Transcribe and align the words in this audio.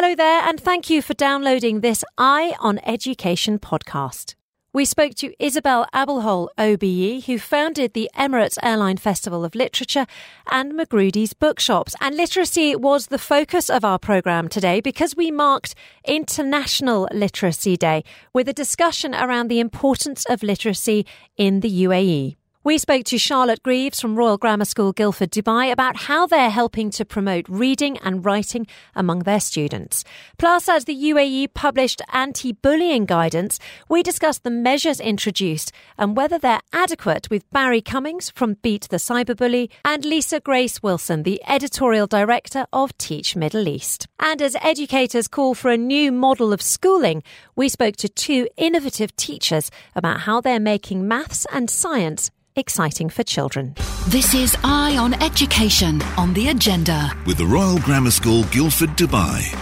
Hello 0.00 0.14
there, 0.14 0.42
and 0.42 0.60
thank 0.60 0.88
you 0.88 1.02
for 1.02 1.14
downloading 1.14 1.80
this 1.80 2.04
Eye 2.16 2.54
on 2.60 2.78
Education 2.86 3.58
podcast. 3.58 4.36
We 4.72 4.84
spoke 4.84 5.16
to 5.16 5.34
Isobel 5.40 5.86
Abulhoul, 5.92 6.50
OBE, 6.56 7.24
who 7.24 7.36
founded 7.40 7.94
the 7.94 8.08
Emirates 8.16 8.58
Airline 8.62 8.98
Festival 8.98 9.44
of 9.44 9.56
Literature 9.56 10.06
and 10.52 10.76
Magrudy's 10.76 11.32
Bookshops. 11.32 11.96
And 12.00 12.16
literacy 12.16 12.76
was 12.76 13.08
the 13.08 13.18
focus 13.18 13.68
of 13.68 13.84
our 13.84 13.98
programme 13.98 14.46
today 14.46 14.80
because 14.80 15.16
we 15.16 15.32
marked 15.32 15.74
International 16.04 17.08
Literacy 17.12 17.76
Day 17.76 18.04
with 18.32 18.48
a 18.48 18.52
discussion 18.52 19.16
around 19.16 19.48
the 19.48 19.58
importance 19.58 20.24
of 20.26 20.44
literacy 20.44 21.06
in 21.36 21.58
the 21.58 21.82
UAE. 21.86 22.36
We 22.64 22.76
spoke 22.76 23.04
to 23.04 23.18
Charlotte 23.18 23.62
Greaves 23.62 24.00
from 24.00 24.16
Royal 24.16 24.36
Grammar 24.36 24.64
School 24.64 24.92
Guildford, 24.92 25.30
Dubai 25.30 25.70
about 25.70 25.96
how 25.96 26.26
they're 26.26 26.50
helping 26.50 26.90
to 26.90 27.04
promote 27.04 27.48
reading 27.48 27.98
and 27.98 28.24
writing 28.24 28.66
among 28.96 29.20
their 29.20 29.38
students. 29.38 30.02
Plus, 30.38 30.68
as 30.68 30.84
the 30.84 30.94
UAE 30.94 31.54
published 31.54 32.02
anti-bullying 32.12 33.06
guidance, 33.06 33.60
we 33.88 34.02
discussed 34.02 34.42
the 34.42 34.50
measures 34.50 34.98
introduced 34.98 35.70
and 35.96 36.16
whether 36.16 36.36
they're 36.36 36.60
adequate 36.72 37.30
with 37.30 37.48
Barry 37.52 37.80
Cummings 37.80 38.30
from 38.30 38.54
Beat 38.54 38.88
the 38.90 38.96
Cyberbully 38.96 39.70
and 39.84 40.04
Lisa 40.04 40.40
Grace 40.40 40.82
Wilson, 40.82 41.22
the 41.22 41.40
editorial 41.46 42.08
director 42.08 42.66
of 42.72 42.96
Teach 42.98 43.36
Middle 43.36 43.68
East. 43.68 44.08
And 44.18 44.42
as 44.42 44.56
educators 44.62 45.28
call 45.28 45.54
for 45.54 45.70
a 45.70 45.76
new 45.76 46.10
model 46.10 46.52
of 46.52 46.60
schooling, 46.60 47.22
we 47.54 47.68
spoke 47.68 47.94
to 47.98 48.08
two 48.08 48.48
innovative 48.56 49.14
teachers 49.14 49.70
about 49.94 50.22
how 50.22 50.40
they're 50.40 50.58
making 50.58 51.06
maths 51.06 51.46
and 51.52 51.70
science 51.70 52.32
exciting 52.58 53.08
for 53.08 53.22
children. 53.22 53.74
This 54.08 54.34
is 54.34 54.56
Eye 54.64 54.96
on 54.96 55.14
Education 55.22 56.02
on 56.16 56.34
the 56.34 56.48
agenda 56.48 57.12
with 57.26 57.38
the 57.38 57.46
Royal 57.46 57.78
Grammar 57.78 58.10
School 58.10 58.44
Guildford, 58.44 58.90
Dubai. 58.90 59.54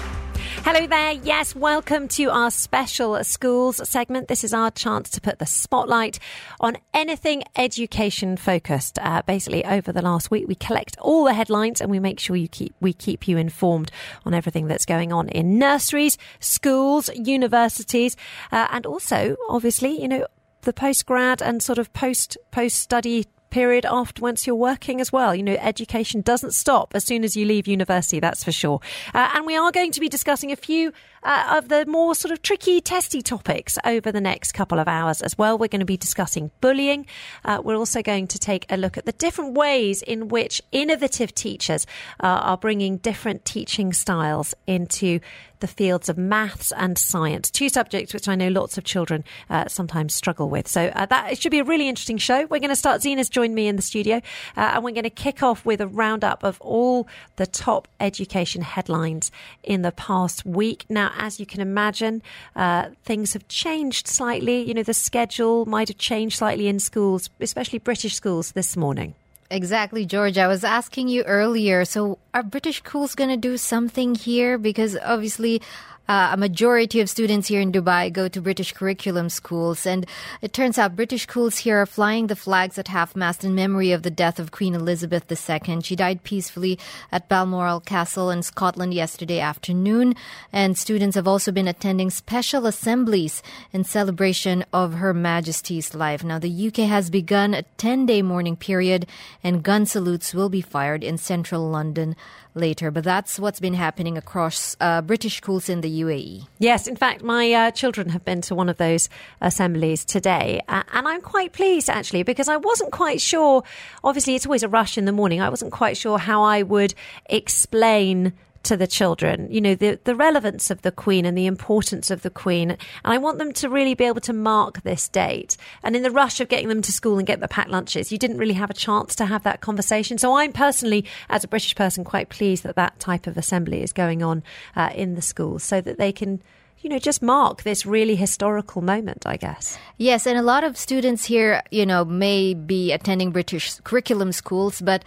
Hello 0.68 0.84
there. 0.84 1.12
Yes, 1.12 1.54
welcome 1.54 2.08
to 2.08 2.24
our 2.24 2.50
special 2.50 3.22
schools 3.22 3.88
segment. 3.88 4.26
This 4.26 4.42
is 4.42 4.52
our 4.52 4.72
chance 4.72 5.10
to 5.10 5.20
put 5.20 5.38
the 5.38 5.46
spotlight 5.46 6.18
on 6.58 6.76
anything 6.92 7.44
education 7.54 8.36
focused. 8.36 8.98
Uh, 8.98 9.22
basically, 9.24 9.64
over 9.64 9.92
the 9.92 10.02
last 10.02 10.28
week, 10.32 10.48
we 10.48 10.56
collect 10.56 10.98
all 10.98 11.22
the 11.22 11.34
headlines 11.34 11.80
and 11.80 11.88
we 11.88 12.00
make 12.00 12.18
sure 12.18 12.34
you 12.34 12.48
keep 12.48 12.74
we 12.80 12.92
keep 12.92 13.28
you 13.28 13.38
informed 13.38 13.92
on 14.24 14.34
everything 14.34 14.66
that's 14.66 14.86
going 14.86 15.12
on 15.12 15.28
in 15.28 15.56
nurseries, 15.56 16.18
schools, 16.40 17.10
universities, 17.14 18.16
uh, 18.50 18.66
and 18.72 18.86
also, 18.86 19.36
obviously, 19.48 20.02
you 20.02 20.08
know, 20.08 20.26
the 20.66 20.72
post 20.72 21.06
grad 21.06 21.40
and 21.40 21.62
sort 21.62 21.78
of 21.78 21.92
post 21.94 22.36
post 22.50 22.76
study 22.76 23.24
period 23.50 23.86
after 23.86 24.20
once 24.20 24.46
you're 24.46 24.56
working 24.56 25.00
as 25.00 25.12
well. 25.12 25.34
You 25.34 25.42
know, 25.42 25.56
education 25.60 26.20
doesn't 26.20 26.52
stop 26.52 26.92
as 26.94 27.04
soon 27.04 27.24
as 27.24 27.36
you 27.36 27.46
leave 27.46 27.66
university, 27.68 28.20
that's 28.20 28.44
for 28.44 28.52
sure. 28.52 28.80
Uh, 29.14 29.30
and 29.34 29.46
we 29.46 29.56
are 29.56 29.70
going 29.70 29.92
to 29.92 30.00
be 30.00 30.08
discussing 30.08 30.50
a 30.52 30.56
few 30.56 30.92
uh, 31.22 31.56
of 31.56 31.68
the 31.68 31.86
more 31.86 32.14
sort 32.14 32.32
of 32.32 32.42
tricky, 32.42 32.80
testy 32.80 33.22
topics 33.22 33.78
over 33.84 34.12
the 34.12 34.20
next 34.20 34.52
couple 34.52 34.78
of 34.78 34.88
hours 34.88 35.22
as 35.22 35.38
well. 35.38 35.56
We're 35.56 35.68
going 35.68 35.80
to 35.80 35.86
be 35.86 35.96
discussing 35.96 36.50
bullying. 36.60 37.06
Uh, 37.44 37.62
we're 37.64 37.76
also 37.76 38.02
going 38.02 38.26
to 38.26 38.38
take 38.38 38.66
a 38.68 38.76
look 38.76 38.98
at 38.98 39.06
the 39.06 39.12
different 39.12 39.54
ways 39.54 40.02
in 40.02 40.28
which 40.28 40.60
innovative 40.72 41.32
teachers 41.34 41.86
uh, 42.20 42.26
are 42.26 42.58
bringing 42.58 42.98
different 42.98 43.44
teaching 43.44 43.92
styles 43.92 44.54
into 44.66 45.20
the 45.60 45.66
fields 45.66 46.08
of 46.08 46.18
maths 46.18 46.72
and 46.72 46.98
science, 46.98 47.50
two 47.50 47.68
subjects 47.68 48.12
which 48.14 48.28
I 48.28 48.34
know 48.34 48.48
lots 48.48 48.78
of 48.78 48.84
children 48.84 49.24
uh, 49.50 49.68
sometimes 49.68 50.14
struggle 50.14 50.48
with. 50.48 50.68
So 50.68 50.86
uh, 50.94 51.06
that 51.06 51.32
it 51.32 51.38
should 51.38 51.50
be 51.50 51.58
a 51.58 51.64
really 51.64 51.88
interesting 51.88 52.18
show. 52.18 52.46
We're 52.46 52.60
going 52.60 52.70
to 52.70 52.76
start. 52.76 53.02
Zena's 53.02 53.28
joined 53.28 53.54
me 53.54 53.66
in 53.66 53.76
the 53.76 53.82
studio, 53.82 54.16
uh, 54.56 54.72
and 54.74 54.84
we're 54.84 54.92
going 54.92 55.04
to 55.04 55.10
kick 55.10 55.42
off 55.42 55.64
with 55.64 55.80
a 55.80 55.86
roundup 55.86 56.42
of 56.42 56.60
all 56.60 57.08
the 57.36 57.46
top 57.46 57.88
education 58.00 58.62
headlines 58.62 59.30
in 59.62 59.82
the 59.82 59.92
past 59.92 60.44
week. 60.44 60.84
Now, 60.88 61.12
as 61.18 61.40
you 61.40 61.46
can 61.46 61.60
imagine, 61.60 62.22
uh, 62.54 62.90
things 63.04 63.32
have 63.32 63.46
changed 63.48 64.06
slightly. 64.06 64.62
You 64.62 64.74
know, 64.74 64.82
the 64.82 64.94
schedule 64.94 65.66
might 65.66 65.88
have 65.88 65.98
changed 65.98 66.36
slightly 66.36 66.68
in 66.68 66.78
schools, 66.80 67.30
especially 67.40 67.78
British 67.78 68.14
schools, 68.14 68.52
this 68.52 68.76
morning. 68.76 69.14
Exactly, 69.50 70.04
George. 70.04 70.38
I 70.38 70.48
was 70.48 70.64
asking 70.64 71.08
you 71.08 71.22
earlier. 71.22 71.84
So, 71.84 72.18
are 72.34 72.42
British 72.42 72.78
schools 72.78 73.14
going 73.14 73.30
to 73.30 73.36
do 73.36 73.56
something 73.56 74.14
here? 74.14 74.58
Because 74.58 74.96
obviously, 75.04 75.62
uh, 76.08 76.30
a 76.32 76.36
majority 76.36 77.00
of 77.00 77.10
students 77.10 77.48
here 77.48 77.60
in 77.60 77.72
Dubai 77.72 78.12
go 78.12 78.28
to 78.28 78.40
British 78.40 78.72
curriculum 78.72 79.28
schools, 79.28 79.86
and 79.86 80.06
it 80.40 80.52
turns 80.52 80.78
out 80.78 80.96
British 80.96 81.22
schools 81.22 81.58
here 81.58 81.78
are 81.78 81.86
flying 81.86 82.28
the 82.28 82.36
flags 82.36 82.78
at 82.78 82.88
half 82.88 83.16
mast 83.16 83.44
in 83.44 83.54
memory 83.54 83.92
of 83.92 84.02
the 84.02 84.10
death 84.10 84.38
of 84.38 84.52
Queen 84.52 84.74
Elizabeth 84.74 85.24
II. 85.30 85.80
She 85.82 85.96
died 85.96 86.22
peacefully 86.22 86.78
at 87.10 87.28
Balmoral 87.28 87.80
Castle 87.80 88.30
in 88.30 88.42
Scotland 88.42 88.94
yesterday 88.94 89.40
afternoon, 89.40 90.14
and 90.52 90.78
students 90.78 91.16
have 91.16 91.26
also 91.26 91.50
been 91.50 91.68
attending 91.68 92.10
special 92.10 92.66
assemblies 92.66 93.42
in 93.72 93.84
celebration 93.84 94.64
of 94.72 94.94
Her 94.94 95.12
Majesty's 95.12 95.94
life. 95.94 96.22
Now, 96.22 96.38
the 96.38 96.68
UK 96.68 96.88
has 96.88 97.10
begun 97.10 97.54
a 97.54 97.62
10 97.78 98.06
day 98.06 98.22
mourning 98.22 98.56
period, 98.56 99.06
and 99.42 99.62
gun 99.62 99.86
salutes 99.86 100.34
will 100.34 100.48
be 100.48 100.60
fired 100.60 101.02
in 101.02 101.18
central 101.18 101.68
London 101.68 102.14
later. 102.56 102.90
But 102.90 103.04
that's 103.04 103.38
what's 103.38 103.60
been 103.60 103.74
happening 103.74 104.16
across 104.16 104.76
uh, 104.80 105.02
British 105.02 105.36
schools 105.36 105.68
in 105.68 105.80
the 105.80 106.00
UAE. 106.02 106.46
Yes, 106.58 106.86
in 106.86 106.96
fact, 106.96 107.22
my 107.22 107.52
uh, 107.52 107.70
children 107.70 108.08
have 108.10 108.24
been 108.24 108.40
to 108.42 108.54
one 108.54 108.68
of 108.68 108.76
those 108.78 109.08
assemblies 109.40 110.04
today, 110.04 110.60
uh, 110.68 110.82
and 110.92 111.06
I'm 111.06 111.20
quite 111.20 111.52
pleased 111.52 111.90
actually 111.90 112.22
because 112.22 112.48
I 112.48 112.56
wasn't 112.56 112.92
quite 112.92 113.20
sure. 113.20 113.62
Obviously, 114.02 114.34
it's 114.34 114.46
always 114.46 114.62
a 114.62 114.68
rush 114.68 114.98
in 114.98 115.04
the 115.04 115.12
morning. 115.12 115.40
I 115.40 115.48
wasn't 115.48 115.72
quite 115.72 115.96
sure 115.96 116.18
how 116.18 116.42
I 116.42 116.62
would 116.62 116.94
explain 117.26 118.32
to 118.66 118.76
the 118.76 118.86
children, 118.86 119.48
you 119.50 119.60
know, 119.60 119.74
the, 119.74 119.98
the 120.04 120.14
relevance 120.14 120.70
of 120.70 120.82
the 120.82 120.90
Queen 120.92 121.24
and 121.24 121.36
the 121.36 121.46
importance 121.46 122.10
of 122.10 122.22
the 122.22 122.30
Queen. 122.30 122.72
And 122.72 122.80
I 123.04 123.18
want 123.18 123.38
them 123.38 123.52
to 123.54 123.68
really 123.68 123.94
be 123.94 124.04
able 124.04 124.20
to 124.22 124.32
mark 124.32 124.82
this 124.82 125.08
date. 125.08 125.56
And 125.82 125.94
in 125.94 126.02
the 126.02 126.10
rush 126.10 126.40
of 126.40 126.48
getting 126.48 126.68
them 126.68 126.82
to 126.82 126.92
school 126.92 127.18
and 127.18 127.26
get 127.26 127.40
the 127.40 127.48
packed 127.48 127.70
lunches, 127.70 128.10
you 128.10 128.18
didn't 128.18 128.38
really 128.38 128.54
have 128.54 128.70
a 128.70 128.74
chance 128.74 129.14
to 129.16 129.26
have 129.26 129.44
that 129.44 129.60
conversation. 129.60 130.18
So 130.18 130.36
I'm 130.36 130.52
personally, 130.52 131.04
as 131.28 131.44
a 131.44 131.48
British 131.48 131.74
person, 131.74 132.04
quite 132.04 132.28
pleased 132.28 132.64
that 132.64 132.76
that 132.76 132.98
type 132.98 133.26
of 133.26 133.36
assembly 133.36 133.82
is 133.82 133.92
going 133.92 134.22
on 134.22 134.42
uh, 134.74 134.90
in 134.94 135.14
the 135.14 135.22
schools 135.22 135.62
so 135.62 135.80
that 135.80 135.98
they 135.98 136.12
can 136.12 136.42
you 136.80 136.90
know, 136.90 136.98
just 136.98 137.22
mark 137.22 137.62
this 137.62 137.86
really 137.86 138.16
historical 138.16 138.82
moment, 138.82 139.26
I 139.26 139.36
guess. 139.36 139.78
Yes, 139.96 140.26
and 140.26 140.38
a 140.38 140.42
lot 140.42 140.62
of 140.62 140.76
students 140.76 141.24
here, 141.24 141.62
you 141.70 141.86
know, 141.86 142.04
may 142.04 142.54
be 142.54 142.92
attending 142.92 143.32
British 143.32 143.74
curriculum 143.80 144.30
schools, 144.30 144.80
but 144.80 145.02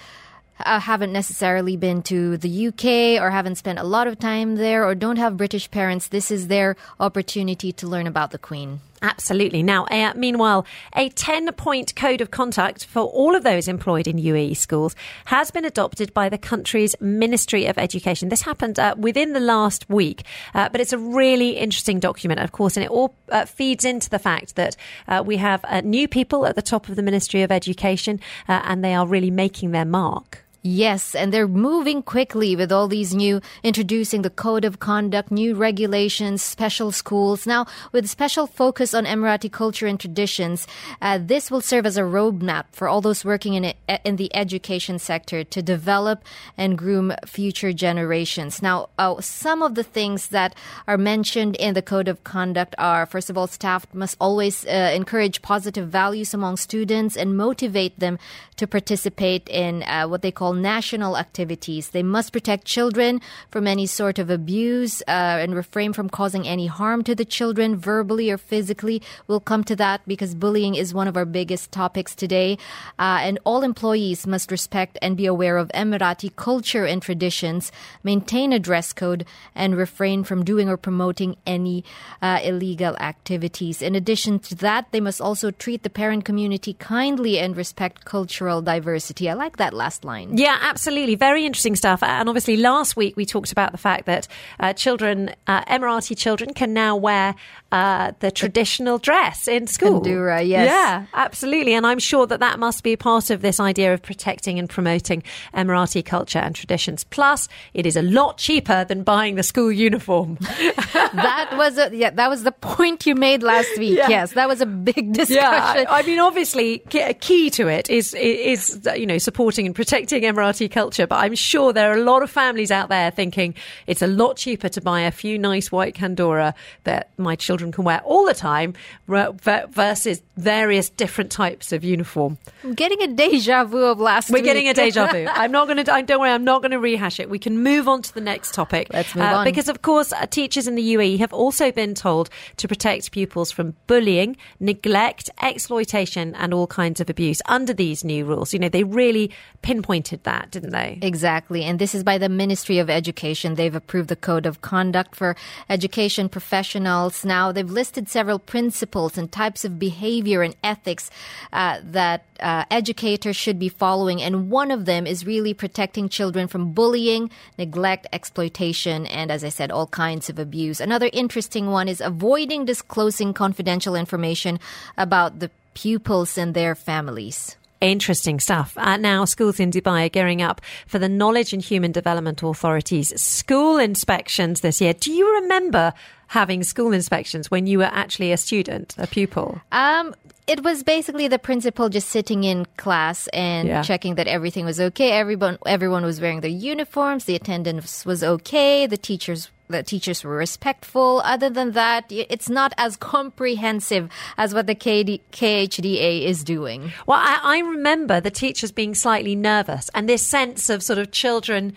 uh, 0.65 0.79
haven't 0.79 1.13
necessarily 1.13 1.77
been 1.77 2.01
to 2.03 2.37
the 2.37 2.67
UK 2.67 3.21
or 3.21 3.29
haven't 3.31 3.55
spent 3.55 3.79
a 3.79 3.83
lot 3.83 4.07
of 4.07 4.19
time 4.19 4.55
there 4.55 4.85
or 4.85 4.95
don't 4.95 5.17
have 5.17 5.37
British 5.37 5.69
parents, 5.71 6.07
this 6.07 6.31
is 6.31 6.47
their 6.47 6.75
opportunity 6.99 7.71
to 7.73 7.87
learn 7.87 8.07
about 8.07 8.31
the 8.31 8.37
Queen. 8.37 8.79
Absolutely. 9.01 9.63
Now, 9.63 9.85
uh, 9.85 10.13
meanwhile, 10.15 10.65
a 10.93 11.09
10 11.09 11.51
point 11.53 11.95
code 11.95 12.19
of 12.19 12.31
conduct 12.31 12.85
for 12.85 13.03
all 13.03 13.35
of 13.35 13.43
those 13.43 13.67
employed 13.67 14.07
in 14.07 14.17
UAE 14.17 14.57
schools 14.57 14.95
has 15.25 15.51
been 15.51 15.63
adopted 15.63 16.13
by 16.13 16.27
the 16.27 16.37
country's 16.37 16.95
Ministry 16.99 17.65
of 17.65 17.77
Education. 17.77 18.27
This 18.27 18.41
happened 18.41 18.77
uh, 18.77 18.95
within 18.97 19.31
the 19.33 19.39
last 19.39 19.89
week, 19.89 20.23
uh, 20.53 20.67
but 20.69 20.81
it's 20.81 20.91
a 20.91 20.97
really 20.97 21.51
interesting 21.51 21.99
document, 21.99 22.41
of 22.41 22.51
course, 22.51 22.75
and 22.75 22.83
it 22.83 22.91
all 22.91 23.15
uh, 23.29 23.45
feeds 23.45 23.85
into 23.85 24.09
the 24.09 24.19
fact 24.19 24.55
that 24.55 24.75
uh, 25.07 25.23
we 25.25 25.37
have 25.37 25.63
uh, 25.63 25.81
new 25.81 26.07
people 26.07 26.45
at 26.45 26.55
the 26.55 26.61
top 26.61 26.89
of 26.89 26.95
the 26.97 27.03
Ministry 27.03 27.41
of 27.41 27.51
Education 27.51 28.19
and 28.47 28.83
they 28.83 28.93
are 28.93 29.07
really 29.07 29.31
making 29.31 29.71
their 29.71 29.85
mark. 29.85 30.43
Yes, 30.71 31.15
and 31.15 31.33
they're 31.33 31.47
moving 31.47 32.03
quickly 32.03 32.55
with 32.55 32.71
all 32.71 32.87
these 32.87 33.15
new, 33.15 33.41
introducing 33.63 34.21
the 34.21 34.29
code 34.29 34.63
of 34.63 34.77
conduct, 34.77 35.31
new 35.31 35.55
regulations, 35.55 36.43
special 36.43 36.91
schools. 36.91 37.47
Now, 37.47 37.65
with 37.91 38.07
special 38.07 38.45
focus 38.45 38.93
on 38.93 39.05
Emirati 39.05 39.51
culture 39.51 39.87
and 39.87 39.99
traditions, 39.99 40.67
uh, 41.01 41.17
this 41.19 41.49
will 41.49 41.61
serve 41.61 41.87
as 41.87 41.97
a 41.97 42.03
roadmap 42.03 42.65
for 42.71 42.87
all 42.87 43.01
those 43.01 43.25
working 43.25 43.55
in, 43.55 43.73
in 44.05 44.17
the 44.17 44.29
education 44.35 44.99
sector 44.99 45.43
to 45.43 45.63
develop 45.63 46.23
and 46.55 46.77
groom 46.77 47.13
future 47.25 47.73
generations. 47.73 48.61
Now, 48.61 48.89
uh, 48.99 49.21
some 49.21 49.63
of 49.63 49.73
the 49.73 49.83
things 49.83 50.27
that 50.27 50.53
are 50.87 50.99
mentioned 50.99 51.55
in 51.55 51.73
the 51.73 51.81
code 51.81 52.07
of 52.07 52.23
conduct 52.23 52.75
are, 52.77 53.07
first 53.07 53.31
of 53.31 53.39
all, 53.39 53.47
staff 53.47 53.87
must 53.91 54.17
always 54.21 54.67
uh, 54.67 54.91
encourage 54.93 55.41
positive 55.41 55.89
values 55.89 56.35
among 56.35 56.57
students 56.57 57.17
and 57.17 57.35
motivate 57.35 57.99
them 57.99 58.19
to 58.57 58.67
participate 58.67 59.49
in 59.49 59.81
uh, 59.83 60.05
what 60.05 60.21
they 60.21 60.31
call 60.31 60.58
national 60.61 61.17
activities. 61.17 61.89
They 61.89 62.03
must 62.03 62.33
protect 62.33 62.65
children 62.65 63.21
from 63.49 63.67
any 63.67 63.85
sort 63.85 64.19
of 64.19 64.29
abuse 64.29 65.01
uh, 65.07 65.41
and 65.41 65.55
refrain 65.55 65.93
from 65.93 66.09
causing 66.09 66.47
any 66.47 66.67
harm 66.67 67.03
to 67.03 67.15
the 67.15 67.25
children, 67.25 67.75
verbally 67.75 68.29
or 68.31 68.37
physically. 68.37 69.01
We'll 69.27 69.39
come 69.39 69.63
to 69.65 69.75
that 69.77 70.01
because 70.07 70.35
bullying 70.35 70.75
is 70.75 70.93
one 70.93 71.07
of 71.07 71.17
our 71.17 71.25
biggest 71.25 71.71
topics 71.71 72.15
today. 72.15 72.57
Uh, 72.97 73.19
and 73.21 73.39
all 73.43 73.63
employees 73.63 74.27
must 74.27 74.51
respect 74.51 74.97
and 75.01 75.17
be 75.17 75.25
aware 75.25 75.57
of 75.57 75.69
Emirati 75.69 76.35
culture 76.35 76.85
and 76.85 77.01
traditions, 77.01 77.71
maintain 78.03 78.53
a 78.53 78.59
dress 78.59 78.93
code, 78.93 79.25
and 79.55 79.75
refrain 79.75 80.23
from 80.23 80.43
doing 80.43 80.69
or 80.69 80.77
promoting 80.77 81.35
any 81.45 81.83
uh, 82.21 82.39
illegal 82.43 82.95
activities. 82.97 83.81
In 83.81 83.95
addition 83.95 84.39
to 84.39 84.55
that, 84.55 84.91
they 84.91 84.99
must 84.99 85.21
also 85.21 85.51
treat 85.51 85.83
the 85.83 85.89
parent 85.89 86.25
community 86.25 86.73
kindly 86.73 87.39
and 87.39 87.55
respect 87.55 88.05
cultural 88.05 88.61
diversity. 88.61 89.29
I 89.29 89.33
like 89.33 89.57
that 89.57 89.73
last 89.73 90.05
line. 90.05 90.37
Yeah, 90.39 90.57
absolutely. 90.61 91.15
Very 91.15 91.45
interesting 91.45 91.75
stuff. 91.75 92.01
And 92.01 92.29
obviously, 92.29 92.55
last 92.55 92.95
week 92.95 93.17
we 93.17 93.25
talked 93.25 93.51
about 93.51 93.73
the 93.73 93.77
fact 93.77 94.05
that 94.05 94.25
uh, 94.57 94.71
children, 94.71 95.35
uh, 95.47 95.65
Emirati 95.65 96.17
children, 96.17 96.53
can 96.53 96.73
now 96.73 96.95
wear 96.95 97.35
uh, 97.71 98.13
the 98.19 98.31
traditional 98.31 98.97
dress 98.97 99.47
in 99.47 99.67
school. 99.67 100.01
Kandura, 100.01 100.45
yes. 100.45 100.67
Yeah, 100.67 101.05
absolutely. 101.13 101.73
And 101.73 101.85
I'm 101.85 101.99
sure 101.99 102.25
that 102.25 102.39
that 102.39 102.59
must 102.59 102.83
be 102.83 102.95
part 102.95 103.29
of 103.29 103.41
this 103.41 103.59
idea 103.59 103.93
of 103.93 104.01
protecting 104.01 104.57
and 104.57 104.69
promoting 104.69 105.23
Emirati 105.53 106.03
culture 106.03 106.39
and 106.39 106.55
traditions. 106.55 107.03
Plus, 107.03 107.47
it 107.73 107.85
is 107.85 107.95
a 107.95 108.01
lot 108.01 108.37
cheaper 108.37 108.85
than 108.85 109.03
buying 109.03 109.35
the 109.35 109.43
school 109.43 109.71
uniform. 109.71 110.37
that 110.41 111.49
was 111.57 111.77
a, 111.77 111.95
yeah, 111.95 112.09
that 112.09 112.29
was 112.29 112.43
the 112.43 112.51
point 112.51 113.05
you 113.05 113.13
made 113.13 113.43
last 113.43 113.77
week. 113.77 113.97
Yeah. 113.97 114.09
Yes, 114.09 114.33
that 114.33 114.47
was 114.47 114.61
a 114.61 114.65
big 114.65 115.13
discussion. 115.13 115.35
Yeah, 115.35 115.85
I 115.89 116.01
mean, 116.03 116.19
obviously, 116.19 116.81
a 116.95 117.13
key 117.13 117.49
to 117.51 117.67
it 117.67 117.89
is 117.89 118.13
is 118.15 118.87
you 118.95 119.05
know 119.05 119.17
supporting 119.17 119.65
and 119.65 119.75
protecting 119.75 120.23
Emirati 120.23 120.71
culture. 120.71 121.05
But 121.05 121.17
I'm 121.17 121.35
sure 121.35 121.71
there 121.71 121.91
are 121.91 121.97
a 121.97 122.03
lot 122.03 122.23
of 122.23 122.31
families 122.31 122.71
out 122.71 122.89
there 122.89 123.11
thinking 123.11 123.53
it's 123.85 124.01
a 124.01 124.07
lot 124.07 124.37
cheaper 124.37 124.69
to 124.69 124.81
buy 124.81 125.01
a 125.01 125.11
few 125.11 125.37
nice 125.37 125.71
white 125.71 125.95
kandora 125.95 126.53
that 126.85 127.11
my 127.17 127.35
children 127.35 127.58
can 127.71 127.83
wear 127.83 128.01
all 128.01 128.25
the 128.25 128.33
time 128.33 128.73
versus 129.07 130.21
various 130.37 130.89
different 130.89 131.31
types 131.31 131.71
of 131.71 131.83
uniform. 131.83 132.37
I'm 132.63 132.73
getting 132.73 133.01
a 133.01 133.07
deja 133.07 133.65
vu 133.65 133.83
of 133.85 133.99
last 133.99 134.29
week. 134.29 134.33
We're 134.33 134.37
week. 134.39 134.45
getting 134.45 134.69
a 134.69 134.73
deja 134.73 135.11
vu. 135.11 135.27
I'm 135.31 135.51
not 135.51 135.67
going 135.67 135.77
to. 135.77 135.83
Don't 135.83 136.19
worry. 136.19 136.31
I'm 136.31 136.43
not 136.43 136.61
going 136.61 136.71
to 136.71 136.79
rehash 136.79 137.19
it. 137.19 137.29
We 137.29 137.39
can 137.39 137.61
move 137.61 137.87
on 137.87 138.01
to 138.03 138.13
the 138.13 138.21
next 138.21 138.53
topic. 138.53 138.87
Let's 138.91 139.13
move 139.15 139.25
on. 139.25 139.45
Because 139.45 139.69
of 139.69 139.81
course, 139.81 140.11
uh, 140.11 140.25
teachers 140.25 140.67
in 140.67 140.75
the 140.75 140.93
UAE 140.95 141.19
have 141.19 141.33
also 141.33 141.71
been 141.71 141.93
told 141.93 142.29
to 142.57 142.67
protect 142.67 143.11
pupils 143.11 143.51
from 143.51 143.75
bullying, 143.87 144.37
neglect, 144.59 145.29
exploitation, 145.41 146.35
and 146.35 146.53
all 146.53 146.67
kinds 146.67 147.01
of 147.01 147.09
abuse 147.09 147.41
under 147.47 147.73
these 147.73 148.03
new 148.03 148.25
rules. 148.25 148.53
You 148.53 148.59
know, 148.59 148.69
they 148.69 148.83
really 148.83 149.31
pinpointed 149.61 150.23
that, 150.23 150.51
didn't 150.51 150.71
they? 150.71 150.99
Exactly. 151.01 151.63
And 151.63 151.79
this 151.79 151.93
is 151.93 152.03
by 152.03 152.17
the 152.17 152.29
Ministry 152.29 152.79
of 152.79 152.89
Education. 152.89 153.55
They've 153.55 153.75
approved 153.75 154.09
the 154.09 154.15
code 154.15 154.45
of 154.45 154.61
conduct 154.61 155.15
for 155.15 155.35
education 155.69 156.29
professionals. 156.29 157.25
Now, 157.25 157.48
they've 157.51 157.69
listed 157.69 158.09
several 158.09 158.39
principles 158.39 159.17
and 159.17 159.31
types 159.31 159.65
of 159.65 159.79
behavior 159.79 160.41
and 160.41 160.55
ethics 160.63 161.09
uh, 161.53 161.79
that 161.83 162.25
uh, 162.39 162.65
educators 162.71 163.35
should 163.35 163.59
be 163.59 163.69
following. 163.69 164.21
And 164.21 164.49
one 164.49 164.71
of 164.71 164.85
them 164.85 165.05
is 165.05 165.25
really 165.25 165.53
protecting 165.53 166.09
children 166.09 166.47
from 166.47 166.73
bullying, 166.73 167.29
neglect, 167.57 168.07
exploitation, 168.13 169.05
and 169.05 169.31
as 169.31 169.43
I 169.43 169.49
said, 169.49 169.71
all 169.71 169.87
kinds 169.87 170.29
of 170.29 170.39
abuse. 170.39 170.79
Another 170.79 171.09
interesting 171.13 171.67
one 171.67 171.87
is 171.87 172.01
avoiding 172.01 172.65
disclosing 172.65 173.33
confidential 173.33 173.95
information 173.95 174.59
about 174.97 175.39
the 175.39 175.51
pupils 175.73 176.37
and 176.37 176.53
their 176.53 176.75
families. 176.75 177.55
Interesting 177.81 178.41
stuff. 178.41 178.77
Uh, 178.77 178.97
now, 178.97 179.23
schools 179.23 179.57
in 179.57 179.71
Dubai 179.71 180.05
are 180.05 180.09
gearing 180.09 180.41
up 180.41 180.59
for 180.85 180.99
the 180.99 181.07
Knowledge 181.07 181.53
and 181.53 181.61
Human 181.61 181.93
Development 181.93 182.43
Authority's 182.43 183.19
school 183.19 183.77
inspections 183.77 184.59
this 184.59 184.81
year. 184.81 184.93
Do 184.93 185.13
you 185.13 185.41
remember 185.41 185.93
having 186.29 186.63
school 186.63 186.91
inspections 186.93 187.51
when 187.51 187.67
you 187.67 187.77
were 187.79 187.91
actually 187.91 188.31
a 188.31 188.37
student, 188.37 188.95
a 188.97 189.07
pupil? 189.07 189.61
Um, 189.71 190.15
it 190.47 190.63
was 190.63 190.81
basically 190.83 191.27
the 191.27 191.37
principal 191.37 191.89
just 191.89 192.09
sitting 192.09 192.43
in 192.43 192.65
class 192.77 193.27
and 193.33 193.67
Yeah. 193.67 193.83
checking 193.83 194.15
that 194.15 194.27
everything 194.27 194.65
was 194.65 194.79
okay. 194.79 195.11
Everyone, 195.11 195.57
everyone 195.65 196.03
was 196.03 196.19
wearing 196.21 196.41
their 196.41 196.49
uniforms. 196.73 197.25
The 197.25 197.35
attendance 197.35 198.05
was 198.05 198.23
okay. 198.23 198.87
The 198.87 198.97
teachers, 198.97 199.49
the 199.69 199.83
teachers 199.83 200.23
were 200.23 200.35
respectful. 200.35 201.21
Other 201.23 201.49
than 201.51 201.71
that, 201.73 202.05
it's 202.09 202.49
not 202.49 202.73
as 202.77 202.95
comprehensive 203.13 204.09
as 204.37 204.53
what 204.53 204.65
the 204.67 204.75
KD, 204.75 205.21
KHDA 205.31 206.25
is 206.25 206.43
doing. 206.43 206.91
Well, 207.07 207.19
I, 207.19 207.39
I 207.43 207.59
remember 207.59 208.19
the 208.21 208.31
teachers 208.31 208.71
being 208.71 208.95
slightly 208.95 209.35
nervous 209.35 209.89
and 209.95 210.07
this 210.09 210.25
sense 210.25 210.69
of 210.69 210.81
sort 210.83 210.99
of 210.99 211.11
children. 211.11 211.75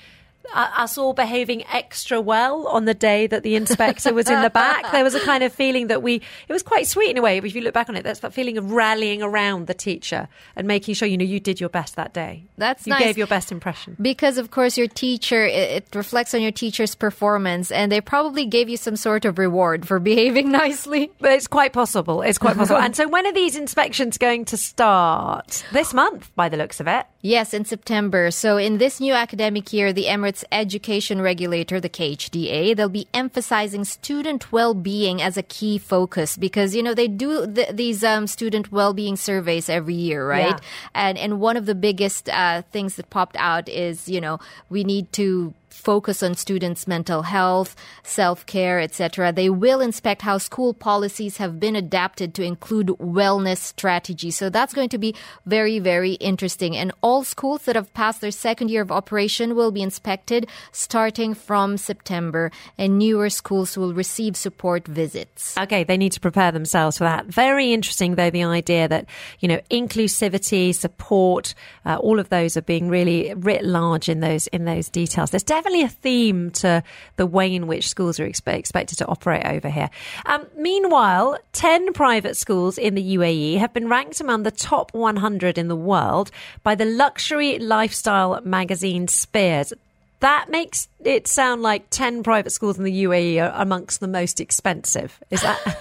Us 0.55 0.99
all 0.99 1.15
behaving 1.15 1.65
extra 1.73 2.21
well 2.21 2.67
on 2.69 2.85
the 2.85 2.95
day 2.95 3.27
that 3.27 3.43
the 3.43 3.55
inspector 3.55 4.13
was 4.13 4.29
in 4.29 4.43
the 4.43 4.51
back. 4.51 4.93
There 4.93 5.05
was 5.05 5.15
a 5.15 5.21
kind 5.21 5.43
of 5.43 5.53
feeling 5.53 5.87
that 5.87 6.03
we, 6.03 6.17
it 6.17 6.53
was 6.53 6.63
quite 6.63 6.87
sweet 6.87 7.11
in 7.11 7.19
a 7.19 7.23
way. 7.23 7.39
If 7.39 7.55
you 7.55 7.63
look 7.63 7.73
back 7.75 7.89
on 7.89 7.97
it, 7.97 8.03
that's 8.03 8.21
that 8.21 8.35
feeling 8.35 8.59
of 8.59 8.73
rallying 8.73 9.23
around 9.23 9.67
the 9.67 9.75
teacher 9.75 10.29
and 10.55 10.67
making 10.67 10.95
sure, 10.95 11.09
you 11.09 11.17
know, 11.17 11.25
you 11.25 11.41
did 11.41 11.61
your 11.61 11.69
best 11.69 11.97
that 11.97 12.13
day. 12.13 12.45
That's 12.59 12.87
you 12.87 12.91
nice. 12.91 13.03
gave 13.03 13.19
your 13.19 13.27
best 13.27 13.51
impression. 13.51 13.97
Because 14.01 14.37
of 14.37 14.51
course 14.51 14.77
your 14.77 14.89
teacher, 14.89 15.45
it, 15.45 15.71
it 15.71 15.95
reflects 15.95 16.35
on 16.35 16.43
your 16.43 16.53
teacher's 16.53 16.95
performance 16.95 17.71
and 17.71 17.91
they 17.91 18.01
probably 18.01 18.45
gave 18.45 18.69
you 18.69 18.77
some 18.77 18.97
sort 18.97 19.25
of 19.25 19.39
reward 19.39 19.87
for 19.87 19.99
behaving 20.13 20.51
nicely. 20.51 21.11
But 21.19 21.33
it's 21.33 21.47
quite 21.47 21.73
possible. 21.73 22.23
It's 22.23 22.39
quite 22.39 22.57
possible. 22.57 22.81
and 22.83 22.95
so 22.95 23.09
when 23.09 23.27
are 23.27 23.33
these 23.33 23.57
inspections 23.57 24.19
going 24.19 24.45
to 24.47 24.57
start? 24.57 25.65
This 25.73 25.95
month, 25.95 26.31
by 26.35 26.49
the 26.49 26.57
looks 26.57 26.81
of 26.81 26.89
it. 26.89 27.07
Yes, 27.25 27.55
in 27.55 27.65
September. 27.65 28.33
So 28.33 28.57
in 28.57 28.79
this 28.79 28.99
new 28.99 29.13
academic 29.13 29.73
year, 29.73 29.93
the 29.93 30.07
Emirates 30.07 30.43
Education 30.51 31.23
Regulator, 31.23 31.79
the 31.79 31.89
KHDA, 31.89 32.75
they'll 32.75 32.89
be 32.89 33.07
emphasizing 33.15 33.85
student 33.85 34.51
well-being 34.51 35.23
as 35.23 35.37
a 35.37 35.43
key 35.45 35.79
focus 35.79 36.37
because 36.37 36.75
you 36.75 36.83
know 36.83 36.95
they 36.95 37.07
do 37.07 37.47
th- 37.47 37.77
these 37.77 38.03
um, 38.03 38.27
student 38.27 38.73
well-being 38.73 39.15
surveys 39.15 39.69
every 39.69 39.95
year, 39.95 40.27
right? 40.27 40.49
Yeah. 40.49 40.69
And 40.97 41.17
and 41.17 41.39
one 41.39 41.57
of 41.57 41.67
the 41.67 41.77
biggest 41.77 42.29
uh, 42.29 42.63
things 42.73 42.97
that 42.97 43.09
popped 43.09 43.37
out 43.37 43.69
is 43.69 44.09
you 44.09 44.21
know 44.21 44.41
we 44.69 44.83
need 44.83 45.13
to 45.13 45.55
focus 45.73 46.23
on 46.23 46.35
students' 46.35 46.87
mental 46.87 47.23
health, 47.23 47.75
self-care, 48.03 48.79
etc. 48.81 49.33
They 49.33 49.51
will 49.51 49.81
inspect 49.81 50.23
how 50.23 50.39
school 50.39 50.75
policies 50.75 51.39
have 51.39 51.59
been 51.59 51.75
adapted 51.75 52.35
to 52.35 52.43
include 52.43 52.89
wellness 52.99 53.59
strategies. 53.59 54.37
So 54.37 54.51
that's 54.51 54.75
going 54.75 54.91
to 54.91 54.99
be 54.99 55.15
very, 55.47 55.79
very 55.79 56.13
interesting. 56.15 56.77
And 56.77 56.93
all 57.01 57.25
schools 57.25 57.63
that 57.63 57.77
have 57.77 57.93
passed 57.95 58.21
their 58.21 58.31
second 58.31 58.71
year 58.71 58.83
of 58.83 58.93
operation 58.93 59.57
will 59.57 59.73
be 59.73 59.83
inspected 59.83 60.47
starting 60.71 61.35
from 61.35 61.77
September, 61.77 62.51
and 62.77 62.99
newer 62.99 63.31
schools 63.31 63.77
will 63.77 63.95
receive 63.95 64.37
support 64.37 64.87
visits. 64.87 65.57
Okay, 65.59 65.85
they 65.85 65.97
need 65.97 66.13
to 66.13 66.21
prepare 66.21 66.53
themselves 66.53 66.99
for 66.99 67.05
that. 67.05 67.27
Very 67.27 67.73
interesting, 67.73 68.15
though, 68.15 68.31
the 68.31 68.45
idea 68.45 68.89
that, 68.89 69.07
you 69.41 69.49
know, 69.49 69.61
inclusivity, 69.71 70.75
support, 70.75 71.55
uh, 71.87 71.97
all 71.97 72.19
of 72.19 72.29
those 72.29 72.57
are 72.57 72.63
being 72.63 72.89
really 72.89 73.33
writ 73.35 73.65
large 73.65 74.09
in 74.09 74.21
those, 74.21 74.47
in 74.49 74.65
those 74.65 74.89
details. 74.89 75.31
There's 75.31 75.43
definitely 75.43 75.62
a 75.67 75.89
theme 75.89 76.51
to 76.51 76.83
the 77.17 77.27
way 77.27 77.55
in 77.55 77.67
which 77.67 77.89
schools 77.89 78.19
are 78.21 78.29
expe- 78.29 78.55
expected 78.55 78.99
to 78.99 79.07
operate 79.07 79.45
over 79.47 79.69
here. 79.69 79.91
Um, 80.27 80.47
meanwhile, 80.57 81.39
10 81.53 81.93
private 81.93 82.37
schools 82.37 82.79
in 82.79 82.95
the 82.95 83.17
UAE 83.17 83.59
have 83.59 83.73
been 83.73 83.89
ranked 83.89 84.21
among 84.21 84.43
the 84.43 84.51
top 84.51 84.93
100 84.95 85.59
in 85.59 85.69
the 85.69 85.77
world 85.77 86.31
by 86.63 86.75
the 86.75 86.85
luxury 86.85 87.59
lifestyle 87.59 88.41
magazine 88.45 89.09
Spears. 89.09 89.73
That 90.21 90.49
makes 90.51 90.89
it 91.05 91.27
sound 91.27 91.63
like 91.63 91.91
10 91.91 92.23
private 92.23 92.51
schools 92.51 92.79
in 92.79 92.85
the 92.85 93.05
UAE 93.05 93.43
are 93.43 93.61
amongst 93.61 94.01
the 94.01 94.07
most 94.07 94.41
expensive. 94.41 95.19
Is 95.31 95.43
that? 95.43 95.79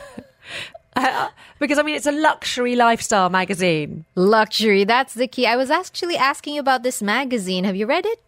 Uh, 0.95 1.29
because 1.59 1.77
I 1.77 1.83
mean, 1.83 1.95
it's 1.95 2.07
a 2.07 2.11
luxury 2.11 2.75
lifestyle 2.75 3.29
magazine. 3.29 4.05
Luxury, 4.15 4.83
that's 4.83 5.13
the 5.13 5.27
key. 5.27 5.45
I 5.45 5.55
was 5.57 5.69
actually 5.69 6.17
asking 6.17 6.57
about 6.57 6.81
this 6.81 7.03
magazine. 7.03 7.65
Have 7.65 7.75
you 7.75 7.85
read 7.85 8.05
it? 8.05 8.19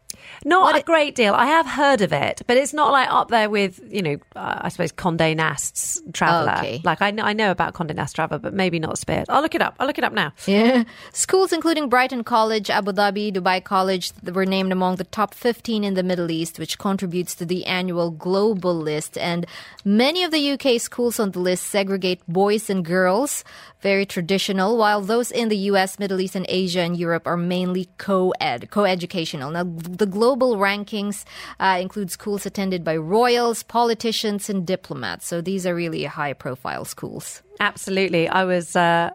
Not 0.45 0.77
a 0.77 0.81
great 0.81 1.15
deal. 1.15 1.33
I 1.33 1.45
have 1.45 1.65
heard 1.65 2.01
of 2.01 2.13
it, 2.13 2.41
but 2.47 2.57
it's 2.57 2.73
not 2.73 2.91
like 2.91 3.09
up 3.09 3.29
there 3.29 3.49
with, 3.49 3.79
you 3.89 4.01
know, 4.01 4.17
uh, 4.35 4.59
I 4.61 4.69
suppose 4.69 4.91
Condé 4.91 5.35
Nast's 5.35 6.01
Traveller. 6.13 6.57
Okay. 6.57 6.81
Like 6.83 7.01
I 7.01 7.11
know, 7.11 7.23
I 7.23 7.33
know 7.33 7.51
about 7.51 7.73
Condé 7.73 7.95
Nast 7.95 8.15
Traveller, 8.15 8.39
but 8.39 8.53
maybe 8.53 8.79
not 8.79 8.97
Spears. 8.97 9.25
I'll 9.29 9.41
look 9.41 9.55
it 9.55 9.61
up. 9.61 9.75
I'll 9.79 9.87
look 9.87 9.97
it 9.97 10.03
up 10.03 10.13
now. 10.13 10.33
Yeah. 10.45 10.83
Schools 11.11 11.53
including 11.53 11.89
Brighton 11.89 12.23
College, 12.23 12.69
Abu 12.69 12.91
Dhabi, 12.91 13.33
Dubai 13.33 13.63
College 13.63 14.11
were 14.23 14.45
named 14.45 14.71
among 14.71 14.97
the 14.97 15.03
top 15.03 15.33
15 15.33 15.83
in 15.83 15.93
the 15.93 16.03
Middle 16.03 16.31
East, 16.31 16.59
which 16.59 16.77
contributes 16.77 17.35
to 17.35 17.45
the 17.45 17.65
annual 17.65 18.11
global 18.11 18.75
list. 18.75 19.17
And 19.17 19.45
many 19.83 20.23
of 20.23 20.31
the 20.31 20.51
UK 20.51 20.79
schools 20.79 21.19
on 21.19 21.31
the 21.31 21.39
list 21.39 21.67
segregate 21.67 22.21
boys 22.27 22.69
and 22.69 22.85
girls, 22.85 23.43
very 23.81 24.05
traditional, 24.05 24.77
while 24.77 25.01
those 25.01 25.29
in 25.29 25.49
the 25.49 25.57
US, 25.71 25.99
Middle 25.99 26.21
East, 26.21 26.35
and 26.35 26.45
Asia 26.47 26.79
and 26.79 26.97
Europe 26.97 27.27
are 27.27 27.37
mainly 27.37 27.89
co-ed, 27.97 28.71
co-educational. 28.71 29.51
Now, 29.51 29.63
the 29.63 30.05
global 30.13 30.55
rankings 30.57 31.25
uh, 31.59 31.77
include 31.81 32.09
schools 32.11 32.45
attended 32.45 32.83
by 32.83 32.95
royals, 32.97 33.63
politicians, 33.63 34.49
and 34.49 34.65
diplomats. 34.65 35.25
So 35.27 35.41
these 35.41 35.65
are 35.67 35.75
really 35.75 36.03
high-profile 36.05 36.85
schools. 36.85 37.41
Absolutely. 37.59 38.27
I 38.29 38.43
was, 38.45 38.75
uh, 38.75 39.09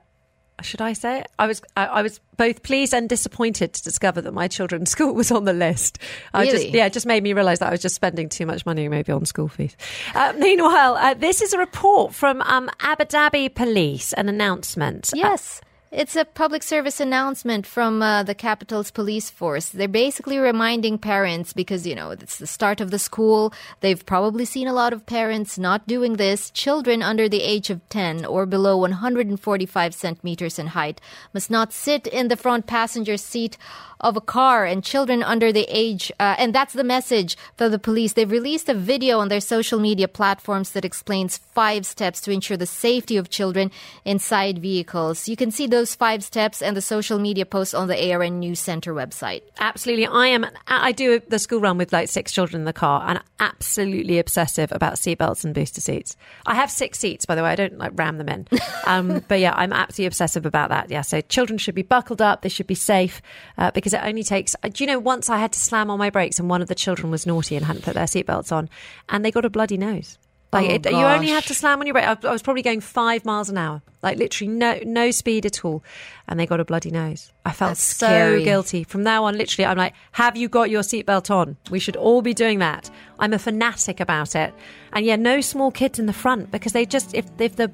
should 0.60 0.80
I 0.80 0.92
say 0.94 1.20
it? 1.20 1.26
I 1.38 1.46
was, 1.46 1.62
I, 1.76 1.86
I 1.86 2.02
was 2.02 2.20
both 2.36 2.62
pleased 2.62 2.92
and 2.94 3.08
disappointed 3.08 3.72
to 3.74 3.82
discover 3.82 4.20
that 4.22 4.32
my 4.34 4.48
children's 4.48 4.90
school 4.94 5.14
was 5.14 5.30
on 5.30 5.44
the 5.44 5.52
list. 5.52 5.98
I 6.34 6.44
just, 6.46 6.64
Really? 6.64 6.76
yeah, 6.76 6.86
it 6.86 6.92
just 6.92 7.06
made 7.06 7.22
me 7.22 7.32
realise 7.32 7.60
that 7.60 7.68
I 7.68 7.70
was 7.70 7.80
just 7.82 7.94
spending 7.94 8.28
too 8.28 8.46
much 8.46 8.66
money 8.66 8.88
maybe 8.88 9.12
on 9.12 9.24
school 9.24 9.48
fees. 9.48 9.76
Uh, 10.14 10.32
meanwhile, 10.38 10.94
uh, 10.96 11.14
this 11.14 11.42
is 11.42 11.52
a 11.52 11.58
report 11.58 12.12
from 12.14 12.42
um, 12.42 12.68
Abu 12.80 13.04
Dhabi 13.04 13.54
Police, 13.54 14.12
an 14.14 14.28
announcement. 14.28 15.10
Uh, 15.14 15.18
Yes. 15.18 15.60
It's 15.90 16.16
a 16.16 16.26
public 16.26 16.62
service 16.62 17.00
announcement 17.00 17.66
from 17.66 18.02
uh, 18.02 18.22
the 18.22 18.34
capital's 18.34 18.90
police 18.90 19.30
force. 19.30 19.70
They're 19.70 19.88
basically 19.88 20.36
reminding 20.36 20.98
parents 20.98 21.54
because, 21.54 21.86
you 21.86 21.94
know, 21.94 22.10
it's 22.10 22.36
the 22.36 22.46
start 22.46 22.82
of 22.82 22.90
the 22.90 22.98
school. 22.98 23.54
They've 23.80 24.04
probably 24.04 24.44
seen 24.44 24.68
a 24.68 24.74
lot 24.74 24.92
of 24.92 25.06
parents 25.06 25.58
not 25.58 25.86
doing 25.86 26.16
this. 26.16 26.50
Children 26.50 27.02
under 27.02 27.26
the 27.26 27.40
age 27.40 27.70
of 27.70 27.80
10 27.88 28.26
or 28.26 28.44
below 28.44 28.76
145 28.76 29.94
centimeters 29.94 30.58
in 30.58 30.66
height 30.68 31.00
must 31.32 31.50
not 31.50 31.72
sit 31.72 32.06
in 32.06 32.28
the 32.28 32.36
front 32.36 32.66
passenger 32.66 33.16
seat 33.16 33.56
of 34.00 34.16
a 34.16 34.20
car 34.20 34.64
and 34.64 34.84
children 34.84 35.22
under 35.22 35.52
the 35.52 35.66
age, 35.68 36.12
uh, 36.20 36.36
and 36.38 36.54
that's 36.54 36.74
the 36.74 36.84
message 36.84 37.36
for 37.56 37.68
the 37.68 37.78
police. 37.78 38.12
They've 38.12 38.30
released 38.30 38.68
a 38.68 38.74
video 38.74 39.18
on 39.18 39.28
their 39.28 39.40
social 39.40 39.80
media 39.80 40.08
platforms 40.08 40.70
that 40.70 40.84
explains 40.84 41.38
five 41.38 41.86
steps 41.86 42.20
to 42.22 42.30
ensure 42.30 42.56
the 42.56 42.66
safety 42.66 43.16
of 43.16 43.30
children 43.30 43.70
inside 44.04 44.58
vehicles. 44.58 45.28
You 45.28 45.36
can 45.36 45.50
see 45.50 45.66
those 45.66 45.94
five 45.94 46.22
steps 46.22 46.62
and 46.62 46.76
the 46.76 46.82
social 46.82 47.18
media 47.18 47.46
posts 47.46 47.74
on 47.74 47.88
the 47.88 48.12
ARN 48.12 48.38
News 48.38 48.60
Center 48.60 48.94
website. 48.94 49.42
Absolutely. 49.58 50.06
I 50.06 50.28
am, 50.28 50.46
I 50.66 50.92
do 50.92 51.20
the 51.28 51.38
school 51.38 51.60
run 51.60 51.78
with 51.78 51.92
like 51.92 52.08
six 52.08 52.32
children 52.32 52.62
in 52.62 52.64
the 52.64 52.72
car 52.72 53.04
and 53.06 53.20
absolutely 53.40 54.18
obsessive 54.18 54.72
about 54.72 54.94
seatbelts 54.94 55.44
and 55.44 55.54
booster 55.54 55.80
seats. 55.80 56.16
I 56.46 56.54
have 56.54 56.70
six 56.70 56.98
seats, 56.98 57.26
by 57.26 57.34
the 57.34 57.42
way. 57.42 57.50
I 57.50 57.56
don't 57.56 57.78
like 57.78 57.92
ram 57.94 58.18
them 58.18 58.28
in. 58.28 58.48
Um, 58.86 59.22
but 59.28 59.38
yeah, 59.38 59.52
I'm 59.54 59.74
absolutely 59.74 60.06
obsessive 60.06 60.46
about 60.46 60.70
that. 60.70 60.90
Yeah. 60.90 61.02
So 61.02 61.20
children 61.20 61.58
should 61.58 61.74
be 61.74 61.82
buckled 61.82 62.22
up. 62.22 62.40
They 62.40 62.48
should 62.48 62.66
be 62.66 62.74
safe 62.74 63.20
uh, 63.58 63.70
because 63.72 63.87
it 63.94 64.00
only 64.02 64.22
takes, 64.22 64.54
uh, 64.62 64.68
do 64.68 64.84
you 64.84 64.88
know, 64.88 64.98
once 64.98 65.28
I 65.30 65.38
had 65.38 65.52
to 65.52 65.58
slam 65.58 65.90
on 65.90 65.98
my 65.98 66.10
brakes 66.10 66.38
and 66.38 66.48
one 66.48 66.62
of 66.62 66.68
the 66.68 66.74
children 66.74 67.10
was 67.10 67.26
naughty 67.26 67.56
and 67.56 67.64
hadn't 67.66 67.82
put 67.82 67.94
their 67.94 68.06
seatbelts 68.06 68.52
on 68.52 68.68
and 69.08 69.24
they 69.24 69.30
got 69.30 69.44
a 69.44 69.50
bloody 69.50 69.76
nose. 69.76 70.18
Like 70.50 70.70
Oh, 70.70 70.74
it, 70.74 70.90
you 70.90 70.96
only 70.96 71.28
have 71.28 71.44
to 71.46 71.54
slam 71.54 71.80
on 71.80 71.86
your 71.86 71.92
brake. 71.92 72.06
I, 72.06 72.16
I 72.26 72.32
was 72.32 72.40
probably 72.40 72.62
going 72.62 72.80
five 72.80 73.26
miles 73.26 73.50
an 73.50 73.58
hour, 73.58 73.82
like 74.02 74.16
literally 74.16 74.50
no 74.50 74.80
no 74.82 75.10
speed 75.10 75.44
at 75.44 75.62
all, 75.62 75.84
and 76.26 76.40
they 76.40 76.46
got 76.46 76.58
a 76.58 76.64
bloody 76.64 76.90
nose. 76.90 77.32
I 77.44 77.52
felt 77.52 77.72
That's 77.72 77.82
so 77.82 78.06
scary. 78.06 78.44
guilty. 78.44 78.82
From 78.82 79.02
now 79.02 79.24
on, 79.24 79.36
literally, 79.36 79.66
I'm 79.66 79.76
like, 79.76 79.92
"Have 80.12 80.38
you 80.38 80.48
got 80.48 80.70
your 80.70 80.80
seatbelt 80.80 81.30
on?" 81.30 81.58
We 81.70 81.78
should 81.78 81.96
all 81.96 82.22
be 82.22 82.32
doing 82.32 82.60
that. 82.60 82.88
I'm 83.18 83.32
a 83.32 83.38
fanatic 83.38 84.00
about 84.00 84.36
it, 84.36 84.54
and 84.92 85.04
yeah, 85.04 85.16
no 85.16 85.40
small 85.40 85.70
kids 85.70 85.98
in 85.98 86.06
the 86.06 86.12
front 86.12 86.50
because 86.50 86.72
they 86.72 86.86
just 86.86 87.14
if 87.14 87.26
if 87.38 87.56
the 87.56 87.70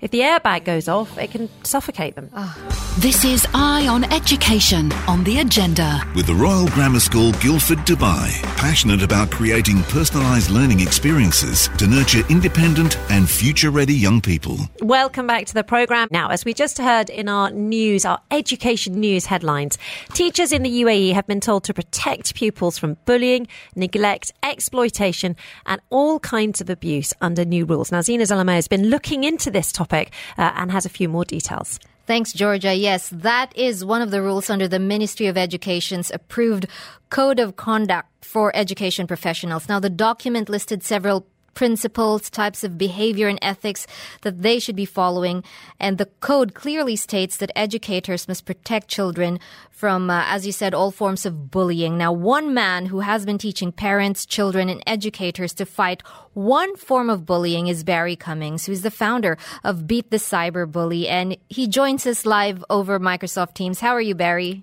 if 0.00 0.10
the 0.10 0.20
airbag 0.20 0.64
goes 0.64 0.88
off, 0.88 1.16
it 1.18 1.30
can 1.30 1.48
suffocate 1.62 2.14
them. 2.14 2.30
Ah. 2.34 2.56
This 2.98 3.24
is 3.24 3.46
Eye 3.54 3.86
on 3.86 4.04
Education 4.12 4.90
on 5.06 5.22
the 5.22 5.38
agenda. 5.38 6.02
With 6.16 6.26
the 6.26 6.34
Royal 6.34 6.66
Grammar 6.68 7.00
School 7.00 7.32
Guildford, 7.34 7.78
Dubai. 7.86 8.42
Passionate 8.56 9.02
about 9.02 9.30
creating 9.30 9.76
personalised 9.76 10.50
learning 10.50 10.80
experiences 10.80 11.68
to 11.78 11.86
nurture 11.86 12.22
independent 12.28 12.98
and 13.10 13.30
future 13.30 13.70
ready 13.70 13.94
young 13.94 14.20
people. 14.20 14.58
Welcome 14.80 15.26
back 15.28 15.46
to 15.46 15.54
the 15.54 15.62
programme. 15.62 16.08
Now, 16.10 16.30
as 16.30 16.44
we 16.44 16.54
just 16.54 16.78
heard 16.78 17.08
in 17.08 17.28
our 17.28 17.50
news, 17.50 18.04
our 18.04 18.20
education 18.32 18.94
news 18.98 19.26
headlines, 19.26 19.78
teachers 20.14 20.52
in 20.52 20.62
the 20.62 20.82
UAE 20.82 21.12
have 21.12 21.26
been 21.26 21.40
told 21.40 21.64
to 21.64 21.74
protect 21.74 22.34
pupils 22.34 22.78
from 22.78 22.96
bullying, 23.04 23.46
neglect, 23.76 24.32
exploitation, 24.42 24.77
and 24.86 25.80
all 25.90 26.20
kinds 26.20 26.60
of 26.60 26.70
abuse 26.70 27.12
under 27.20 27.44
new 27.44 27.64
rules. 27.64 27.90
Now, 27.92 28.00
Zina 28.00 28.24
Zalama 28.24 28.54
has 28.54 28.68
been 28.68 28.88
looking 28.88 29.24
into 29.24 29.50
this 29.50 29.72
topic 29.72 30.12
uh, 30.36 30.52
and 30.54 30.70
has 30.70 30.86
a 30.86 30.88
few 30.88 31.08
more 31.08 31.24
details. 31.24 31.78
Thanks, 32.06 32.32
Georgia. 32.32 32.74
Yes, 32.74 33.10
that 33.10 33.54
is 33.54 33.84
one 33.84 34.00
of 34.00 34.10
the 34.10 34.22
rules 34.22 34.48
under 34.48 34.66
the 34.66 34.78
Ministry 34.78 35.26
of 35.26 35.36
Education's 35.36 36.10
approved 36.10 36.66
Code 37.10 37.38
of 37.38 37.56
Conduct 37.56 38.08
for 38.24 38.50
Education 38.56 39.06
Professionals. 39.06 39.68
Now, 39.68 39.78
the 39.78 39.90
document 39.90 40.48
listed 40.48 40.82
several 40.82 41.26
principles, 41.58 42.30
types 42.30 42.62
of 42.62 42.78
behavior 42.78 43.26
and 43.26 43.40
ethics 43.42 43.84
that 44.22 44.42
they 44.42 44.60
should 44.60 44.76
be 44.76 44.84
following. 44.84 45.42
And 45.80 45.98
the 45.98 46.06
code 46.20 46.54
clearly 46.54 46.94
states 46.94 47.38
that 47.38 47.50
educators 47.56 48.28
must 48.28 48.46
protect 48.46 48.86
children 48.86 49.40
from, 49.72 50.08
uh, 50.08 50.22
as 50.28 50.46
you 50.46 50.52
said, 50.52 50.72
all 50.72 50.92
forms 50.92 51.26
of 51.26 51.50
bullying. 51.50 51.98
Now, 51.98 52.12
one 52.12 52.54
man 52.54 52.86
who 52.86 53.00
has 53.00 53.26
been 53.26 53.38
teaching 53.38 53.72
parents, 53.72 54.24
children, 54.24 54.68
and 54.68 54.84
educators 54.86 55.52
to 55.54 55.66
fight 55.66 56.00
one 56.34 56.76
form 56.76 57.10
of 57.10 57.26
bullying 57.26 57.66
is 57.66 57.82
Barry 57.82 58.14
Cummings, 58.14 58.64
who's 58.64 58.82
the 58.82 58.92
founder 58.92 59.36
of 59.64 59.88
Beat 59.88 60.12
the 60.12 60.18
Cyber 60.18 60.64
Bully. 60.70 61.08
And 61.08 61.36
he 61.48 61.66
joins 61.66 62.06
us 62.06 62.24
live 62.24 62.64
over 62.70 63.00
Microsoft 63.00 63.54
Teams. 63.54 63.80
How 63.80 63.94
are 63.94 64.00
you, 64.00 64.14
Barry? 64.14 64.62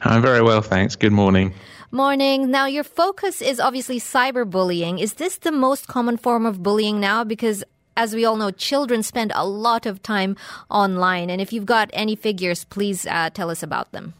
I'm 0.00 0.20
very 0.20 0.42
well, 0.42 0.62
thanks. 0.62 0.96
Good 0.96 1.12
morning. 1.12 1.54
Morning. 1.94 2.50
Now, 2.50 2.64
your 2.64 2.84
focus 2.84 3.42
is 3.42 3.60
obviously 3.60 4.00
cyberbullying. 4.00 4.98
Is 4.98 5.12
this 5.20 5.36
the 5.36 5.52
most 5.52 5.88
common 5.88 6.16
form 6.16 6.46
of 6.46 6.62
bullying 6.62 7.00
now? 7.00 7.22
Because 7.22 7.62
as 7.98 8.14
we 8.14 8.24
all 8.24 8.36
know, 8.36 8.50
children 8.50 9.02
spend 9.02 9.30
a 9.34 9.46
lot 9.46 9.84
of 9.84 10.02
time 10.02 10.34
online. 10.70 11.28
And 11.28 11.38
if 11.38 11.52
you've 11.52 11.66
got 11.66 11.90
any 11.92 12.16
figures, 12.16 12.64
please 12.64 13.04
uh, 13.04 13.28
tell 13.28 13.50
us 13.50 13.62
about 13.62 13.92
them. 13.92 14.14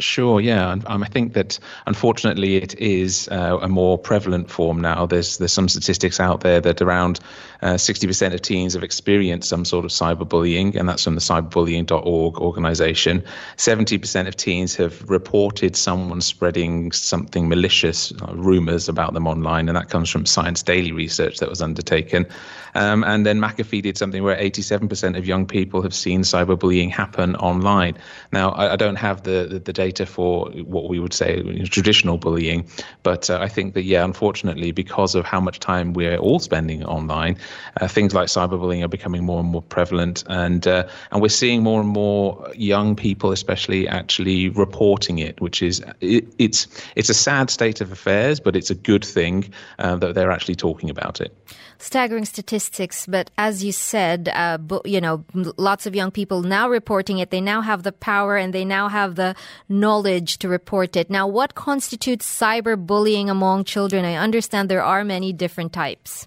Sure, 0.00 0.40
yeah. 0.40 0.70
Um, 0.86 1.04
I 1.04 1.06
think 1.06 1.34
that 1.34 1.60
unfortunately 1.86 2.56
it 2.56 2.74
is 2.80 3.28
uh, 3.28 3.58
a 3.62 3.68
more 3.68 3.96
prevalent 3.96 4.50
form 4.50 4.80
now. 4.80 5.06
There's 5.06 5.38
there's 5.38 5.52
some 5.52 5.68
statistics 5.68 6.18
out 6.18 6.40
there 6.40 6.60
that 6.62 6.82
around 6.82 7.20
uh, 7.62 7.74
60% 7.74 8.34
of 8.34 8.42
teens 8.42 8.74
have 8.74 8.82
experienced 8.82 9.48
some 9.48 9.64
sort 9.64 9.84
of 9.84 9.92
cyberbullying, 9.92 10.74
and 10.74 10.88
that's 10.88 11.04
from 11.04 11.14
the 11.14 11.20
cyberbullying.org 11.20 12.38
organization. 12.38 13.22
70% 13.56 14.26
of 14.26 14.36
teens 14.36 14.74
have 14.74 15.08
reported 15.08 15.76
someone 15.76 16.20
spreading 16.20 16.90
something 16.90 17.48
malicious, 17.48 18.12
uh, 18.20 18.34
rumors 18.34 18.88
about 18.88 19.14
them 19.14 19.28
online, 19.28 19.68
and 19.68 19.76
that 19.76 19.90
comes 19.90 20.10
from 20.10 20.26
Science 20.26 20.62
Daily 20.64 20.90
research 20.90 21.38
that 21.38 21.48
was 21.48 21.62
undertaken. 21.62 22.26
Um, 22.74 23.04
and 23.04 23.24
then 23.24 23.38
McAfee 23.38 23.82
did 23.82 23.96
something 23.96 24.24
where 24.24 24.36
87% 24.36 25.16
of 25.16 25.24
young 25.24 25.46
people 25.46 25.82
have 25.82 25.94
seen 25.94 26.22
cyberbullying 26.22 26.90
happen 26.90 27.36
online. 27.36 27.96
Now, 28.32 28.50
I, 28.50 28.72
I 28.72 28.76
don't 28.76 28.96
have 28.96 29.22
the, 29.22 29.46
the, 29.48 29.58
the 29.60 29.72
data 29.72 29.83
for 29.92 30.50
what 30.50 30.88
we 30.88 30.98
would 30.98 31.12
say 31.12 31.42
traditional 31.64 32.18
bullying, 32.18 32.66
but 33.02 33.30
uh, 33.30 33.38
I 33.40 33.48
think 33.48 33.74
that, 33.74 33.82
yeah, 33.82 34.04
unfortunately, 34.04 34.72
because 34.72 35.14
of 35.14 35.24
how 35.24 35.40
much 35.40 35.58
time 35.60 35.92
we're 35.92 36.16
all 36.16 36.38
spending 36.38 36.84
online, 36.84 37.36
uh, 37.80 37.88
things 37.88 38.14
like 38.14 38.28
cyberbullying 38.28 38.84
are 38.84 38.88
becoming 38.88 39.24
more 39.24 39.40
and 39.40 39.48
more 39.48 39.62
prevalent. 39.62 40.24
And, 40.28 40.66
uh, 40.66 40.88
and 41.10 41.22
we're 41.22 41.28
seeing 41.28 41.62
more 41.62 41.80
and 41.80 41.88
more 41.88 42.50
young 42.54 42.96
people, 42.96 43.32
especially, 43.32 43.88
actually 43.88 44.48
reporting 44.48 45.18
it, 45.18 45.40
which 45.40 45.62
is, 45.62 45.82
it, 46.00 46.26
it's, 46.38 46.66
it's 46.96 47.10
a 47.10 47.14
sad 47.14 47.50
state 47.50 47.80
of 47.80 47.92
affairs, 47.92 48.40
but 48.40 48.56
it's 48.56 48.70
a 48.70 48.74
good 48.74 49.04
thing 49.04 49.52
uh, 49.78 49.96
that 49.96 50.14
they're 50.14 50.32
actually 50.32 50.56
talking 50.56 50.90
about 50.90 51.20
it. 51.20 51.32
Staggering 51.78 52.24
statistics, 52.24 53.06
but 53.06 53.30
as 53.36 53.62
you 53.64 53.72
said, 53.72 54.28
uh, 54.28 54.58
you 54.84 55.00
know, 55.00 55.24
lots 55.56 55.86
of 55.86 55.94
young 55.94 56.10
people 56.10 56.42
now 56.42 56.68
reporting 56.68 57.18
it. 57.18 57.30
They 57.30 57.40
now 57.40 57.60
have 57.60 57.82
the 57.82 57.92
power 57.92 58.36
and 58.36 58.52
they 58.52 58.64
now 58.64 58.88
have 58.88 59.16
the 59.16 59.34
knowledge 59.68 60.38
to 60.38 60.48
report 60.48 60.96
it. 60.96 61.10
Now, 61.10 61.26
what 61.26 61.54
constitutes 61.54 62.26
cyberbullying 62.26 63.28
among 63.28 63.64
children? 63.64 64.04
I 64.04 64.14
understand 64.14 64.68
there 64.68 64.82
are 64.82 65.04
many 65.04 65.32
different 65.32 65.72
types. 65.72 66.26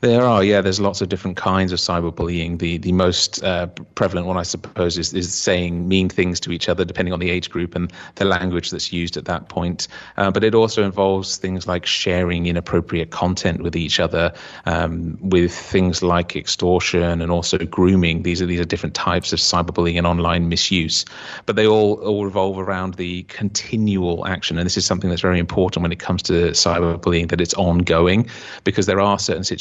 There 0.00 0.22
are, 0.22 0.44
yeah. 0.44 0.60
There's 0.60 0.78
lots 0.78 1.00
of 1.00 1.08
different 1.08 1.36
kinds 1.36 1.72
of 1.72 1.78
cyberbullying. 1.78 2.58
The 2.58 2.78
the 2.78 2.92
most 2.92 3.42
uh, 3.42 3.66
prevalent 3.94 4.28
one, 4.28 4.36
I 4.36 4.44
suppose, 4.44 4.96
is, 4.96 5.12
is 5.12 5.34
saying 5.34 5.88
mean 5.88 6.08
things 6.08 6.38
to 6.40 6.52
each 6.52 6.68
other, 6.68 6.84
depending 6.84 7.12
on 7.12 7.18
the 7.18 7.30
age 7.30 7.50
group 7.50 7.74
and 7.74 7.92
the 8.14 8.24
language 8.24 8.70
that's 8.70 8.92
used 8.92 9.16
at 9.16 9.24
that 9.24 9.48
point. 9.48 9.88
Uh, 10.16 10.30
but 10.30 10.44
it 10.44 10.54
also 10.54 10.84
involves 10.84 11.38
things 11.38 11.66
like 11.66 11.84
sharing 11.84 12.46
inappropriate 12.46 13.10
content 13.10 13.62
with 13.62 13.74
each 13.74 13.98
other, 13.98 14.32
um, 14.66 15.18
with 15.20 15.52
things 15.52 16.00
like 16.00 16.36
extortion 16.36 17.20
and 17.20 17.32
also 17.32 17.58
grooming. 17.58 18.22
These 18.22 18.40
are 18.42 18.46
these 18.46 18.60
are 18.60 18.64
different 18.64 18.94
types 18.94 19.32
of 19.32 19.40
cyberbullying 19.40 19.98
and 19.98 20.06
online 20.06 20.48
misuse. 20.48 21.04
But 21.44 21.56
they 21.56 21.66
all 21.66 21.94
all 21.94 22.24
revolve 22.24 22.60
around 22.60 22.94
the 22.94 23.24
continual 23.24 24.28
action, 24.28 24.58
and 24.58 24.66
this 24.66 24.76
is 24.76 24.86
something 24.86 25.10
that's 25.10 25.22
very 25.22 25.40
important 25.40 25.82
when 25.82 25.90
it 25.90 25.98
comes 25.98 26.22
to 26.24 26.50
cyberbullying. 26.52 27.30
That 27.30 27.40
it's 27.40 27.54
ongoing, 27.54 28.30
because 28.62 28.86
there 28.86 29.00
are 29.00 29.18
certain 29.18 29.42
situations 29.42 29.55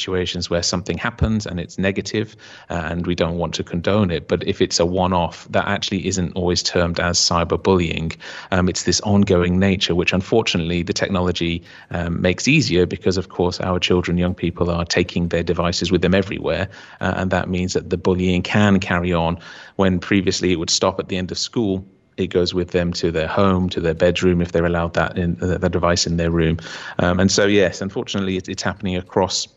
where 0.49 0.63
something 0.63 0.97
happens 0.97 1.45
and 1.45 1.59
it's 1.59 1.77
uh, 1.79 2.25
and 2.69 3.07
we 3.07 3.15
don't 3.15 3.37
want 3.37 3.53
to 3.53 3.63
condone 3.63 4.11
it. 4.11 4.27
But 4.27 4.47
if 4.47 4.61
it's 4.61 4.79
a 4.79 4.85
one 4.85 5.13
off, 5.13 5.47
that 5.51 5.67
actually 5.67 6.07
isn't 6.07 6.33
always 6.35 6.63
termed 6.63 6.99
as 6.99 7.17
cyberbullying. 7.19 8.15
Um, 8.51 8.69
it's 8.69 8.83
this 8.83 9.01
ongoing 9.01 9.59
nature, 9.59 9.95
which 9.95 10.13
unfortunately 10.13 10.83
the 10.83 10.93
technology 10.93 11.63
um, 11.91 12.21
makes 12.21 12.47
easier 12.47 12.85
because, 12.85 13.17
of 13.17 13.29
course, 13.29 13.59
our 13.59 13.79
children, 13.79 14.17
young 14.17 14.35
people 14.35 14.69
are 14.69 14.85
taking 14.85 15.29
their 15.29 15.43
devices 15.43 15.91
with 15.91 16.01
them 16.01 16.13
everywhere. 16.13 16.67
Uh, 17.01 17.13
and 17.17 17.31
that 17.31 17.49
means 17.49 17.73
that 17.73 17.89
the 17.89 17.97
bullying 17.97 18.41
can 18.41 18.79
carry 18.79 19.13
on 19.13 19.37
when 19.75 19.99
previously 19.99 20.51
it 20.51 20.57
would 20.57 20.69
stop 20.69 20.99
at 20.99 21.07
the 21.07 21.17
end 21.17 21.31
of 21.31 21.37
school 21.37 21.85
it 22.17 22.27
goes 22.27 22.53
with 22.53 22.71
them 22.71 22.93
to 22.93 23.11
their 23.11 23.27
home, 23.27 23.69
to 23.69 23.81
their 23.81 23.93
bedroom, 23.93 24.41
if 24.41 24.51
they're 24.51 24.65
allowed 24.65 24.93
that 24.93 25.17
in 25.17 25.37
uh, 25.41 25.57
the 25.57 25.69
device 25.69 26.07
in 26.07 26.17
their 26.17 26.31
room. 26.31 26.57
Um, 26.99 27.19
and 27.19 27.31
so, 27.31 27.45
yes, 27.45 27.81
unfortunately, 27.81 28.37
it, 28.37 28.47
it's 28.47 28.63
happening 28.63 28.95
across 28.95 29.47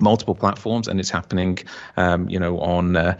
multiple 0.00 0.34
platforms 0.34 0.88
and 0.88 0.98
it's 0.98 1.10
happening 1.10 1.58
um, 1.96 2.28
you 2.28 2.38
know 2.38 2.58
on 2.60 2.96
uh, 2.96 3.16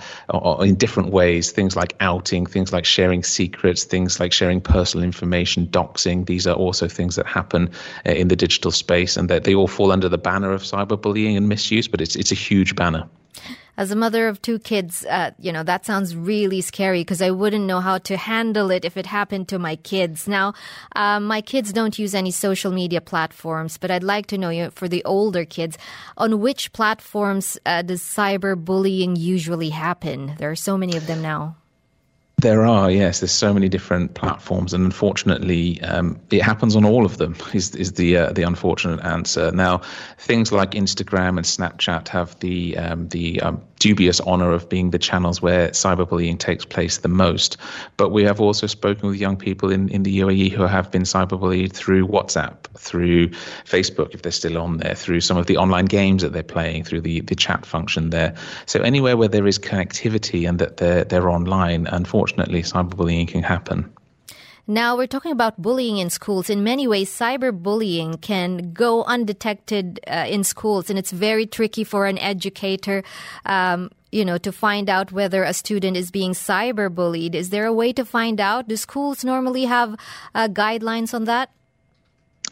in 0.60 0.74
different 0.74 1.10
ways. 1.10 1.52
Things 1.52 1.76
like 1.76 1.94
outing 2.00 2.46
things 2.46 2.72
like 2.72 2.84
sharing 2.84 3.22
secrets 3.22 3.84
things 3.84 4.20
like 4.20 4.32
sharing 4.32 4.60
personal 4.60 5.04
information 5.04 5.66
doxing. 5.66 6.26
These 6.26 6.46
are 6.46 6.56
also 6.56 6.88
things 6.88 7.16
that 7.16 7.26
happen 7.26 7.70
uh, 8.06 8.10
in 8.10 8.28
the 8.28 8.36
digital 8.36 8.70
space 8.70 9.16
and 9.16 9.28
that 9.30 9.44
they 9.44 9.54
all 9.54 9.68
fall 9.68 9.92
under 9.92 10.08
the 10.08 10.18
banner 10.18 10.52
of 10.52 10.62
cyberbullying 10.62 11.36
and 11.36 11.48
misuse 11.48 11.88
but 11.88 12.00
it's 12.00 12.16
it's 12.16 12.32
a 12.32 12.34
huge 12.34 12.74
banner 12.76 13.08
As 13.76 13.90
a 13.90 13.96
mother 13.96 14.28
of 14.28 14.40
two 14.40 14.58
kids, 14.58 15.04
uh, 15.06 15.32
you 15.38 15.52
know, 15.52 15.64
that 15.64 15.84
sounds 15.84 16.14
really 16.14 16.60
scary 16.60 17.00
because 17.00 17.20
I 17.20 17.30
wouldn't 17.30 17.64
know 17.64 17.80
how 17.80 17.98
to 17.98 18.16
handle 18.16 18.70
it 18.70 18.84
if 18.84 18.96
it 18.96 19.06
happened 19.06 19.48
to 19.48 19.58
my 19.58 19.76
kids. 19.76 20.28
Now, 20.28 20.54
uh, 20.94 21.18
my 21.18 21.40
kids 21.40 21.72
don't 21.72 21.98
use 21.98 22.14
any 22.14 22.30
social 22.30 22.70
media 22.70 23.00
platforms, 23.00 23.76
but 23.78 23.90
I'd 23.90 24.04
like 24.04 24.26
to 24.28 24.38
know, 24.38 24.50
you 24.50 24.64
know, 24.64 24.70
for 24.70 24.88
the 24.88 25.04
older 25.04 25.44
kids, 25.44 25.76
on 26.16 26.40
which 26.40 26.72
platforms 26.72 27.58
uh, 27.66 27.82
does 27.82 28.02
cyberbullying 28.02 29.18
usually 29.18 29.70
happen? 29.70 30.34
There 30.38 30.50
are 30.50 30.56
so 30.56 30.78
many 30.78 30.96
of 30.96 31.06
them 31.06 31.20
now. 31.20 31.56
There 32.44 32.66
are, 32.66 32.90
yes. 32.90 33.20
There's 33.20 33.32
so 33.32 33.54
many 33.54 33.70
different 33.70 34.12
platforms, 34.12 34.74
and 34.74 34.84
unfortunately, 34.84 35.80
um, 35.80 36.20
it 36.30 36.42
happens 36.42 36.76
on 36.76 36.84
all 36.84 37.06
of 37.06 37.16
them. 37.16 37.36
Is 37.54 37.74
is 37.74 37.92
the 37.92 38.18
uh, 38.18 38.32
the 38.32 38.42
unfortunate 38.42 39.02
answer? 39.02 39.50
Now, 39.50 39.80
things 40.18 40.52
like 40.52 40.72
Instagram 40.72 41.38
and 41.38 41.46
Snapchat 41.46 42.08
have 42.08 42.38
the 42.40 42.76
um, 42.76 43.08
the 43.08 43.40
um, 43.40 43.62
dubious 43.84 44.18
honor 44.20 44.50
of 44.50 44.66
being 44.66 44.92
the 44.92 44.98
channels 44.98 45.42
where 45.42 45.68
cyberbullying 45.68 46.38
takes 46.38 46.64
place 46.64 46.96
the 46.96 47.08
most. 47.08 47.58
But 47.98 48.12
we 48.12 48.24
have 48.24 48.40
also 48.40 48.66
spoken 48.66 49.10
with 49.10 49.18
young 49.18 49.36
people 49.36 49.70
in, 49.70 49.90
in 49.90 50.04
the 50.04 50.20
UAE 50.20 50.52
who 50.52 50.62
have 50.62 50.90
been 50.90 51.02
cyberbullied 51.02 51.70
through 51.70 52.08
WhatsApp, 52.08 52.64
through 52.78 53.28
Facebook, 53.66 54.14
if 54.14 54.22
they're 54.22 54.32
still 54.32 54.56
on 54.56 54.78
there, 54.78 54.94
through 54.94 55.20
some 55.20 55.36
of 55.36 55.44
the 55.48 55.58
online 55.58 55.84
games 55.84 56.22
that 56.22 56.32
they're 56.32 56.42
playing, 56.42 56.84
through 56.84 57.02
the, 57.02 57.20
the 57.20 57.34
chat 57.34 57.66
function 57.66 58.08
there. 58.08 58.34
So 58.64 58.80
anywhere 58.80 59.18
where 59.18 59.28
there 59.28 59.46
is 59.46 59.58
connectivity 59.58 60.48
and 60.48 60.58
that 60.60 60.78
they're, 60.78 61.04
they're 61.04 61.28
online, 61.28 61.86
unfortunately, 61.86 62.62
cyberbullying 62.62 63.28
can 63.28 63.42
happen. 63.42 63.92
Now 64.66 64.96
we're 64.96 65.06
talking 65.06 65.32
about 65.32 65.60
bullying 65.60 65.98
in 65.98 66.08
schools. 66.08 66.48
In 66.48 66.64
many 66.64 66.88
ways, 66.88 67.10
cyberbullying 67.10 68.22
can 68.22 68.72
go 68.72 69.04
undetected 69.04 70.00
uh, 70.06 70.24
in 70.26 70.42
schools, 70.42 70.88
and 70.88 70.98
it's 70.98 71.10
very 71.10 71.44
tricky 71.46 71.84
for 71.84 72.06
an 72.06 72.16
educator. 72.18 73.02
Um, 73.44 73.90
you 74.10 74.24
know, 74.24 74.38
to 74.38 74.52
find 74.52 74.88
out 74.88 75.12
whether 75.12 75.42
a 75.42 75.52
student 75.52 75.96
is 75.96 76.10
being 76.10 76.32
cyberbullied. 76.32 77.34
Is 77.34 77.50
there 77.50 77.66
a 77.66 77.72
way 77.72 77.92
to 77.92 78.04
find 78.04 78.40
out? 78.40 78.68
Do 78.68 78.76
schools 78.76 79.24
normally 79.24 79.64
have 79.64 79.96
uh, 80.34 80.48
guidelines 80.48 81.12
on 81.12 81.24
that? 81.24 81.50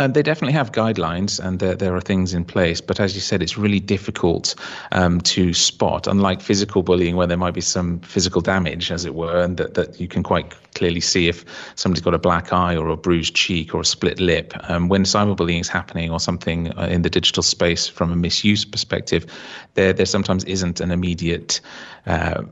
And 0.01 0.15
they 0.15 0.23
definitely 0.23 0.55
have 0.55 0.73
guidelines 0.73 1.39
and 1.39 1.59
there, 1.59 1.75
there 1.75 1.95
are 1.95 2.01
things 2.01 2.33
in 2.33 2.45
place. 2.45 2.81
But 2.81 2.99
as 2.99 3.15
you 3.15 3.21
said, 3.21 3.43
it's 3.43 3.59
really 3.59 3.79
difficult 3.79 4.55
um, 4.91 5.21
to 5.21 5.53
spot, 5.53 6.07
unlike 6.07 6.41
physical 6.41 6.83
bullying, 6.83 7.15
where 7.15 7.27
there 7.27 7.37
might 7.37 7.53
be 7.53 7.61
some 7.61 8.01
physical 8.01 8.41
damage, 8.41 8.91
as 8.91 9.05
it 9.05 9.15
were, 9.15 9.43
and 9.43 9.59
that, 9.59 9.75
that 9.75 10.01
you 10.01 10.09
can 10.09 10.23
quite 10.23 10.55
clearly 10.75 11.01
see 11.01 11.29
if 11.29 11.45
somebody's 11.75 12.03
got 12.03 12.15
a 12.15 12.19
black 12.19 12.55
eye 12.55 12.75
or 12.75 12.89
a 12.89 12.97
bruised 12.97 13.35
cheek 13.35 13.75
or 13.75 13.83
a 13.83 13.85
split 13.85 14.19
lip. 14.19 14.55
Um, 14.71 14.89
when 14.89 15.05
cyberbullying 15.05 15.61
is 15.61 15.69
happening 15.69 16.11
or 16.11 16.19
something 16.19 16.77
uh, 16.79 16.87
in 16.91 17.03
the 17.03 17.11
digital 17.11 17.43
space 17.43 17.87
from 17.87 18.11
a 18.13 18.17
misuse 18.17 18.65
perspective, 18.65 19.27
there, 19.75 19.93
there 19.93 20.07
sometimes 20.07 20.43
isn't 20.45 20.81
an 20.81 20.91
immediate. 20.91 21.61
Uh, 22.07 22.45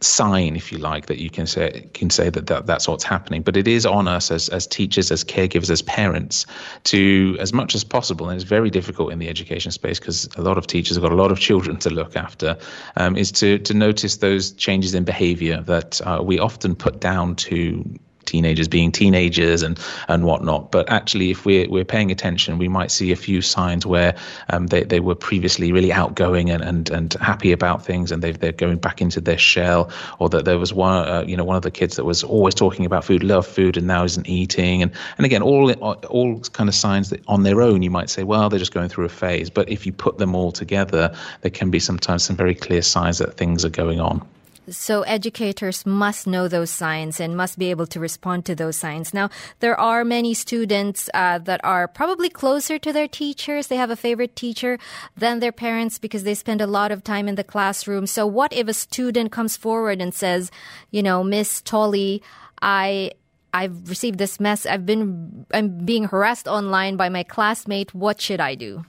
sign, 0.00 0.56
if 0.56 0.72
you 0.72 0.78
like, 0.78 1.06
that 1.06 1.18
you 1.18 1.30
can 1.30 1.46
say 1.46 1.88
can 1.92 2.10
say 2.10 2.30
that, 2.30 2.46
that 2.46 2.66
that's 2.66 2.88
what's 2.88 3.04
happening. 3.04 3.42
But 3.42 3.56
it 3.56 3.68
is 3.68 3.86
on 3.86 4.08
us 4.08 4.30
as 4.30 4.48
as 4.48 4.66
teachers, 4.66 5.10
as 5.10 5.24
caregivers, 5.24 5.70
as 5.70 5.82
parents, 5.82 6.46
to 6.84 7.36
as 7.40 7.52
much 7.52 7.74
as 7.74 7.84
possible, 7.84 8.28
and 8.28 8.40
it's 8.40 8.48
very 8.48 8.70
difficult 8.70 9.12
in 9.12 9.18
the 9.18 9.28
education 9.28 9.72
space 9.72 9.98
because 9.98 10.28
a 10.36 10.42
lot 10.42 10.58
of 10.58 10.66
teachers 10.66 10.96
have 10.96 11.02
got 11.02 11.12
a 11.12 11.16
lot 11.16 11.32
of 11.32 11.38
children 11.38 11.76
to 11.78 11.90
look 11.90 12.16
after, 12.16 12.56
um, 12.96 13.16
is 13.16 13.32
to 13.32 13.58
to 13.58 13.74
notice 13.74 14.18
those 14.18 14.52
changes 14.52 14.94
in 14.94 15.04
behaviour 15.04 15.60
that 15.62 16.00
uh, 16.06 16.20
we 16.22 16.38
often 16.38 16.74
put 16.74 17.00
down 17.00 17.36
to 17.36 17.84
teenagers 18.30 18.68
being 18.68 18.92
teenagers 18.92 19.62
and 19.62 19.78
and 20.08 20.24
whatnot. 20.24 20.70
But 20.70 20.88
actually, 20.90 21.30
if 21.30 21.44
we're 21.44 21.68
we're 21.68 21.84
paying 21.84 22.10
attention, 22.10 22.58
we 22.58 22.68
might 22.68 22.90
see 22.90 23.12
a 23.12 23.16
few 23.16 23.42
signs 23.42 23.84
where 23.84 24.14
um, 24.48 24.68
they 24.68 24.84
they 24.84 25.00
were 25.00 25.14
previously 25.14 25.72
really 25.72 25.92
outgoing 25.92 26.50
and 26.50 26.62
and, 26.62 26.90
and 26.90 27.12
happy 27.14 27.52
about 27.52 27.84
things, 27.84 28.12
and 28.12 28.22
they 28.22 28.32
they're 28.32 28.52
going 28.52 28.78
back 28.78 29.00
into 29.00 29.20
their 29.20 29.38
shell, 29.38 29.90
or 30.18 30.28
that 30.28 30.44
there 30.44 30.58
was 30.58 30.72
one 30.72 31.08
uh, 31.08 31.24
you 31.26 31.36
know 31.36 31.44
one 31.44 31.56
of 31.56 31.62
the 31.62 31.70
kids 31.70 31.96
that 31.96 32.04
was 32.04 32.22
always 32.22 32.54
talking 32.54 32.86
about 32.86 33.04
food, 33.04 33.22
loved 33.22 33.48
food, 33.48 33.76
and 33.76 33.86
now 33.86 34.04
isn't 34.04 34.28
eating, 34.28 34.82
and 34.82 34.92
and 35.18 35.26
again 35.26 35.42
all 35.42 35.72
all 35.72 36.40
kind 36.52 36.68
of 36.68 36.74
signs 36.74 37.10
that 37.10 37.20
on 37.26 37.42
their 37.42 37.60
own 37.60 37.82
you 37.82 37.90
might 37.90 38.10
say, 38.10 38.22
well, 38.22 38.48
they're 38.48 38.58
just 38.58 38.74
going 38.74 38.88
through 38.88 39.04
a 39.04 39.08
phase. 39.08 39.50
But 39.50 39.68
if 39.68 39.86
you 39.86 39.92
put 39.92 40.18
them 40.18 40.34
all 40.34 40.52
together, 40.52 41.14
there 41.42 41.50
can 41.50 41.70
be 41.70 41.80
sometimes 41.80 42.24
some 42.24 42.36
very 42.36 42.54
clear 42.54 42.82
signs 42.82 43.18
that 43.18 43.36
things 43.36 43.64
are 43.64 43.70
going 43.70 44.00
on. 44.00 44.26
So 44.68 45.02
educators 45.02 45.86
must 45.86 46.26
know 46.26 46.46
those 46.46 46.70
signs 46.70 47.18
and 47.18 47.36
must 47.36 47.58
be 47.58 47.70
able 47.70 47.86
to 47.88 47.98
respond 47.98 48.44
to 48.46 48.54
those 48.54 48.76
signs. 48.76 49.12
Now, 49.12 49.30
there 49.60 49.78
are 49.78 50.04
many 50.04 50.34
students 50.34 51.08
uh, 51.14 51.38
that 51.38 51.60
are 51.64 51.88
probably 51.88 52.28
closer 52.28 52.78
to 52.78 52.92
their 52.92 53.08
teachers. 53.08 53.66
They 53.66 53.76
have 53.76 53.90
a 53.90 53.96
favorite 53.96 54.36
teacher 54.36 54.78
than 55.16 55.40
their 55.40 55.52
parents 55.52 55.98
because 55.98 56.24
they 56.24 56.34
spend 56.34 56.60
a 56.60 56.66
lot 56.66 56.92
of 56.92 57.02
time 57.02 57.26
in 57.26 57.34
the 57.34 57.44
classroom. 57.44 58.06
So 58.06 58.26
what 58.26 58.52
if 58.52 58.68
a 58.68 58.74
student 58.74 59.32
comes 59.32 59.56
forward 59.56 60.00
and 60.00 60.14
says, 60.14 60.50
you 60.90 61.02
know, 61.02 61.24
Miss 61.24 61.62
Tolley, 61.62 62.22
I 62.62 63.12
I've 63.52 63.88
received 63.88 64.18
this 64.18 64.38
mess. 64.38 64.66
I've 64.66 64.86
been 64.86 65.46
I'm 65.52 65.84
being 65.84 66.04
harassed 66.04 66.46
online 66.46 66.96
by 66.96 67.08
my 67.08 67.22
classmate. 67.22 67.94
What 67.94 68.20
should 68.20 68.40
I 68.40 68.54
do? 68.54 68.84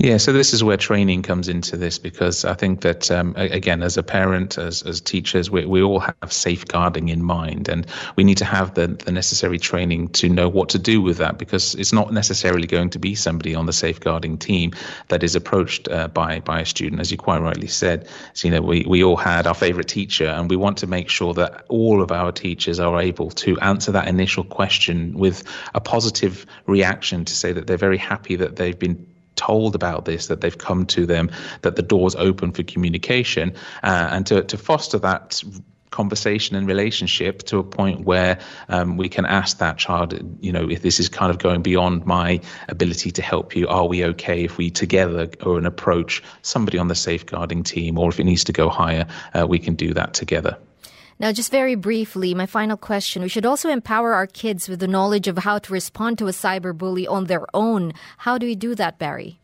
Yeah, 0.00 0.18
so 0.18 0.32
this 0.32 0.54
is 0.54 0.62
where 0.62 0.76
training 0.76 1.22
comes 1.22 1.48
into 1.48 1.76
this 1.76 1.98
because 1.98 2.44
I 2.44 2.54
think 2.54 2.82
that 2.82 3.10
um, 3.10 3.34
again, 3.36 3.82
as 3.82 3.96
a 3.96 4.02
parent, 4.04 4.56
as 4.56 4.80
as 4.82 5.00
teachers, 5.00 5.50
we 5.50 5.66
we 5.66 5.82
all 5.82 5.98
have 5.98 6.32
safeguarding 6.32 7.08
in 7.08 7.24
mind, 7.24 7.68
and 7.68 7.84
we 8.14 8.22
need 8.22 8.38
to 8.38 8.44
have 8.44 8.74
the 8.74 8.86
the 8.86 9.10
necessary 9.10 9.58
training 9.58 10.10
to 10.10 10.28
know 10.28 10.48
what 10.48 10.68
to 10.68 10.78
do 10.78 11.02
with 11.02 11.16
that 11.16 11.36
because 11.36 11.74
it's 11.74 11.92
not 11.92 12.12
necessarily 12.12 12.68
going 12.68 12.90
to 12.90 13.00
be 13.00 13.16
somebody 13.16 13.56
on 13.56 13.66
the 13.66 13.72
safeguarding 13.72 14.38
team 14.38 14.70
that 15.08 15.24
is 15.24 15.34
approached 15.34 15.88
uh, 15.88 16.06
by 16.06 16.38
by 16.38 16.60
a 16.60 16.64
student, 16.64 17.00
as 17.00 17.10
you 17.10 17.16
quite 17.16 17.42
rightly 17.42 17.66
said. 17.66 18.06
So 18.34 18.46
you 18.46 18.54
know, 18.54 18.62
we 18.62 18.84
we 18.86 19.02
all 19.02 19.16
had 19.16 19.48
our 19.48 19.54
favorite 19.54 19.88
teacher, 19.88 20.28
and 20.28 20.48
we 20.48 20.54
want 20.54 20.78
to 20.78 20.86
make 20.86 21.08
sure 21.08 21.34
that 21.34 21.64
all 21.68 22.02
of 22.02 22.12
our 22.12 22.30
teachers 22.30 22.78
are 22.78 23.00
able 23.00 23.30
to 23.30 23.58
answer 23.58 23.90
that 23.90 24.06
initial 24.06 24.44
question 24.44 25.18
with 25.18 25.42
a 25.74 25.80
positive 25.80 26.46
reaction 26.66 27.24
to 27.24 27.34
say 27.34 27.52
that 27.52 27.66
they're 27.66 27.76
very 27.76 27.98
happy 27.98 28.36
that 28.36 28.54
they've 28.54 28.78
been 28.78 29.04
told 29.38 29.74
about 29.74 30.04
this, 30.04 30.26
that 30.26 30.40
they've 30.42 30.58
come 30.58 30.84
to 30.86 31.06
them, 31.06 31.30
that 31.62 31.76
the 31.76 31.82
door's 31.82 32.14
open 32.16 32.52
for 32.52 32.62
communication, 32.62 33.54
uh, 33.82 34.08
and 34.10 34.26
to, 34.26 34.42
to 34.44 34.58
foster 34.58 34.98
that 34.98 35.42
conversation 35.90 36.56
and 36.56 36.66
relationship 36.66 37.42
to 37.44 37.58
a 37.58 37.64
point 37.64 38.04
where 38.04 38.38
um, 38.68 38.96
we 38.96 39.08
can 39.08 39.24
ask 39.24 39.58
that 39.58 39.78
child, 39.78 40.12
you 40.40 40.52
know, 40.52 40.68
if 40.68 40.82
this 40.82 41.00
is 41.00 41.08
kind 41.08 41.30
of 41.30 41.38
going 41.38 41.62
beyond 41.62 42.04
my 42.04 42.40
ability 42.68 43.10
to 43.10 43.22
help 43.22 43.56
you, 43.56 43.66
are 43.68 43.86
we 43.86 44.04
okay 44.04 44.44
if 44.44 44.58
we 44.58 44.70
together 44.70 45.28
or 45.42 45.58
an 45.58 45.66
approach 45.66 46.22
somebody 46.42 46.78
on 46.78 46.88
the 46.88 46.94
safeguarding 46.94 47.62
team, 47.62 47.98
or 47.98 48.10
if 48.10 48.20
it 48.20 48.24
needs 48.24 48.44
to 48.44 48.52
go 48.52 48.68
higher, 48.68 49.06
uh, 49.34 49.46
we 49.46 49.58
can 49.58 49.74
do 49.74 49.94
that 49.94 50.14
together. 50.14 50.58
Now, 51.20 51.32
just 51.32 51.50
very 51.50 51.74
briefly, 51.74 52.32
my 52.32 52.46
final 52.46 52.76
question. 52.76 53.22
We 53.22 53.28
should 53.28 53.46
also 53.46 53.68
empower 53.68 54.14
our 54.14 54.26
kids 54.28 54.68
with 54.68 54.78
the 54.78 54.86
knowledge 54.86 55.26
of 55.26 55.38
how 55.38 55.58
to 55.58 55.72
respond 55.72 56.18
to 56.18 56.28
a 56.28 56.32
cyberbully 56.32 57.08
on 57.08 57.24
their 57.24 57.44
own. 57.52 57.92
How 58.18 58.38
do 58.38 58.46
we 58.46 58.54
do 58.54 58.76
that, 58.76 58.98
Barry? 58.98 59.40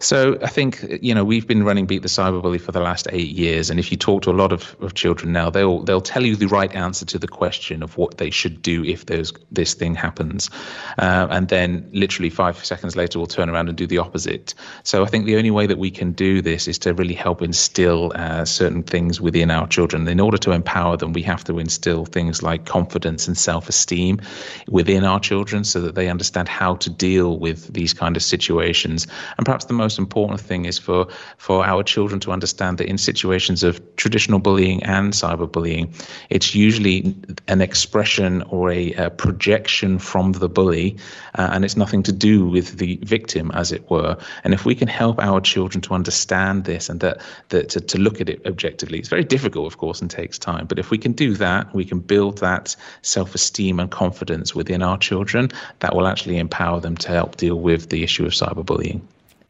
So 0.00 0.38
I 0.42 0.48
think 0.48 0.84
you 1.02 1.14
know 1.14 1.24
we've 1.24 1.46
been 1.46 1.62
running 1.62 1.86
Beat 1.86 2.02
the 2.02 2.08
Cyberbully 2.08 2.60
for 2.60 2.72
the 2.72 2.80
last 2.80 3.06
eight 3.12 3.30
years, 3.30 3.70
and 3.70 3.78
if 3.78 3.90
you 3.90 3.96
talk 3.96 4.22
to 4.22 4.30
a 4.30 4.32
lot 4.32 4.52
of, 4.52 4.76
of 4.80 4.94
children 4.94 5.32
now, 5.32 5.50
they'll 5.50 5.82
they'll 5.82 6.00
tell 6.00 6.24
you 6.24 6.36
the 6.36 6.46
right 6.46 6.74
answer 6.74 7.04
to 7.06 7.18
the 7.18 7.28
question 7.28 7.82
of 7.82 7.96
what 7.98 8.18
they 8.18 8.30
should 8.30 8.62
do 8.62 8.84
if 8.84 9.06
there's 9.06 9.32
this 9.50 9.74
thing 9.74 9.94
happens, 9.94 10.50
uh, 10.98 11.28
and 11.30 11.48
then 11.48 11.88
literally 11.92 12.30
five 12.30 12.64
seconds 12.64 12.96
later 12.96 13.18
we'll 13.18 13.26
turn 13.26 13.50
around 13.50 13.68
and 13.68 13.76
do 13.76 13.86
the 13.86 13.98
opposite. 13.98 14.54
So 14.82 15.04
I 15.04 15.06
think 15.06 15.26
the 15.26 15.36
only 15.36 15.50
way 15.50 15.66
that 15.66 15.78
we 15.78 15.90
can 15.90 16.12
do 16.12 16.42
this 16.42 16.66
is 16.66 16.78
to 16.78 16.94
really 16.94 17.14
help 17.14 17.42
instill 17.42 18.12
uh, 18.14 18.44
certain 18.44 18.82
things 18.82 19.20
within 19.20 19.50
our 19.50 19.68
children. 19.68 20.08
In 20.08 20.20
order 20.20 20.38
to 20.38 20.52
empower 20.52 20.96
them, 20.96 21.12
we 21.12 21.22
have 21.22 21.44
to 21.44 21.58
instill 21.58 22.04
things 22.04 22.42
like 22.42 22.64
confidence 22.64 23.28
and 23.28 23.36
self-esteem 23.36 24.20
within 24.68 25.04
our 25.04 25.20
children, 25.20 25.64
so 25.64 25.80
that 25.82 25.94
they 25.94 26.08
understand 26.08 26.48
how 26.48 26.76
to 26.76 26.90
deal 26.90 27.38
with 27.38 27.72
these 27.72 27.92
kind 27.92 28.16
of 28.16 28.22
situations. 28.22 29.06
And 29.36 29.44
perhaps 29.44 29.66
the 29.66 29.74
most 29.74 29.83
important 29.98 30.40
thing 30.40 30.64
is 30.64 30.78
for 30.78 31.06
for 31.38 31.64
our 31.64 31.82
children 31.82 32.20
to 32.20 32.32
understand 32.32 32.78
that 32.78 32.88
in 32.88 32.98
situations 32.98 33.62
of 33.62 33.80
traditional 33.96 34.38
bullying 34.38 34.82
and 34.82 35.12
cyberbullying, 35.12 35.92
it's 36.30 36.54
usually 36.54 37.14
an 37.48 37.60
expression 37.60 38.42
or 38.42 38.70
a, 38.70 38.92
a 38.94 39.10
projection 39.10 39.98
from 39.98 40.32
the 40.32 40.48
bully, 40.48 40.96
uh, 41.34 41.50
and 41.52 41.64
it's 41.64 41.76
nothing 41.76 42.02
to 42.02 42.12
do 42.12 42.46
with 42.46 42.78
the 42.78 42.98
victim, 43.02 43.50
as 43.52 43.72
it 43.72 43.90
were. 43.90 44.16
And 44.44 44.54
if 44.54 44.64
we 44.64 44.74
can 44.74 44.88
help 44.88 45.18
our 45.18 45.40
children 45.40 45.80
to 45.82 45.94
understand 45.94 46.64
this 46.64 46.88
and 46.88 47.00
that, 47.00 47.20
that 47.48 47.68
to, 47.70 47.80
to 47.80 47.98
look 47.98 48.20
at 48.20 48.28
it 48.28 48.46
objectively, 48.46 48.98
it's 48.98 49.08
very 49.08 49.24
difficult, 49.24 49.66
of 49.66 49.78
course, 49.78 50.00
and 50.00 50.10
takes 50.10 50.38
time. 50.38 50.66
But 50.66 50.78
if 50.78 50.90
we 50.90 50.98
can 50.98 51.12
do 51.12 51.34
that, 51.34 51.74
we 51.74 51.84
can 51.84 52.00
build 52.00 52.38
that 52.38 52.76
self-esteem 53.02 53.80
and 53.80 53.90
confidence 53.90 54.54
within 54.54 54.82
our 54.82 54.98
children. 54.98 55.50
That 55.80 55.94
will 55.94 56.06
actually 56.06 56.38
empower 56.38 56.80
them 56.80 56.96
to 56.98 57.08
help 57.08 57.36
deal 57.36 57.56
with 57.56 57.88
the 57.88 58.02
issue 58.02 58.26
of 58.26 58.32
cyberbullying 58.32 59.02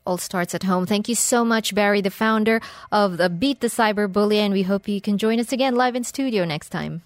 all 0.06 0.18
starts 0.18 0.54
at 0.54 0.62
home. 0.62 0.86
Thank 0.86 1.08
you 1.08 1.14
so 1.14 1.44
much, 1.44 1.74
Barry, 1.74 2.00
the 2.00 2.10
founder 2.10 2.60
of 2.92 3.16
the 3.16 3.28
Beat 3.28 3.60
the 3.60 3.68
Cyberbully, 3.68 4.36
and 4.36 4.52
we 4.52 4.62
hope 4.62 4.88
you 4.88 5.00
can 5.00 5.18
join 5.18 5.40
us 5.40 5.52
again 5.52 5.74
live 5.74 5.96
in 5.96 6.04
studio 6.04 6.44
next 6.44 6.70
time. 6.70 7.02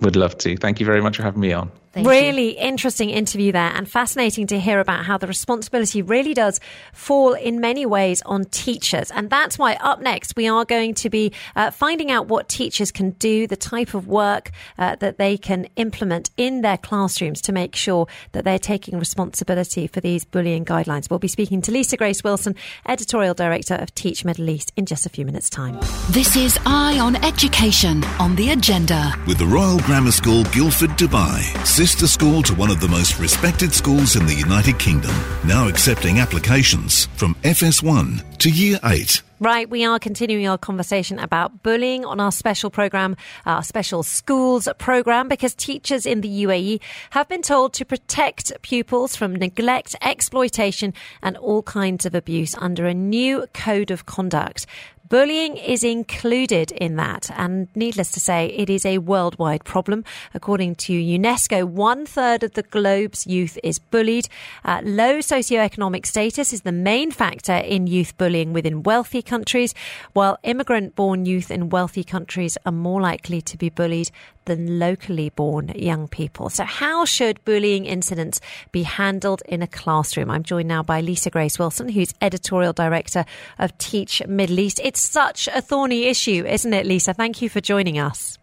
Would 0.00 0.16
love 0.16 0.36
to. 0.38 0.56
Thank 0.56 0.80
you 0.80 0.86
very 0.86 1.00
much 1.00 1.16
for 1.16 1.22
having 1.22 1.40
me 1.40 1.52
on. 1.52 1.70
Thank 1.96 2.08
really 2.08 2.58
you. 2.58 2.62
interesting 2.62 3.08
interview 3.08 3.52
there 3.52 3.72
and 3.74 3.88
fascinating 3.90 4.46
to 4.48 4.60
hear 4.60 4.80
about 4.80 5.06
how 5.06 5.16
the 5.16 5.26
responsibility 5.26 6.02
really 6.02 6.34
does 6.34 6.60
fall 6.92 7.32
in 7.32 7.58
many 7.58 7.86
ways 7.86 8.20
on 8.26 8.44
teachers. 8.44 9.10
And 9.10 9.30
that's 9.30 9.58
why 9.58 9.76
up 9.76 10.02
next 10.02 10.36
we 10.36 10.46
are 10.46 10.66
going 10.66 10.92
to 10.96 11.08
be 11.08 11.32
uh, 11.56 11.70
finding 11.70 12.10
out 12.10 12.28
what 12.28 12.50
teachers 12.50 12.92
can 12.92 13.12
do, 13.12 13.46
the 13.46 13.56
type 13.56 13.94
of 13.94 14.08
work 14.08 14.50
uh, 14.76 14.96
that 14.96 15.16
they 15.16 15.38
can 15.38 15.68
implement 15.76 16.28
in 16.36 16.60
their 16.60 16.76
classrooms 16.76 17.40
to 17.40 17.52
make 17.52 17.74
sure 17.74 18.06
that 18.32 18.44
they're 18.44 18.58
taking 18.58 18.98
responsibility 18.98 19.86
for 19.86 20.02
these 20.02 20.26
bullying 20.26 20.66
guidelines. 20.66 21.08
We'll 21.08 21.18
be 21.18 21.28
speaking 21.28 21.62
to 21.62 21.72
Lisa 21.72 21.96
Grace 21.96 22.22
Wilson, 22.22 22.56
Editorial 22.86 23.32
Director 23.32 23.76
of 23.76 23.94
Teach 23.94 24.22
Middle 24.22 24.50
East, 24.50 24.70
in 24.76 24.84
just 24.84 25.06
a 25.06 25.08
few 25.08 25.24
minutes' 25.24 25.48
time. 25.48 25.80
This 26.10 26.36
is 26.36 26.58
Eye 26.66 26.98
on 26.98 27.16
Education 27.24 28.04
on 28.20 28.36
the 28.36 28.50
agenda. 28.50 29.14
With 29.26 29.38
the 29.38 29.46
Royal 29.46 29.78
Grammar 29.78 30.12
School, 30.12 30.44
Guildford, 30.44 30.90
Dubai 30.90 31.40
sister 31.86 32.08
school 32.08 32.42
to 32.42 32.52
one 32.56 32.68
of 32.68 32.80
the 32.80 32.88
most 32.88 33.16
respected 33.20 33.72
schools 33.72 34.16
in 34.16 34.26
the 34.26 34.34
United 34.34 34.76
Kingdom, 34.76 35.14
now 35.46 35.68
accepting 35.68 36.18
applications 36.18 37.06
from 37.14 37.36
FS1 37.44 38.38
to 38.38 38.50
Year 38.50 38.80
8. 38.82 39.22
Right, 39.38 39.70
we 39.70 39.84
are 39.84 40.00
continuing 40.00 40.48
our 40.48 40.58
conversation 40.58 41.20
about 41.20 41.62
bullying 41.62 42.04
on 42.04 42.18
our 42.18 42.32
special 42.32 42.70
program, 42.70 43.16
our 43.44 43.62
special 43.62 44.02
schools 44.02 44.66
program, 44.78 45.28
because 45.28 45.54
teachers 45.54 46.06
in 46.06 46.22
the 46.22 46.44
UAE 46.44 46.80
have 47.10 47.28
been 47.28 47.42
told 47.42 47.72
to 47.74 47.84
protect 47.84 48.50
pupils 48.62 49.14
from 49.14 49.36
neglect, 49.36 49.94
exploitation, 50.02 50.92
and 51.22 51.36
all 51.36 51.62
kinds 51.62 52.04
of 52.04 52.16
abuse 52.16 52.56
under 52.58 52.86
a 52.86 52.94
new 52.94 53.46
code 53.52 53.92
of 53.92 54.06
conduct. 54.06 54.66
Bullying 55.08 55.56
is 55.56 55.84
included 55.84 56.72
in 56.72 56.96
that, 56.96 57.30
and 57.36 57.68
needless 57.76 58.10
to 58.12 58.18
say, 58.18 58.46
it 58.46 58.68
is 58.68 58.84
a 58.84 58.98
worldwide 58.98 59.62
problem. 59.62 60.04
According 60.34 60.74
to 60.76 60.92
UNESCO, 60.92 61.62
one 61.62 62.06
third 62.06 62.42
of 62.42 62.54
the 62.54 62.64
globe's 62.64 63.24
youth 63.24 63.56
is 63.62 63.78
bullied. 63.78 64.28
Uh, 64.64 64.80
low 64.82 65.18
socioeconomic 65.18 66.06
status 66.06 66.52
is 66.52 66.62
the 66.62 66.72
main 66.72 67.12
factor 67.12 67.54
in 67.54 67.86
youth 67.86 68.18
bullying 68.18 68.52
within 68.52 68.82
wealthy 68.82 69.22
countries, 69.22 69.74
while 70.12 70.38
immigrant 70.42 70.96
born 70.96 71.24
youth 71.24 71.52
in 71.52 71.68
wealthy 71.68 72.02
countries 72.02 72.58
are 72.66 72.72
more 72.72 73.00
likely 73.00 73.40
to 73.42 73.56
be 73.56 73.68
bullied 73.68 74.10
than 74.46 74.78
locally 74.78 75.28
born 75.30 75.72
young 75.76 76.08
people. 76.08 76.48
So, 76.48 76.64
how 76.64 77.04
should 77.04 77.44
bullying 77.44 77.84
incidents 77.84 78.40
be 78.72 78.82
handled 78.82 79.42
in 79.46 79.62
a 79.62 79.66
classroom? 79.66 80.30
I'm 80.30 80.42
joined 80.42 80.68
now 80.68 80.82
by 80.82 81.00
Lisa 81.00 81.30
Grace 81.30 81.58
Wilson, 81.58 81.88
who's 81.88 82.14
editorial 82.22 82.72
director 82.72 83.24
of 83.58 83.76
Teach 83.78 84.26
Middle 84.26 84.58
East. 84.58 84.80
It's 84.82 85.00
such 85.00 85.48
a 85.48 85.60
thorny 85.60 86.04
issue, 86.04 86.44
isn't 86.46 86.72
it, 86.72 86.86
Lisa? 86.86 87.12
Thank 87.12 87.42
you 87.42 87.48
for 87.48 87.60
joining 87.60 87.98
us. 87.98 88.38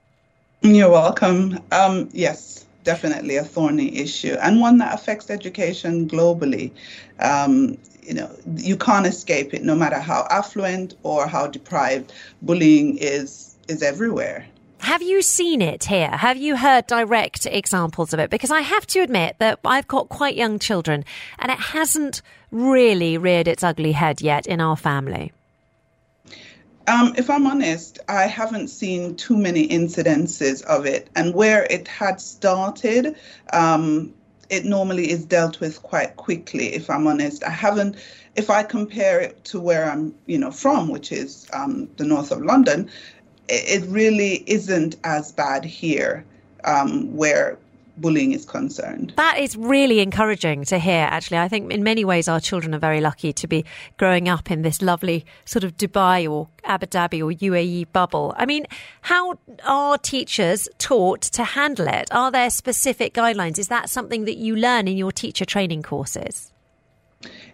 You're 0.61 0.91
welcome. 0.91 1.59
Um, 1.71 2.09
yes, 2.13 2.65
definitely 2.83 3.37
a 3.37 3.43
thorny 3.43 3.97
issue 3.97 4.35
and 4.41 4.61
one 4.61 4.77
that 4.77 4.93
affects 4.93 5.29
education 5.29 6.07
globally. 6.07 6.71
Um, 7.19 7.77
you 8.01 8.13
know, 8.13 8.29
you 8.55 8.75
can't 8.75 9.05
escape 9.05 9.53
it, 9.53 9.63
no 9.63 9.75
matter 9.75 9.99
how 9.99 10.27
affluent 10.29 10.95
or 11.03 11.27
how 11.27 11.47
deprived. 11.47 12.11
Bullying 12.41 12.97
is 12.97 13.55
is 13.69 13.81
everywhere. 13.81 14.45
Have 14.83 15.01
you 15.01 15.21
seen 15.21 15.61
it 15.61 15.85
here? 15.85 16.09
Have 16.09 16.35
you 16.35 16.57
heard 16.57 16.87
direct 16.87 17.45
examples 17.45 18.11
of 18.11 18.19
it? 18.19 18.29
Because 18.29 18.51
I 18.51 18.59
have 18.59 18.85
to 18.87 18.99
admit 18.99 19.37
that 19.39 19.59
I've 19.63 19.87
got 19.87 20.09
quite 20.09 20.35
young 20.35 20.59
children 20.59 21.05
and 21.39 21.49
it 21.49 21.57
hasn't 21.57 22.21
really 22.51 23.17
reared 23.17 23.47
its 23.47 23.63
ugly 23.63 23.93
head 23.93 24.19
yet 24.19 24.45
in 24.45 24.59
our 24.59 24.75
family. 24.75 25.31
Um, 26.87 27.13
if 27.17 27.29
I'm 27.29 27.47
honest, 27.47 27.99
I 28.09 28.23
haven't 28.23 28.67
seen 28.67 29.15
too 29.15 29.37
many 29.37 29.69
incidences 29.69 30.61
of 30.65 30.85
it. 30.85 31.09
And 31.15 31.33
where 31.33 31.63
it 31.69 31.87
had 31.87 32.19
started, 32.19 33.15
um, 33.53 34.13
it 34.49 34.65
normally 34.65 35.09
is 35.09 35.23
dealt 35.23 35.61
with 35.61 35.81
quite 35.81 36.17
quickly, 36.17 36.75
if 36.75 36.89
I'm 36.89 37.07
honest. 37.07 37.41
I 37.45 37.51
haven't, 37.51 37.95
if 38.35 38.49
I 38.49 38.63
compare 38.63 39.21
it 39.21 39.45
to 39.45 39.61
where 39.61 39.89
I'm, 39.89 40.13
you 40.25 40.37
know, 40.37 40.51
from, 40.51 40.89
which 40.89 41.13
is 41.13 41.47
um, 41.53 41.87
the 41.95 42.03
north 42.03 42.31
of 42.31 42.41
London, 42.41 42.89
it 43.49 43.83
really 43.87 44.43
isn't 44.47 44.95
as 45.03 45.31
bad 45.31 45.65
here 45.65 46.25
um, 46.63 47.15
where 47.15 47.57
bullying 47.97 48.31
is 48.31 48.45
concerned. 48.45 49.13
That 49.17 49.37
is 49.39 49.55
really 49.55 49.99
encouraging 49.99 50.65
to 50.65 50.79
hear, 50.79 51.07
actually. 51.09 51.37
I 51.37 51.47
think 51.47 51.71
in 51.71 51.83
many 51.83 52.03
ways 52.05 52.27
our 52.27 52.39
children 52.39 52.73
are 52.73 52.79
very 52.79 53.01
lucky 53.01 53.33
to 53.33 53.47
be 53.47 53.65
growing 53.97 54.27
up 54.27 54.49
in 54.49 54.61
this 54.61 54.81
lovely 54.81 55.25
sort 55.45 55.63
of 55.63 55.77
Dubai 55.77 56.29
or 56.29 56.47
Abu 56.63 56.87
Dhabi 56.87 57.21
or 57.21 57.31
UAE 57.31 57.91
bubble. 57.91 58.33
I 58.37 58.45
mean, 58.45 58.65
how 59.01 59.37
are 59.65 59.97
teachers 59.97 60.67
taught 60.77 61.21
to 61.21 61.43
handle 61.43 61.87
it? 61.87 62.07
Are 62.11 62.31
there 62.31 62.49
specific 62.49 63.13
guidelines? 63.13 63.59
Is 63.59 63.67
that 63.67 63.89
something 63.89 64.25
that 64.25 64.37
you 64.37 64.55
learn 64.55 64.87
in 64.87 64.97
your 64.97 65.11
teacher 65.11 65.45
training 65.45 65.83
courses? 65.83 66.52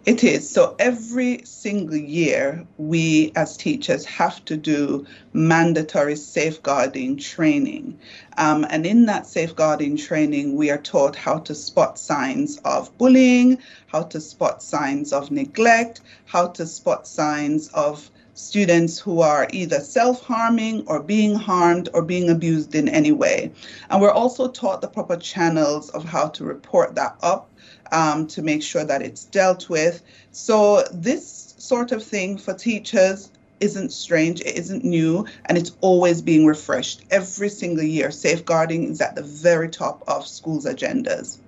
It 0.06 0.24
is. 0.24 0.50
So 0.50 0.76
every 0.80 1.42
single 1.44 1.96
year, 1.96 2.66
we 2.78 3.32
as 3.36 3.58
teachers 3.58 4.06
have 4.06 4.44
to 4.46 4.58
do 4.58 5.06
mandatory 5.34 6.16
safeguarding 6.16 7.18
training. 7.18 8.00
Um, 8.38 8.66
and 8.70 8.86
in 8.86 9.06
that 9.06 9.28
safeguarding 9.28 9.98
training, 9.98 10.56
we 10.56 10.72
are 10.72 10.78
taught 10.78 11.16
how 11.16 11.40
to 11.40 11.54
spot 11.54 12.00
signs 12.00 12.58
of 12.66 12.98
bullying, 12.98 13.60
how 13.88 14.04
to 14.04 14.22
spot 14.22 14.64
signs 14.64 15.14
of 15.14 15.32
neglect, 15.32 16.02
how 16.26 16.48
to 16.48 16.66
spot 16.66 17.06
signs 17.06 17.68
of 17.70 18.10
students 18.34 18.98
who 18.98 19.20
are 19.20 19.48
either 19.52 19.82
self 19.82 20.24
harming 20.24 20.88
or 20.88 21.02
being 21.02 21.36
harmed 21.36 21.90
or 21.94 22.02
being 22.02 22.30
abused 22.30 22.74
in 22.74 22.88
any 22.88 23.12
way. 23.12 23.52
And 23.90 24.02
we're 24.02 24.12
also 24.12 24.48
taught 24.48 24.82
the 24.82 24.88
proper 24.88 25.18
channels 25.18 25.90
of 25.90 26.06
how 26.06 26.30
to 26.30 26.46
report 26.46 26.96
that 26.96 27.18
up 27.22 27.49
um, 27.92 28.28
to 28.28 28.42
make 28.42 28.64
sure 28.64 28.84
that 28.84 29.02
it's 29.02 29.26
dealt 29.26 29.70
with. 29.70 30.02
So, 30.32 30.84
this 30.92 31.56
sort 31.58 31.92
of 31.92 32.04
thing 32.04 32.38
for 32.38 32.54
teachers 32.54 33.32
isn't 33.60 33.92
strange, 33.92 34.42
it 34.42 34.58
isn't 34.58 34.84
new, 34.84 35.26
and 35.46 35.58
it's 35.58 35.72
always 35.82 36.22
being 36.22 36.46
refreshed 36.46 37.04
every 37.12 37.50
single 37.50 37.84
year. 37.84 38.12
Safeguarding 38.12 38.86
is 38.86 39.02
at 39.02 39.16
the 39.16 39.24
very 39.24 39.70
top 39.70 40.04
of 40.08 40.26
schools' 40.26 40.66
agendas. 40.66 41.40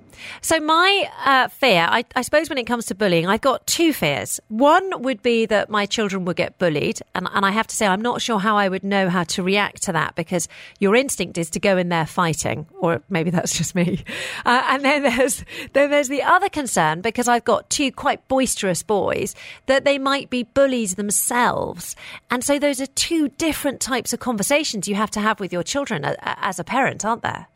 So 0.41 0.59
my 0.59 1.09
uh, 1.25 1.47
fear, 1.47 1.87
I, 1.89 2.03
I, 2.15 2.21
suppose, 2.21 2.49
when 2.49 2.57
it 2.57 2.65
comes 2.65 2.85
to 2.87 2.95
bullying, 2.95 3.27
I've 3.27 3.41
got 3.41 3.65
two 3.67 3.93
fears. 3.93 4.39
One 4.47 5.01
would 5.01 5.21
be 5.21 5.45
that 5.45 5.69
my 5.69 5.85
children 5.85 6.25
would 6.25 6.35
get 6.35 6.57
bullied, 6.57 6.99
and, 7.15 7.27
and 7.33 7.45
I 7.45 7.51
have 7.51 7.67
to 7.67 7.75
say, 7.75 7.87
I'm 7.87 8.01
not 8.01 8.21
sure 8.21 8.39
how 8.39 8.57
I 8.57 8.69
would 8.69 8.83
know 8.83 9.09
how 9.09 9.23
to 9.23 9.43
react 9.43 9.83
to 9.83 9.93
that 9.93 10.15
because 10.15 10.47
your 10.79 10.95
instinct 10.95 11.37
is 11.37 11.49
to 11.51 11.59
go 11.59 11.77
in 11.77 11.89
there 11.89 12.05
fighting, 12.05 12.65
or 12.79 13.01
maybe 13.09 13.29
that's 13.29 13.57
just 13.57 13.75
me. 13.75 14.03
Uh, 14.45 14.63
and 14.69 14.83
then 14.83 15.03
there's 15.03 15.43
then 15.73 15.89
there's 15.91 16.07
the 16.07 16.23
other 16.23 16.49
concern 16.49 17.01
because 17.01 17.27
I've 17.27 17.43
got 17.43 17.69
two 17.69 17.91
quite 17.91 18.27
boisterous 18.27 18.81
boys 18.81 19.35
that 19.67 19.83
they 19.83 19.97
might 19.97 20.29
be 20.29 20.43
bullies 20.43 20.95
themselves, 20.95 21.95
and 22.29 22.43
so 22.43 22.57
those 22.57 22.81
are 22.81 22.87
two 22.87 23.29
different 23.29 23.79
types 23.79 24.13
of 24.13 24.19
conversations 24.19 24.87
you 24.87 24.95
have 24.95 25.11
to 25.11 25.19
have 25.19 25.39
with 25.39 25.53
your 25.53 25.63
children 25.63 26.05
uh, 26.05 26.15
as 26.21 26.59
a 26.59 26.63
parent, 26.63 27.05
aren't 27.05 27.21
there? 27.21 27.47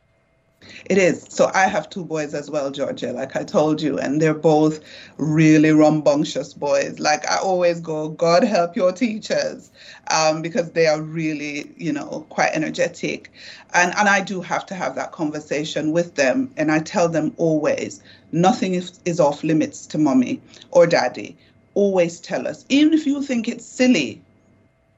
It 0.86 0.98
is. 0.98 1.26
So 1.30 1.52
I 1.54 1.68
have 1.68 1.90
two 1.90 2.06
boys 2.06 2.34
as 2.34 2.50
well, 2.50 2.72
Georgia, 2.72 3.12
like 3.12 3.36
I 3.36 3.44
told 3.44 3.82
you, 3.82 3.98
and 3.98 4.22
they're 4.22 4.34
both 4.34 4.82
really 5.18 5.72
rambunctious 5.72 6.54
boys. 6.54 7.00
Like 7.00 7.30
I 7.30 7.38
always 7.38 7.82
go, 7.82 8.10
God 8.10 8.44
help 8.44 8.76
your 8.76 8.92
teachers, 8.92 9.72
um, 10.12 10.42
because 10.42 10.72
they 10.72 10.88
are 10.88 11.02
really, 11.02 11.74
you 11.78 11.92
know, 11.92 12.26
quite 12.30 12.52
energetic. 12.54 13.32
And, 13.74 13.94
and 13.98 14.08
I 14.08 14.22
do 14.22 14.42
have 14.42 14.66
to 14.68 14.76
have 14.76 14.96
that 14.96 15.12
conversation 15.12 15.92
with 15.92 16.16
them. 16.16 16.52
And 16.58 16.72
I 16.72 16.80
tell 16.80 17.10
them 17.10 17.34
always, 17.38 18.04
nothing 18.32 18.76
is, 18.76 19.00
is 19.06 19.20
off 19.20 19.44
limits 19.44 19.88
to 19.88 19.98
mommy 19.98 20.42
or 20.72 20.88
daddy. 20.88 21.38
Always 21.74 22.20
tell 22.22 22.48
us, 22.48 22.66
even 22.70 22.94
if 22.94 23.06
you 23.06 23.22
think 23.22 23.48
it's 23.48 23.66
silly, 23.66 24.22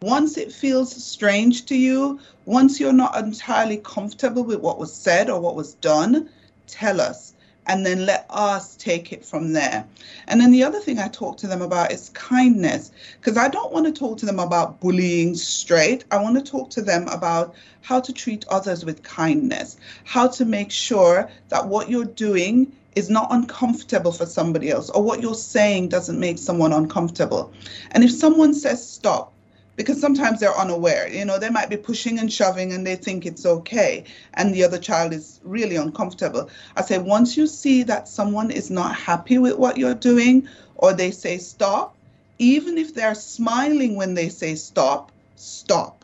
once 0.01 0.37
it 0.37 0.51
feels 0.51 1.03
strange 1.03 1.65
to 1.65 1.75
you, 1.75 2.19
once 2.45 2.79
you're 2.79 2.93
not 2.93 3.17
entirely 3.17 3.77
comfortable 3.77 4.43
with 4.43 4.59
what 4.59 4.77
was 4.77 4.93
said 4.93 5.29
or 5.29 5.39
what 5.39 5.55
was 5.55 5.73
done, 5.75 6.29
tell 6.67 7.01
us 7.01 7.33
and 7.67 7.85
then 7.85 8.05
let 8.05 8.25
us 8.29 8.75
take 8.77 9.11
it 9.11 9.25
from 9.25 9.53
there. 9.53 9.85
And 10.27 10.39
then 10.39 10.51
the 10.51 10.63
other 10.63 10.79
thing 10.79 10.99
I 10.99 11.09
talk 11.09 11.37
to 11.37 11.47
them 11.47 11.61
about 11.61 11.91
is 11.91 12.09
kindness, 12.09 12.91
because 13.19 13.37
I 13.37 13.49
don't 13.49 13.73
want 13.73 13.85
to 13.85 13.91
talk 13.91 14.17
to 14.19 14.25
them 14.25 14.39
about 14.39 14.79
bullying 14.79 15.35
straight. 15.35 16.05
I 16.11 16.21
want 16.21 16.37
to 16.37 16.51
talk 16.51 16.69
to 16.71 16.81
them 16.81 17.07
about 17.09 17.55
how 17.81 17.99
to 17.99 18.13
treat 18.13 18.45
others 18.47 18.85
with 18.85 19.03
kindness, 19.03 19.77
how 20.05 20.27
to 20.29 20.45
make 20.45 20.71
sure 20.71 21.29
that 21.49 21.67
what 21.67 21.89
you're 21.89 22.05
doing 22.05 22.71
is 22.95 23.09
not 23.09 23.27
uncomfortable 23.31 24.11
for 24.11 24.25
somebody 24.25 24.71
else, 24.71 24.89
or 24.89 25.03
what 25.03 25.21
you're 25.21 25.35
saying 25.35 25.89
doesn't 25.89 26.19
make 26.19 26.37
someone 26.37 26.73
uncomfortable. 26.73 27.51
And 27.91 28.03
if 28.03 28.11
someone 28.11 28.53
says 28.53 28.87
stop, 28.87 29.33
because 29.77 30.01
sometimes 30.01 30.41
they're 30.41 30.57
unaware. 30.57 31.07
You 31.07 31.23
know, 31.23 31.39
they 31.39 31.49
might 31.49 31.69
be 31.69 31.77
pushing 31.77 32.19
and 32.19 32.33
shoving 32.33 32.73
and 32.73 32.85
they 32.85 32.97
think 32.97 33.25
it's 33.25 33.45
okay, 33.45 34.03
and 34.33 34.53
the 34.53 34.65
other 34.65 34.79
child 34.79 35.13
is 35.13 35.39
really 35.45 35.77
uncomfortable. 35.77 36.49
I 36.75 36.81
say, 36.81 36.97
once 36.97 37.37
you 37.37 37.47
see 37.47 37.83
that 37.83 38.09
someone 38.09 38.51
is 38.51 38.69
not 38.69 38.93
happy 38.95 39.37
with 39.37 39.57
what 39.57 39.77
you're 39.77 39.93
doing, 39.93 40.49
or 40.75 40.91
they 40.91 41.11
say 41.11 41.37
stop, 41.37 41.95
even 42.39 42.77
if 42.77 42.93
they're 42.93 43.15
smiling 43.15 43.95
when 43.95 44.15
they 44.15 44.27
say 44.27 44.55
stop, 44.55 45.11
stop. 45.35 46.03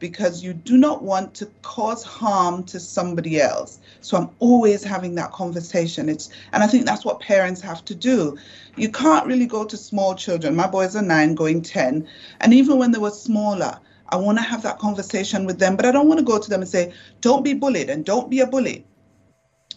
Because 0.00 0.42
you 0.42 0.52
do 0.52 0.76
not 0.76 1.02
want 1.02 1.34
to 1.34 1.46
cause 1.62 2.02
harm 2.02 2.64
to 2.64 2.80
somebody 2.80 3.40
else. 3.40 3.78
So 4.00 4.16
I'm 4.16 4.30
always 4.40 4.82
having 4.82 5.14
that 5.14 5.30
conversation. 5.30 6.08
It's 6.08 6.30
and 6.52 6.64
I 6.64 6.66
think 6.66 6.86
that's 6.86 7.04
what 7.04 7.20
parents 7.20 7.60
have 7.60 7.84
to 7.84 7.94
do. 7.94 8.36
You 8.76 8.90
can't 8.90 9.26
really 9.26 9.46
go 9.46 9.64
to 9.64 9.76
small 9.76 10.16
children. 10.16 10.56
My 10.56 10.66
boys 10.66 10.96
are 10.96 11.02
9 11.02 11.34
going 11.34 11.62
10, 11.62 12.08
and 12.40 12.54
even 12.54 12.78
when 12.78 12.90
they 12.90 12.98
were 12.98 13.10
smaller, 13.10 13.78
I 14.08 14.16
want 14.16 14.38
to 14.38 14.42
have 14.42 14.62
that 14.62 14.78
conversation 14.78 15.46
with 15.46 15.60
them, 15.60 15.76
but 15.76 15.86
I 15.86 15.92
don't 15.92 16.08
want 16.08 16.18
to 16.18 16.24
go 16.24 16.38
to 16.38 16.50
them 16.50 16.62
and 16.62 16.70
say, 16.70 16.92
"Don't 17.20 17.44
be 17.44 17.54
bullied 17.54 17.90
and 17.90 18.04
don't 18.04 18.30
be 18.30 18.40
a 18.40 18.46
bully." 18.46 18.84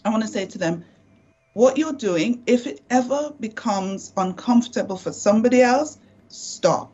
I 0.04 0.10
want 0.10 0.22
to 0.22 0.28
say 0.28 0.46
to 0.46 0.58
them, 0.58 0.84
what 1.54 1.78
you're 1.78 1.92
doing, 1.92 2.42
if 2.46 2.66
it 2.66 2.80
ever 2.90 3.32
becomes 3.38 4.12
uncomfortable 4.16 4.96
for 4.96 5.12
somebody 5.12 5.62
else, 5.62 5.98
stop 6.28 6.93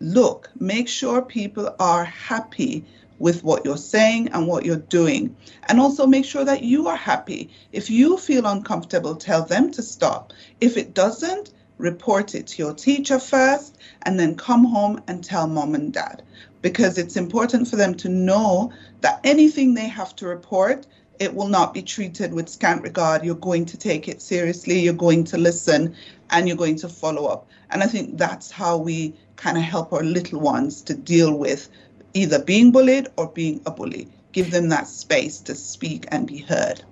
look, 0.00 0.50
make 0.58 0.88
sure 0.88 1.22
people 1.22 1.74
are 1.78 2.04
happy 2.04 2.84
with 3.18 3.44
what 3.44 3.64
you're 3.64 3.76
saying 3.76 4.28
and 4.32 4.46
what 4.46 4.64
you're 4.64 4.76
doing. 4.76 5.36
And 5.68 5.78
also 5.78 6.06
make 6.06 6.24
sure 6.24 6.44
that 6.44 6.62
you 6.62 6.88
are 6.88 6.96
happy. 6.96 7.50
If 7.72 7.90
you 7.90 8.16
feel 8.16 8.46
uncomfortable, 8.46 9.14
tell 9.14 9.44
them 9.44 9.70
to 9.72 9.82
stop. 9.82 10.32
If 10.60 10.76
it 10.76 10.94
doesn't, 10.94 11.52
report 11.76 12.34
it 12.34 12.46
to 12.46 12.62
your 12.62 12.74
teacher 12.74 13.18
first 13.18 13.78
and 14.02 14.20
then 14.20 14.36
come 14.36 14.64
home 14.64 15.00
and 15.08 15.24
tell 15.24 15.46
mom 15.46 15.74
and 15.74 15.92
dad 15.92 16.22
because 16.62 16.98
it's 16.98 17.16
important 17.16 17.66
for 17.66 17.76
them 17.76 17.94
to 17.94 18.08
know 18.08 18.70
that 19.00 19.20
anything 19.24 19.72
they 19.72 19.88
have 19.88 20.14
to 20.16 20.26
report 20.26 20.86
it 21.18 21.34
will 21.34 21.48
not 21.48 21.74
be 21.74 21.82
treated 21.82 22.32
with 22.32 22.48
scant 22.48 22.82
regard. 22.82 23.22
You're 23.22 23.34
going 23.34 23.66
to 23.66 23.76
take 23.76 24.08
it 24.08 24.22
seriously, 24.22 24.80
you're 24.80 24.94
going 24.94 25.24
to 25.24 25.36
listen, 25.36 25.94
and 26.30 26.48
you're 26.48 26.56
going 26.56 26.76
to 26.76 26.88
follow 26.88 27.26
up. 27.26 27.46
And 27.68 27.82
I 27.82 27.86
think 27.86 28.16
that's 28.16 28.50
how 28.50 28.78
we 28.78 29.14
kind 29.40 29.56
of 29.56 29.64
help 29.64 29.92
our 29.92 30.02
little 30.02 30.38
ones 30.38 30.82
to 30.82 30.94
deal 30.94 31.34
with 31.34 31.68
either 32.14 32.42
being 32.42 32.70
bullied 32.70 33.08
or 33.16 33.28
being 33.28 33.60
a 33.66 33.70
bully. 33.70 34.08
Give 34.32 34.50
them 34.50 34.68
that 34.68 34.86
space 34.86 35.40
to 35.40 35.54
speak 35.54 36.06
and 36.08 36.26
be 36.26 36.38
heard. 36.38 36.82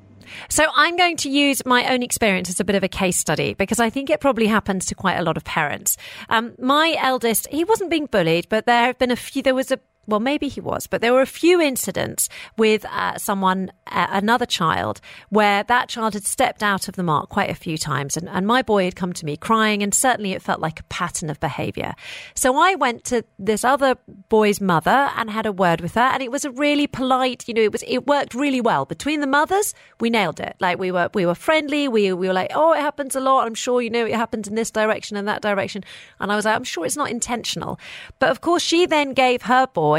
So 0.49 0.67
I'm 0.75 0.97
going 0.97 1.17
to 1.19 1.31
use 1.31 1.65
my 1.65 1.91
own 1.93 2.03
experience 2.03 2.49
as 2.51 2.61
a 2.61 2.65
bit 2.65 2.77
of 2.77 2.83
a 2.83 2.89
case 2.89 3.17
study 3.17 3.55
because 3.55 3.81
I 3.81 3.91
think 3.91 4.11
it 4.11 4.21
probably 4.21 4.47
happens 4.47 4.87
to 4.87 4.95
quite 4.95 5.17
a 5.17 5.23
lot 5.23 5.37
of 5.37 5.45
parents. 5.45 5.97
Um, 6.29 6.55
my 6.59 6.97
eldest, 6.99 7.47
he 7.51 7.65
wasn't 7.65 7.91
being 7.91 8.07
bullied, 8.07 8.49
but 8.49 8.67
there 8.67 8.87
have 8.87 8.99
been 8.99 9.11
a 9.11 9.17
few. 9.17 9.43
There 9.43 9.55
was 9.55 9.71
a 9.71 9.81
well, 10.09 10.21
maybe 10.21 10.49
he 10.49 10.61
was, 10.61 10.87
but 10.87 11.03
there 11.03 11.13
were 11.13 11.21
a 11.21 11.27
few 11.27 11.61
incidents 11.61 12.31
with 12.57 12.87
uh, 12.87 13.19
someone, 13.19 13.71
uh, 13.87 14.07
another 14.11 14.47
child, 14.47 15.03
where 15.29 15.63
that 15.65 15.91
child 15.91 16.15
had 16.15 16.25
stepped 16.25 16.63
out 16.63 16.89
of 16.89 16.97
the 16.97 17.03
mark 17.03 17.29
quite 17.29 17.51
a 17.51 17.55
few 17.55 17.77
times. 17.77 18.17
And, 18.17 18.27
and 18.27 18.47
my 18.47 18.63
boy 18.63 18.87
had 18.87 18.97
come 18.97 19.13
to 19.13 19.27
me 19.27 19.37
crying, 19.37 19.83
and 19.83 19.93
certainly 19.93 20.33
it 20.33 20.41
felt 20.41 20.61
like 20.61 20.81
a 20.81 20.85
pattern 20.85 21.29
of 21.29 21.39
behavior. 21.41 21.93
So 22.35 22.57
I 22.57 22.75
went 22.75 23.05
to 23.05 23.23
this 23.39 23.65
other 23.65 23.97
boy's 24.31 24.63
mother 24.63 25.11
and 25.15 25.31
had 25.31 25.45
a 25.45 25.53
word 25.53 25.83
with 25.83 25.95
her, 25.95 26.01
and 26.01 26.23
it 26.23 26.33
was 26.33 26.47
a 26.47 26.51
really 26.51 26.87
polite, 26.87 27.47
you 27.47 27.53
know, 27.53 27.61
it 27.61 27.73
was, 27.73 27.85
it 27.87 28.07
worked 28.07 28.35
really 28.35 28.63
well. 28.63 28.87
Between 28.87 29.21
the 29.21 29.27
mothers, 29.27 29.75
we 30.01 30.09
nailed 30.09 30.41
it. 30.41 30.57
Like 30.59 30.79
we 30.79 30.91
were, 30.91 31.11
we 31.13 31.27
were 31.27 31.35
friendly. 31.35 31.87
We, 31.87 32.15
we 32.15 32.29
were 32.29 32.33
like, 32.33 32.53
oh, 32.55 32.73
it 32.73 32.81
happens 32.81 33.15
a 33.15 33.21
lot. 33.21 33.47
I'm 33.47 33.55
sure 33.55 33.83
you 33.83 33.91
know 33.91 34.07
it 34.07 34.15
happens 34.15 34.49
in 34.49 34.55
this 34.55 34.71
direction 34.71 35.19
and 35.19 35.29
that 35.29 35.43
direction. 35.43 35.85
And 36.19 36.33
I 36.33 36.37
was 36.37 36.47
like, 36.47 36.57
I'm 36.57 36.65
sure 36.65 36.87
it's 36.87 36.97
not 36.97 37.11
intentional. 37.11 37.79
But 38.19 38.31
of 38.31 38.41
course, 38.41 38.63
she 38.63 38.87
then 38.87 39.13
gave 39.13 39.43
her 39.43 39.67
boy 39.67 39.98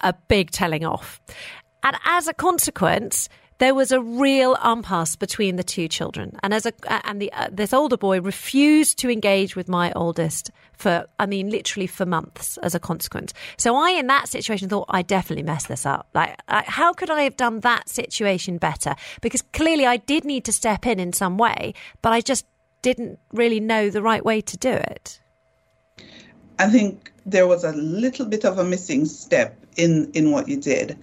a 0.00 0.14
big 0.28 0.50
telling 0.50 0.84
off. 0.84 1.20
And 1.82 1.96
as 2.04 2.28
a 2.28 2.34
consequence, 2.34 3.28
there 3.60 3.74
was 3.74 3.92
a 3.92 4.00
real 4.00 4.56
impasse 4.64 5.16
between 5.16 5.56
the 5.56 5.62
two 5.62 5.86
children, 5.86 6.38
and 6.42 6.54
as 6.54 6.64
a 6.64 6.72
and 7.06 7.20
the 7.20 7.30
uh, 7.34 7.48
this 7.52 7.74
older 7.74 7.98
boy 7.98 8.18
refused 8.20 8.98
to 9.00 9.10
engage 9.10 9.54
with 9.54 9.68
my 9.68 9.92
oldest 9.92 10.50
for 10.72 11.06
I 11.18 11.26
mean 11.26 11.50
literally 11.50 11.86
for 11.86 12.06
months 12.06 12.56
as 12.62 12.74
a 12.74 12.80
consequence. 12.80 13.34
So 13.58 13.76
I 13.76 13.90
in 13.90 14.06
that 14.06 14.28
situation 14.28 14.70
thought 14.70 14.86
I 14.88 15.02
definitely 15.02 15.42
messed 15.42 15.68
this 15.68 15.84
up. 15.84 16.08
Like, 16.14 16.40
like 16.50 16.64
how 16.64 16.94
could 16.94 17.10
I 17.10 17.22
have 17.22 17.36
done 17.36 17.60
that 17.60 17.90
situation 17.90 18.56
better? 18.56 18.94
Because 19.20 19.42
clearly 19.42 19.86
I 19.86 19.98
did 19.98 20.24
need 20.24 20.46
to 20.46 20.52
step 20.52 20.86
in 20.86 20.98
in 20.98 21.12
some 21.12 21.36
way, 21.36 21.74
but 22.00 22.14
I 22.14 22.22
just 22.22 22.46
didn't 22.80 23.18
really 23.30 23.60
know 23.60 23.90
the 23.90 24.00
right 24.00 24.24
way 24.24 24.40
to 24.40 24.56
do 24.56 24.72
it. 24.72 25.20
I 26.60 26.68
think 26.68 27.10
there 27.24 27.46
was 27.46 27.64
a 27.64 27.72
little 27.72 28.26
bit 28.26 28.44
of 28.44 28.58
a 28.58 28.64
missing 28.64 29.06
step 29.06 29.56
in 29.78 30.10
in 30.12 30.30
what 30.30 30.46
you 30.46 30.58
did. 30.58 30.98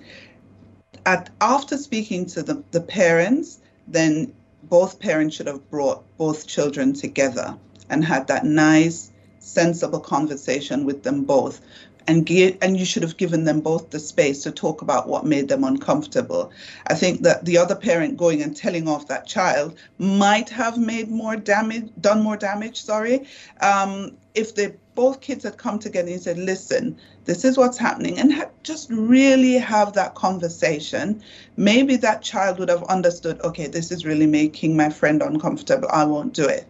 At 1.03 1.31
after 1.41 1.77
speaking 1.77 2.27
to 2.27 2.43
the, 2.43 2.63
the 2.69 2.81
parents, 2.81 3.59
then 3.87 4.31
both 4.61 4.99
parents 4.99 5.35
should 5.35 5.47
have 5.47 5.67
brought 5.71 6.03
both 6.17 6.45
children 6.45 6.93
together 6.93 7.57
and 7.89 8.05
had 8.05 8.27
that 8.27 8.45
nice, 8.45 9.11
sensible 9.39 9.99
conversation 9.99 10.85
with 10.85 11.01
them 11.01 11.23
both 11.23 11.59
and 12.05 12.23
give, 12.23 12.57
and 12.61 12.77
you 12.77 12.85
should 12.85 13.01
have 13.01 13.17
given 13.17 13.43
them 13.43 13.59
both 13.59 13.89
the 13.89 13.99
space 13.99 14.43
to 14.43 14.51
talk 14.51 14.83
about 14.83 15.07
what 15.07 15.25
made 15.25 15.47
them 15.47 15.63
uncomfortable. 15.63 16.51
I 16.85 16.93
think 16.93 17.23
that 17.23 17.45
the 17.45 17.57
other 17.57 17.75
parent 17.75 18.15
going 18.15 18.43
and 18.43 18.55
telling 18.55 18.87
off 18.87 19.07
that 19.07 19.25
child 19.25 19.75
might 19.97 20.49
have 20.49 20.77
made 20.77 21.09
more 21.09 21.35
damage, 21.35 21.89
done 21.99 22.21
more 22.21 22.37
damage. 22.37 22.83
Sorry, 22.83 23.27
um, 23.61 24.17
if 24.35 24.53
they 24.53 24.75
both 24.97 25.21
kids 25.21 25.43
had 25.43 25.57
come 25.57 25.77
together 25.77 26.11
and 26.11 26.21
said, 26.21 26.39
"Listen, 26.39 26.97
this 27.25 27.45
is 27.45 27.55
what's 27.55 27.77
happening," 27.77 28.17
and 28.17 28.33
had 28.33 28.49
just 28.63 28.89
really 28.89 29.53
have 29.53 29.93
that 29.93 30.15
conversation, 30.15 31.21
maybe 31.55 31.97
that 31.97 32.23
child 32.23 32.57
would 32.57 32.69
have 32.69 32.83
understood. 32.85 33.39
Okay, 33.41 33.67
this 33.67 33.91
is 33.91 34.07
really 34.07 34.25
making 34.25 34.75
my 34.75 34.89
friend 34.89 35.21
uncomfortable. 35.21 35.87
I 35.91 36.03
won't 36.05 36.33
do 36.33 36.47
it. 36.47 36.65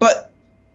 But 0.00 0.32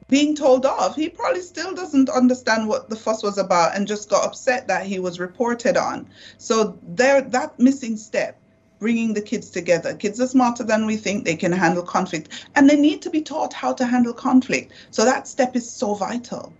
being 0.07 0.33
told 0.33 0.65
off. 0.65 0.95
He 0.95 1.09
probably 1.09 1.41
still 1.41 1.73
doesn't 1.73 2.09
understand 2.09 2.69
what 2.69 2.89
the 2.89 2.95
fuss 2.95 3.21
was 3.21 3.37
about 3.37 3.75
and 3.75 3.87
just 3.87 4.09
got 4.09 4.25
upset 4.25 4.67
that 4.67 4.85
he 4.85 4.99
was 4.99 5.19
reported 5.19 5.75
on. 5.75 6.07
So 6.37 6.77
there, 6.87 7.19
that 7.21 7.59
missing 7.59 7.97
step, 7.97 8.37
bringing 8.79 9.13
the 9.13 9.21
kids 9.21 9.49
together. 9.49 9.93
Kids 9.93 10.21
are 10.21 10.27
smarter 10.27 10.63
than 10.63 10.85
we 10.85 10.97
think. 10.97 11.25
They 11.25 11.35
can 11.35 11.51
handle 11.51 11.83
conflict, 11.83 12.29
and 12.55 12.69
they 12.69 12.77
need 12.77 13.01
to 13.01 13.09
be 13.09 13.21
taught 13.21 13.53
how 13.53 13.73
to 13.73 13.85
handle 13.85 14.13
conflict. 14.13 14.71
So 14.91 15.03
that 15.03 15.27
step 15.27 15.55
is 15.55 15.69
so 15.69 15.95
vital 15.95 16.53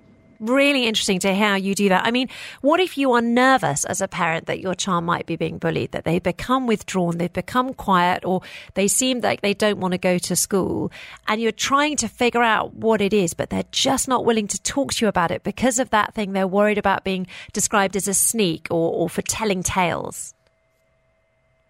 really 0.50 0.86
interesting 0.86 1.20
to 1.20 1.34
hear 1.34 1.50
how 1.50 1.56
you 1.56 1.76
do 1.76 1.90
that. 1.90 2.06
I 2.06 2.12
mean, 2.12 2.30
what 2.62 2.80
if 2.80 2.98
you 2.98 3.14
are 3.14 3.22
nervous 3.22 3.86
as 3.86 4.02
a 4.02 4.08
parent 4.08 4.46
that 4.48 4.60
your 4.60 4.76
child 4.76 5.04
might 5.04 5.26
be 5.26 5.36
being 5.36 5.58
bullied, 5.58 5.92
that 5.92 6.06
they 6.06 6.20
become 6.20 6.68
withdrawn, 6.68 7.18
they've 7.18 7.32
become 7.32 7.74
quiet, 7.74 8.26
or 8.26 8.42
they 8.74 8.88
seem 8.88 9.20
like 9.22 9.42
they 9.42 9.54
don't 9.54 9.80
want 9.80 9.94
to 9.94 9.98
go 9.98 10.18
to 10.18 10.36
school, 10.36 10.92
and 11.28 11.42
you're 11.42 11.52
trying 11.52 11.96
to 11.98 12.08
figure 12.08 12.44
out 12.44 12.76
what 12.76 13.02
it 13.02 13.14
is, 13.14 13.34
but 13.34 13.50
they're 13.50 13.64
just 13.72 14.08
not 14.08 14.26
willing 14.26 14.48
to 14.48 14.62
talk 14.62 14.94
to 14.94 15.06
you 15.06 15.10
about 15.10 15.32
it 15.32 15.44
because 15.44 15.80
of 15.80 15.90
that 15.92 16.14
thing. 16.14 16.34
They're 16.34 16.48
worried 16.48 16.78
about 16.78 17.04
being 17.04 17.28
described 17.54 17.96
as 17.96 18.08
a 18.08 18.14
sneak 18.14 18.68
or, 18.70 18.94
or 18.94 19.10
for 19.10 19.22
telling 19.22 19.64
tales 19.64 20.34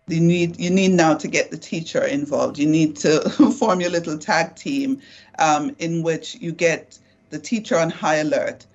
you 0.07 0.19
need 0.19 0.59
you 0.59 0.69
need 0.69 0.91
now 0.91 1.15
to 1.15 1.27
get 1.27 1.51
the 1.51 1.57
teacher 1.57 2.03
involved. 2.03 2.59
You 2.59 2.67
need 2.67 2.95
to 2.97 3.21
form 3.57 3.79
your 3.79 3.89
little 3.89 4.17
tag 4.17 4.55
team 4.55 5.01
um, 5.39 5.75
in 5.79 6.03
which 6.03 6.35
you 6.35 6.51
get 6.51 6.99
the 7.33 7.39
teacher 7.39 7.75
on 7.75 7.89
high 7.89 8.17
alert. 8.17 8.67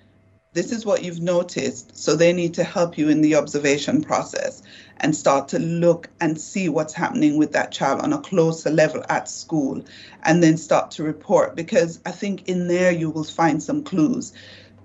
This 0.53 0.73
is 0.73 0.85
what 0.85 1.05
you've 1.05 1.21
noticed, 1.21 1.97
so 1.97 2.17
they 2.17 2.33
need 2.33 2.55
to 2.55 2.65
help 2.65 2.99
you 2.99 3.09
in 3.09 3.21
the 3.21 3.37
observation 3.37 4.03
process 4.03 4.65
and 4.97 5.15
start 5.15 5.47
to 5.49 5.61
look 5.61 6.09
and 6.21 6.41
see 6.41 6.69
what's 6.69 6.93
happening 6.93 7.37
with 7.37 7.53
that 7.53 7.71
child 7.71 8.01
on 8.01 8.13
a 8.13 8.19
closer 8.19 8.71
level 8.71 9.05
at 9.09 9.29
school 9.29 9.81
and 10.25 10.43
then 10.43 10.57
start 10.57 10.91
to 10.91 11.05
report 11.05 11.55
because 11.55 12.01
I 12.05 12.11
think 12.11 12.49
in 12.49 12.67
there 12.67 12.91
you 12.91 13.11
will 13.11 13.23
find 13.23 13.63
some 13.63 13.85
clues. 13.85 14.33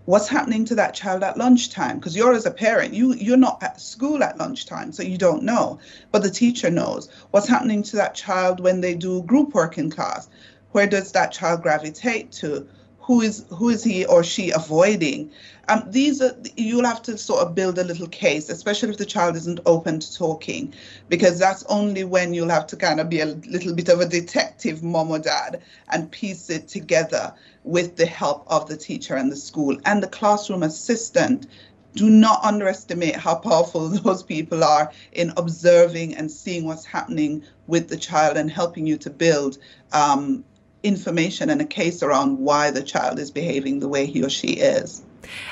What's 0.06 0.28
happening 0.28 0.66
to 0.66 0.76
that 0.76 0.94
child 0.94 1.24
at 1.24 1.38
lunchtime? 1.38 1.98
Because 1.98 2.16
you're 2.16 2.36
as 2.36 2.46
a 2.46 2.52
parent 2.52 2.94
you 2.94 3.16
you're 3.16 3.38
not 3.38 3.64
at 3.64 3.82
school 3.82 4.22
at 4.22 4.38
lunchtime 4.38 4.92
so 4.92 5.02
you 5.02 5.18
don't 5.18 5.42
know 5.42 5.80
but 6.12 6.22
the 6.22 6.30
teacher 6.30 6.70
knows. 6.70 7.10
What's 7.32 7.48
happening 7.48 7.82
to 7.84 7.96
that 7.96 8.14
child 8.14 8.60
when 8.60 8.82
they 8.82 8.94
do 8.94 9.24
group 9.24 9.56
work 9.56 9.80
in 9.80 9.90
class? 9.90 10.30
Where 10.74 10.86
does 10.86 11.12
that 11.14 11.32
child 11.32 11.64
gravitate 11.64 12.32
to 12.34 12.68
who 13.04 13.20
is 13.20 13.46
who 13.50 13.70
is 13.70 13.84
he 13.84 14.06
or 14.06 14.24
she 14.24 14.52
avoiding? 14.52 15.30
Um, 15.68 15.84
these 15.88 16.22
are 16.22 16.36
you'll 16.56 16.86
have 16.86 17.02
to 17.04 17.18
sort 17.18 17.42
of 17.42 17.54
build 17.54 17.78
a 17.78 17.84
little 17.84 18.08
case 18.08 18.50
especially 18.50 18.90
if 18.90 18.98
the 18.98 19.06
child 19.06 19.36
isn't 19.36 19.60
open 19.66 20.00
to 20.00 20.14
talking 20.14 20.74
because 21.10 21.40
that's 21.40 21.64
only 21.64 22.04
when 22.04 22.34
you'll 22.34 22.50
have 22.50 22.68
to 22.68 22.76
kind 22.76 23.00
of 23.00 23.10
be 23.10 23.20
a 23.22 23.26
little 23.26 23.74
bit 23.74 23.90
of 23.90 24.00
a 24.00 24.06
detective 24.06 24.84
mom 24.84 25.12
or 25.12 25.20
dad 25.20 25.62
and 25.92 26.12
piece 26.12 26.50
it 26.50 26.68
together 26.68 27.34
with 27.64 27.96
the 27.98 28.06
help 28.06 28.46
of 28.48 28.68
the 28.68 28.78
teacher 28.78 29.16
and 29.16 29.32
the 29.32 29.38
school 29.38 29.78
and 29.86 30.02
the 30.02 30.08
classroom 30.08 30.64
assistant. 30.64 31.48
Do 31.96 32.10
not 32.10 32.44
underestimate 32.44 33.16
how 33.16 33.36
powerful 33.36 33.88
those 34.04 34.24
people 34.24 34.64
are 34.64 34.92
in 35.12 35.32
observing 35.38 36.16
and 36.16 36.32
seeing 36.32 36.66
what's 36.66 36.86
happening 36.86 37.44
with 37.68 37.88
the 37.88 37.98
child 37.98 38.36
and 38.36 38.50
helping 38.50 38.88
you 38.88 38.98
to 38.98 39.10
build 39.10 39.60
um, 39.92 40.44
information 40.84 41.50
and 41.50 41.62
a 41.62 41.66
case 41.66 42.04
around 42.04 42.40
why 42.40 42.72
the 42.72 42.84
child 42.84 43.20
is 43.20 43.32
behaving 43.32 43.80
the 43.80 43.88
way 43.88 44.06
he 44.06 44.24
or 44.24 44.30
she 44.30 44.50
is. 44.50 45.02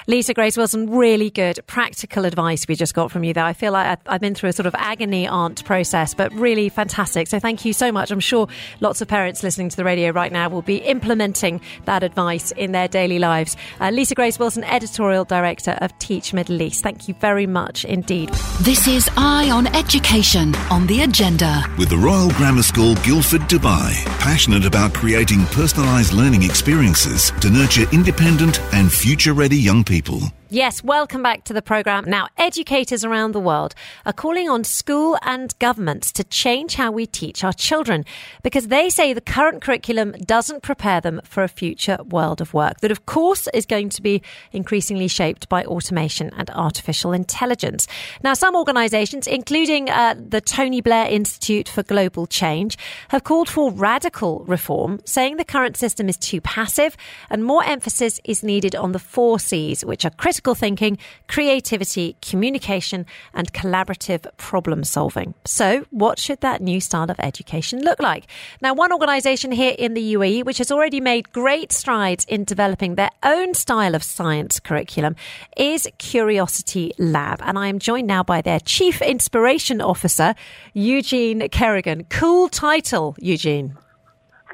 Lisa 0.08 0.34
Grace 0.34 0.58
Wilson, 0.58 0.90
really 0.90 1.30
good 1.30 1.60
practical 1.68 2.26
advice 2.26 2.68
we 2.68 2.76
just 2.76 2.94
got 2.94 3.12
from 3.12 3.24
you 3.24 3.34
there. 3.34 3.46
I 3.46 3.54
feel 3.54 3.72
like 3.72 4.00
I've 4.06 4.22
been 4.22 4.36
through 4.36 4.50
a 4.50 4.54
sort 4.54 4.66
of 4.66 4.76
agony 4.78 5.28
aunt 5.28 5.64
process, 5.66 6.14
but 6.14 6.32
really 6.34 6.70
fantastic. 6.70 7.28
So 7.28 7.40
thank 7.40 7.66
you 7.66 7.74
so 7.74 7.92
much. 7.92 8.12
I'm 8.12 8.20
sure 8.20 8.48
lots 8.80 9.02
of 9.02 9.08
parents 9.08 9.44
listening 9.44 9.70
to 9.70 9.78
the 9.78 9.84
radio 9.84 10.12
right 10.12 10.32
now 10.32 10.50
will 10.50 10.62
be 10.62 10.78
implementing 10.78 11.62
that 11.86 12.04
advice 12.04 12.52
in 12.52 12.72
their 12.72 12.88
daily 12.88 13.20
lives. 13.20 13.58
Uh, 13.80 13.90
Lisa 13.90 14.16
Grace 14.16 14.40
Wilson, 14.40 14.64
editorial 14.64 15.26
director 15.26 15.78
of 15.82 15.98
Teach 16.00 16.34
Middle 16.34 16.62
East. 16.62 16.84
Thank 16.84 17.08
you 17.08 17.14
very 17.16 17.48
much 17.48 17.86
indeed. 17.86 18.30
This 18.62 18.88
is 18.88 19.10
Eye 19.18 19.50
on 19.50 19.68
Education 19.76 20.56
on 20.70 20.88
the 20.88 21.02
agenda. 21.02 21.64
With 21.78 21.90
the 21.90 21.98
Royal 21.98 22.30
Grammar 22.32 22.64
School 22.64 22.96
Guildford, 22.96 23.42
Dubai, 23.42 23.94
passionate 24.20 24.66
about 24.66 24.94
creating 24.94 25.40
personalised 25.52 26.14
learning 26.14 26.44
experiences 26.44 27.32
to 27.42 27.50
nurture 27.50 27.86
independent 27.92 28.62
and 28.74 28.92
future 28.92 29.34
ready 29.34 29.58
young 29.62 29.84
people. 29.84 30.41
Yes, 30.54 30.84
welcome 30.84 31.24
back 31.24 31.46
to 31.46 31.54
the 31.54 31.62
programme. 31.62 32.04
Now, 32.10 32.28
educators 32.38 33.06
around 33.06 33.32
the 33.32 33.40
world 33.40 33.74
are 34.06 34.12
calling 34.12 34.50
on 34.50 34.66
school 34.66 35.18
and 35.22 35.58
governments 35.60 36.12
to 36.12 36.26
change 36.26 36.76
how 36.76 36.92
we 36.92 37.06
teach 37.06 37.46
our 37.46 37.54
children 37.54 38.04
because 38.44 38.68
they 38.68 38.90
say 38.90 39.14
the 39.14 39.22
current 39.22 39.62
curriculum 39.62 40.12
doesn't 40.26 40.62
prepare 40.62 41.00
them 41.00 41.22
for 41.24 41.42
a 41.42 41.48
future 41.48 42.00
world 42.04 42.42
of 42.42 42.54
work 42.54 42.82
that, 42.82 42.92
of 42.92 43.06
course, 43.06 43.48
is 43.54 43.66
going 43.66 43.88
to 43.92 44.02
be 44.02 44.22
increasingly 44.52 45.08
shaped 45.08 45.48
by 45.48 45.64
automation 45.64 46.32
and 46.36 46.50
artificial 46.50 47.14
intelligence. 47.14 47.88
Now, 48.22 48.34
some 48.34 48.54
organisations, 48.54 49.28
including 49.28 49.90
uh, 49.90 50.16
the 50.20 50.42
Tony 50.42 50.82
Blair 50.82 51.08
Institute 51.08 51.70
for 51.70 51.82
Global 51.82 52.28
Change, 52.28 52.78
have 53.08 53.24
called 53.24 53.48
for 53.48 53.72
radical 53.72 54.44
reform, 54.44 55.00
saying 55.06 55.38
the 55.38 55.46
current 55.46 55.78
system 55.78 56.10
is 56.10 56.18
too 56.18 56.42
passive 56.42 56.98
and 57.30 57.46
more 57.46 57.64
emphasis 57.64 58.20
is 58.26 58.44
needed 58.44 58.76
on 58.76 58.92
the 58.92 59.00
four 59.00 59.40
C's, 59.40 59.86
which 59.86 60.04
are 60.04 60.10
critical 60.10 60.41
critical 60.42 60.56
thinking, 60.56 60.98
creativity, 61.28 62.16
communication, 62.20 63.06
and 63.32 63.54
collaborative 63.54 64.26
problem 64.38 64.84
solving. 64.84 65.36
So, 65.46 65.86
what 65.92 66.18
should 66.18 66.42
that 66.42 66.62
new 66.62 66.80
style 66.80 67.12
of 67.12 67.20
education 67.20 67.84
look 67.84 68.00
like? 68.00 68.26
Now, 68.60 68.74
one 68.74 68.92
organisation 68.92 69.52
here 69.52 69.76
in 69.78 69.94
the 69.94 70.16
UAE, 70.16 70.44
which 70.44 70.58
has 70.58 70.72
already 70.72 71.00
made 71.00 71.32
great 71.32 71.72
strides 71.72 72.26
in 72.26 72.44
developing 72.44 72.96
their 72.96 73.12
own 73.22 73.54
style 73.54 73.94
of 73.94 74.04
science 74.04 74.60
curriculum, 74.60 75.16
is 75.58 75.88
Curiosity 76.00 76.92
Lab. 76.98 77.40
And 77.44 77.60
I 77.60 77.68
am 77.68 77.78
joined 77.78 78.08
now 78.08 78.24
by 78.24 78.42
their 78.42 78.60
Chief 78.60 79.00
Inspiration 79.00 79.80
Officer, 79.80 80.34
Eugene 80.74 81.50
Kerrigan. 81.50 82.06
Cool 82.10 82.50
title, 82.50 83.16
Eugene. 83.20 83.78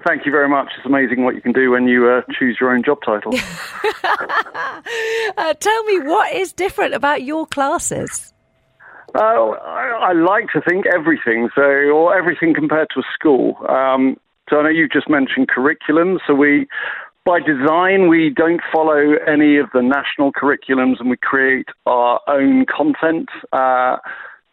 Thank 0.06 0.26
you 0.26 0.32
very 0.32 0.48
much. 0.48 0.72
It's 0.78 0.86
amazing 0.86 1.24
what 1.24 1.36
you 1.36 1.42
can 1.42 1.54
do 1.54 1.72
when 1.72 1.88
you 1.88 2.08
uh, 2.08 2.22
choose 2.38 2.58
your 2.60 2.72
own 2.72 2.84
job 2.84 3.00
title. 3.06 3.34
uh, 5.38 5.54
tell 5.56 5.84
me, 5.84 6.00
what 6.00 6.34
is 6.34 6.54
different 6.54 6.94
about 6.94 7.24
your 7.24 7.48
classes? 7.48 8.34
Uh, 9.16 9.20
I, 9.20 10.10
I, 10.10 10.14
like 10.14 10.50
to 10.54 10.62
think 10.62 10.86
everything, 10.86 11.50
so 11.56 11.62
or 11.62 12.16
everything 12.16 12.54
compared 12.54 12.90
to 12.94 13.00
a 13.00 13.04
school. 13.14 13.56
Um, 13.68 14.18
so 14.50 14.60
I 14.60 14.64
know 14.64 14.70
you 14.70 14.88
just 14.88 15.10
mentioned 15.10 15.48
curriculum. 15.48 16.20
So 16.28 16.36
we, 16.36 16.68
by 17.26 17.40
design, 17.40 18.10
we 18.10 18.30
don't 18.30 18.62
follow 18.72 19.16
any 19.26 19.58
of 19.58 19.70
the 19.74 19.82
national 19.82 20.34
curriculums, 20.34 21.00
and 21.00 21.10
we 21.10 21.18
create 21.18 21.68
our 21.86 22.20
own 22.28 22.66
content 22.66 23.30
uh, 23.54 23.98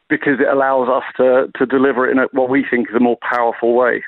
because 0.08 0.40
it 0.40 0.48
allows 0.48 0.88
us 0.88 1.04
to 1.16 1.50
to 1.58 1.66
deliver 1.66 2.08
it 2.08 2.12
in 2.12 2.18
a, 2.18 2.26
what 2.32 2.48
we 2.48 2.64
think 2.68 2.88
is 2.88 2.94
a 2.94 3.00
more 3.00 3.18
powerful 3.28 3.74
way. 3.74 4.02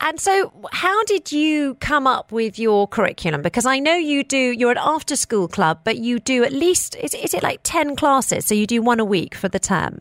And 0.00 0.20
so, 0.20 0.52
how 0.72 1.02
did 1.04 1.32
you 1.32 1.74
come 1.76 2.06
up 2.06 2.30
with 2.30 2.56
your 2.58 2.86
curriculum? 2.86 3.42
Because 3.42 3.66
I 3.66 3.80
know 3.80 3.96
you 3.96 4.22
do, 4.22 4.38
you're 4.38 4.70
an 4.70 4.78
after 4.80 5.16
school 5.16 5.48
club, 5.48 5.80
but 5.82 5.98
you 5.98 6.20
do 6.20 6.44
at 6.44 6.52
least, 6.52 6.94
is, 6.96 7.14
is 7.14 7.34
it 7.34 7.42
like 7.42 7.60
10 7.64 7.96
classes? 7.96 8.46
So 8.46 8.54
you 8.54 8.66
do 8.66 8.80
one 8.80 9.00
a 9.00 9.04
week 9.04 9.34
for 9.34 9.48
the 9.48 9.58
term? 9.58 10.00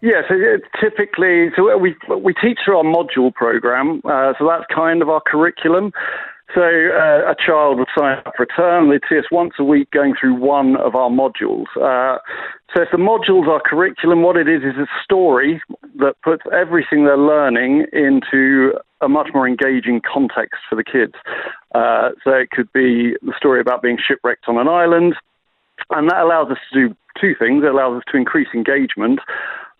Yeah, 0.00 0.22
so 0.28 0.34
typically, 0.80 1.50
so 1.56 1.76
we, 1.76 1.96
we 2.20 2.32
teach 2.34 2.58
through 2.64 2.78
our 2.78 2.84
module 2.84 3.34
program, 3.34 4.00
uh, 4.04 4.34
so 4.38 4.46
that's 4.46 4.64
kind 4.72 5.02
of 5.02 5.08
our 5.08 5.20
curriculum. 5.26 5.90
So 6.54 6.62
uh, 6.62 7.30
a 7.30 7.34
child 7.44 7.78
would 7.78 7.88
sign 7.96 8.18
up 8.24 8.32
for 8.36 8.44
a 8.44 8.46
term. 8.46 8.88
They'd 8.88 9.02
see 9.08 9.18
us 9.18 9.26
once 9.30 9.54
a 9.58 9.64
week 9.64 9.90
going 9.90 10.14
through 10.18 10.34
one 10.34 10.76
of 10.76 10.94
our 10.94 11.10
modules. 11.10 11.66
Uh, 11.76 12.18
so 12.74 12.82
if 12.82 12.88
the 12.90 12.96
modules 12.96 13.46
are 13.48 13.60
curriculum, 13.64 14.22
what 14.22 14.36
it 14.36 14.48
is 14.48 14.62
is 14.62 14.76
a 14.78 14.86
story 15.04 15.62
that 15.98 16.14
puts 16.22 16.42
everything 16.52 17.04
they're 17.04 17.18
learning 17.18 17.86
into 17.92 18.72
a 19.00 19.08
much 19.08 19.28
more 19.34 19.46
engaging 19.46 20.00
context 20.10 20.60
for 20.68 20.76
the 20.76 20.84
kids. 20.84 21.12
Uh, 21.74 22.10
so 22.24 22.30
it 22.30 22.50
could 22.50 22.72
be 22.72 23.14
the 23.22 23.34
story 23.36 23.60
about 23.60 23.82
being 23.82 23.98
shipwrecked 23.98 24.44
on 24.48 24.56
an 24.56 24.68
island, 24.68 25.14
and 25.90 26.10
that 26.10 26.20
allows 26.20 26.50
us 26.50 26.58
to 26.72 26.88
do 26.88 26.96
two 27.20 27.34
things. 27.38 27.62
It 27.62 27.70
allows 27.70 27.98
us 27.98 28.04
to 28.10 28.16
increase 28.16 28.48
engagement, 28.54 29.20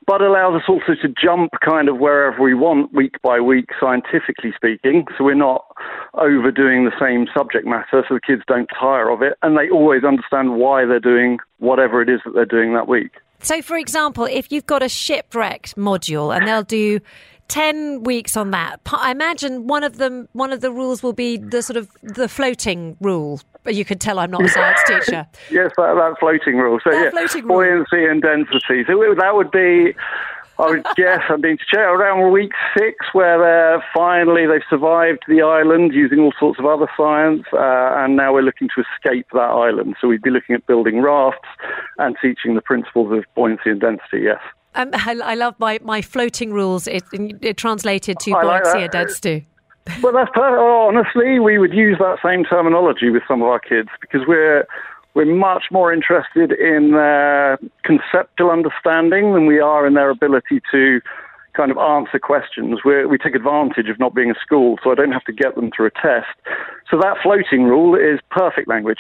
but 0.09 0.23
allows 0.23 0.57
us 0.57 0.63
also 0.67 0.95
to 1.03 1.09
jump 1.23 1.53
kind 1.63 1.87
of 1.87 1.99
wherever 1.99 2.43
we 2.43 2.55
want 2.55 2.95
week 2.95 3.17
by 3.23 3.39
week, 3.39 3.67
scientifically 3.79 4.53
speaking. 4.57 5.05
So 5.19 5.25
we're 5.25 5.35
not 5.35 5.67
overdoing 6.15 6.87
the 6.87 6.99
same 6.99 7.27
subject 7.37 7.67
matter 7.67 8.03
so 8.09 8.15
the 8.15 8.21
kids 8.27 8.43
don't 8.49 8.69
tire 8.81 9.11
of 9.11 9.21
it 9.21 9.35
and 9.43 9.57
they 9.57 9.69
always 9.69 10.05
understand 10.05 10.57
why 10.57 10.87
they're 10.87 10.99
doing 10.99 11.39
whatever 11.59 12.01
it 12.01 12.09
is 12.09 12.21
that 12.25 12.33
they're 12.33 12.47
doing 12.47 12.73
that 12.73 12.89
week. 12.89 13.13
So, 13.41 13.61
for 13.61 13.77
example, 13.77 14.25
if 14.25 14.51
you've 14.51 14.67
got 14.67 14.83
a 14.83 14.89
shipwrecked 14.89 15.77
module 15.77 16.35
and 16.35 16.49
they'll 16.49 16.63
do 16.63 17.01
10 17.49 18.03
weeks 18.03 18.37
on 18.37 18.51
that. 18.53 18.81
I 18.93 19.11
imagine 19.11 19.67
one 19.67 19.83
of 19.83 19.97
them, 19.97 20.29
one 20.33 20.53
of 20.53 20.61
the 20.61 20.71
rules 20.71 21.03
will 21.03 21.13
be 21.13 21.37
the 21.39 21.63
sort 21.63 21.77
of 21.77 21.91
the 22.03 22.29
floating 22.29 22.97
rule. 23.01 23.41
You 23.71 23.85
could 23.85 24.01
tell 24.01 24.19
I'm 24.19 24.31
not 24.31 24.45
a 24.45 24.49
science 24.49 24.81
teacher. 24.87 25.27
yes, 25.51 25.71
that, 25.77 25.95
that 25.95 26.17
floating 26.21 26.57
rule. 26.57 26.79
So, 26.83 26.91
that 26.91 27.05
yeah, 27.05 27.11
floating 27.11 27.47
buoyancy 27.47 27.97
rule. 27.97 28.11
and 28.11 28.23
density. 28.23 28.85
So 28.87 29.15
that 29.19 29.35
would 29.35 29.51
be, 29.51 29.95
I 30.59 30.67
would 30.67 30.85
guess, 30.97 31.21
I've 31.29 31.41
been 31.41 31.59
to 31.59 31.65
check 31.71 31.81
around 31.81 32.33
week 32.33 32.53
six, 32.77 32.97
where 33.13 33.39
they're 33.39 33.85
finally 33.95 34.47
they've 34.47 34.63
survived 34.69 35.25
the 35.29 35.43
island 35.43 35.93
using 35.95 36.21
all 36.21 36.33
sorts 36.39 36.59
of 36.59 36.67
other 36.67 36.89
science, 36.97 37.45
uh, 37.53 37.95
and 37.97 38.17
now 38.17 38.35
we're 38.35 38.43
looking 38.43 38.69
to 38.75 38.83
escape 38.83 39.27
that 39.33 39.39
island. 39.39 39.97
So 40.01 40.09
we'd 40.09 40.23
be 40.23 40.31
looking 40.31 40.55
at 40.55 40.67
building 40.67 41.01
rafts 41.01 41.49
and 41.99 42.17
teaching 42.21 42.55
the 42.55 42.63
principles 42.63 43.13
of 43.13 43.25
buoyancy 43.35 43.71
and 43.71 43.81
density. 43.81 44.23
Yes. 44.23 44.41
Um, 44.75 44.91
I, 44.93 45.19
I, 45.25 45.35
love 45.35 45.55
my, 45.59 45.81
my 45.83 46.03
floating 46.03 46.53
rules. 46.53 46.87
It, 46.87 47.03
it 47.13 47.57
translated 47.57 48.19
to 48.21 48.31
buoyancy 48.31 48.83
and 48.83 48.91
density. 48.91 49.47
Well, 50.03 50.13
that's 50.13 50.31
perfect. 50.35 50.59
Oh, 50.61 50.89
honestly, 50.89 51.39
we 51.39 51.59
would 51.59 51.73
use 51.73 51.99
that 51.99 52.19
same 52.25 52.45
terminology 52.45 53.11
with 53.11 53.23
some 53.27 53.43
of 53.43 53.49
our 53.49 53.61
kids 53.61 53.89
because 54.01 54.23
we're 54.27 54.67
we're 55.15 55.25
much 55.25 55.65
more 55.73 55.93
interested 55.93 56.53
in 56.53 56.93
their 56.93 57.59
conceptual 57.83 58.51
understanding 58.51 59.35
than 59.35 59.47
we 59.47 59.59
are 59.59 59.87
in 59.87 59.95
their 59.95 60.11
ability 60.11 60.61
to 60.71 61.01
kind 61.55 61.73
of 61.73 61.79
answer 61.79 62.19
questions. 62.21 62.81
we 62.85 63.05
we 63.05 63.19
take 63.19 63.35
advantage 63.35 63.89
of 63.89 63.99
not 63.99 64.15
being 64.15 64.31
a 64.31 64.39
school, 64.41 64.79
so 64.83 64.93
I 64.93 64.95
don't 64.95 65.13
have 65.13 65.25
to 65.25 65.33
get 65.33 65.57
them 65.57 65.71
through 65.75 65.87
a 65.87 65.91
test. 65.91 66.37
So 66.91 66.99
that 66.99 67.19
floating 67.23 67.65
rule 67.65 67.95
is 67.95 68.19
perfect 68.31 68.67
language. 68.67 68.99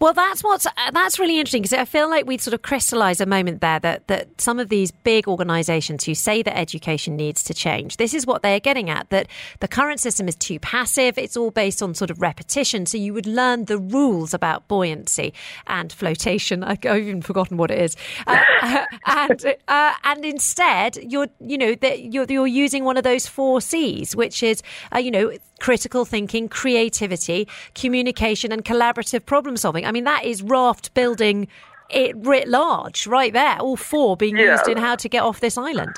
Well, 0.00 0.12
that's 0.12 0.42
what's 0.42 0.66
uh, 0.66 0.70
that's 0.92 1.18
really 1.18 1.38
interesting 1.38 1.62
because 1.62 1.78
I 1.78 1.84
feel 1.84 2.10
like 2.10 2.26
we 2.26 2.38
sort 2.38 2.54
of 2.54 2.62
crystallise 2.62 3.20
a 3.20 3.26
moment 3.26 3.60
there 3.60 3.78
that 3.80 4.08
that 4.08 4.40
some 4.40 4.58
of 4.58 4.68
these 4.68 4.90
big 4.90 5.28
organisations 5.28 6.04
who 6.04 6.14
say 6.14 6.42
that 6.42 6.58
education 6.58 7.16
needs 7.16 7.44
to 7.44 7.54
change, 7.54 7.98
this 7.98 8.14
is 8.14 8.26
what 8.26 8.42
they're 8.42 8.60
getting 8.60 8.90
at 8.90 9.08
that 9.10 9.28
the 9.60 9.68
current 9.68 10.00
system 10.00 10.26
is 10.26 10.34
too 10.34 10.58
passive. 10.58 11.18
It's 11.18 11.36
all 11.36 11.50
based 11.50 11.82
on 11.82 11.94
sort 11.94 12.10
of 12.10 12.20
repetition. 12.20 12.86
So 12.86 12.98
you 12.98 13.14
would 13.14 13.26
learn 13.26 13.66
the 13.66 13.78
rules 13.78 14.34
about 14.34 14.66
buoyancy 14.66 15.32
and 15.66 15.92
flotation. 15.92 16.64
I've 16.64 16.84
even 16.84 17.22
forgotten 17.22 17.56
what 17.56 17.70
it 17.70 17.78
is, 17.78 17.96
uh, 18.26 18.86
and 19.06 19.56
uh, 19.68 19.92
and 20.04 20.24
instead 20.24 20.96
you're 20.96 21.28
you 21.40 21.58
know 21.58 21.74
that 21.76 22.12
you're 22.12 22.26
you're 22.28 22.46
using 22.46 22.84
one 22.84 22.96
of 22.96 23.04
those 23.04 23.26
four 23.26 23.60
C's, 23.60 24.16
which 24.16 24.42
is 24.42 24.62
uh, 24.92 24.98
you 24.98 25.10
know 25.10 25.32
critical 25.60 26.04
thinking, 26.04 26.48
creativity, 26.48 27.46
communication, 27.74 28.50
and 28.52 28.64
collaborative 28.64 29.24
problem 29.26 29.56
solving. 29.56 29.86
I 29.86 29.92
mean, 29.92 30.04
that 30.04 30.24
is 30.24 30.42
raft 30.42 30.92
building 30.94 31.48
it 31.90 32.16
writ 32.16 32.48
large, 32.48 33.06
right 33.06 33.32
there. 33.32 33.58
All 33.58 33.76
four 33.76 34.16
being 34.16 34.36
yeah. 34.36 34.52
used 34.52 34.68
in 34.68 34.78
how 34.78 34.96
to 34.96 35.08
get 35.08 35.22
off 35.22 35.40
this 35.40 35.58
island. 35.58 35.94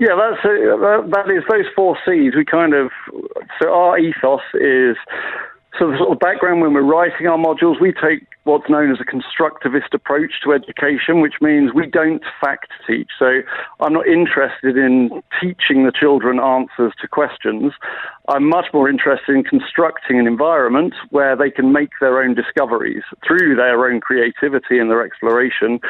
Yeah, 0.00 0.14
that's 0.14 0.44
uh, 0.44 1.02
that 1.10 1.24
is 1.28 1.42
those 1.50 1.66
four 1.74 1.96
C's. 2.06 2.34
We 2.36 2.44
kind 2.44 2.72
of 2.72 2.90
so 3.60 3.72
our 3.72 3.98
ethos 3.98 4.40
is 4.54 4.96
so 5.76 5.90
the 5.90 5.98
sort 5.98 6.10
of 6.10 6.18
background 6.18 6.60
when 6.60 6.72
we're 6.72 6.82
writing 6.82 7.26
our 7.26 7.36
modules, 7.36 7.80
we 7.80 7.92
take 7.92 8.26
what's 8.44 8.68
known 8.70 8.90
as 8.90 8.98
a 9.00 9.04
constructivist 9.04 9.92
approach 9.92 10.40
to 10.42 10.52
education, 10.52 11.20
which 11.20 11.34
means 11.40 11.74
we 11.74 11.86
don't 11.86 12.22
fact 12.40 12.68
teach. 12.86 13.10
So 13.18 13.42
I'm 13.80 13.92
not 13.92 14.06
interested 14.06 14.76
in 14.78 15.22
teaching 15.40 15.84
the 15.84 15.92
children 15.92 16.40
answers 16.40 16.94
to 17.00 17.06
questions. 17.08 17.74
I'm 18.28 18.48
much 18.48 18.66
more 18.72 18.88
interested 18.88 19.36
in 19.36 19.44
constructing 19.44 20.18
an 20.18 20.26
environment 20.26 20.94
where 21.10 21.36
they 21.36 21.50
can 21.50 21.72
make 21.72 21.90
their 22.00 22.22
own 22.22 22.34
discoveries 22.34 23.02
through 23.26 23.56
their 23.56 23.86
own 23.86 24.00
creativity 24.00 24.78
and 24.78 24.90
their 24.90 25.04
exploration. 25.04 25.80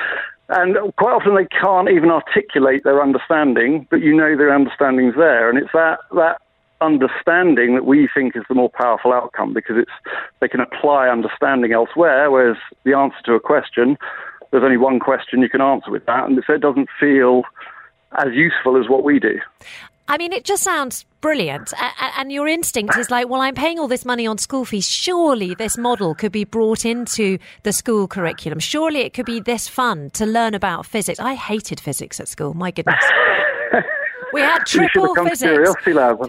And 0.48 0.76
quite 0.96 1.12
often 1.12 1.36
they 1.36 1.46
can't 1.46 1.88
even 1.88 2.10
articulate 2.10 2.82
their 2.82 3.02
understanding, 3.02 3.86
but 3.90 4.00
you 4.00 4.16
know 4.16 4.36
their 4.36 4.54
understanding's 4.54 5.14
there. 5.14 5.48
And 5.48 5.58
it's 5.58 5.72
that, 5.72 6.00
that 6.12 6.40
understanding 6.80 7.74
that 7.74 7.84
we 7.84 8.08
think 8.14 8.36
is 8.36 8.44
the 8.48 8.54
more 8.54 8.70
powerful 8.70 9.12
outcome 9.12 9.52
because 9.52 9.76
it's 9.76 9.90
they 10.40 10.48
can 10.48 10.60
apply 10.60 11.08
understanding 11.08 11.72
elsewhere, 11.72 12.30
whereas 12.30 12.56
the 12.84 12.94
answer 12.94 13.18
to 13.24 13.34
a 13.34 13.40
question, 13.40 13.96
there's 14.50 14.64
only 14.64 14.76
one 14.76 15.00
question 15.00 15.42
you 15.42 15.48
can 15.48 15.60
answer 15.60 15.90
with 15.90 16.06
that, 16.06 16.24
and 16.24 16.42
so 16.46 16.52
it 16.52 16.60
doesn't 16.60 16.88
feel 16.98 17.42
as 18.18 18.32
useful 18.32 18.80
as 18.80 18.88
what 18.88 19.04
we 19.04 19.18
do. 19.18 19.38
I 20.10 20.16
mean, 20.16 20.32
it 20.32 20.44
just 20.44 20.62
sounds 20.62 21.04
brilliant. 21.20 21.74
And 22.16 22.32
your 22.32 22.48
instinct 22.48 22.96
is 22.96 23.10
like, 23.10 23.28
well, 23.28 23.42
I'm 23.42 23.54
paying 23.54 23.78
all 23.78 23.88
this 23.88 24.06
money 24.06 24.26
on 24.26 24.38
school 24.38 24.64
fees. 24.64 24.88
Surely 24.88 25.54
this 25.54 25.76
model 25.76 26.14
could 26.14 26.32
be 26.32 26.44
brought 26.44 26.86
into 26.86 27.38
the 27.62 27.74
school 27.74 28.08
curriculum. 28.08 28.58
Surely 28.58 29.00
it 29.00 29.12
could 29.12 29.26
be 29.26 29.38
this 29.38 29.68
fun 29.68 30.08
to 30.14 30.24
learn 30.24 30.54
about 30.54 30.86
physics. 30.86 31.20
I 31.20 31.34
hated 31.34 31.78
physics 31.78 32.20
at 32.20 32.28
school. 32.28 32.54
My 32.54 32.70
goodness. 32.70 33.04
We 34.32 34.40
had 34.40 34.64
triple 34.66 35.14
physics. 35.14 35.74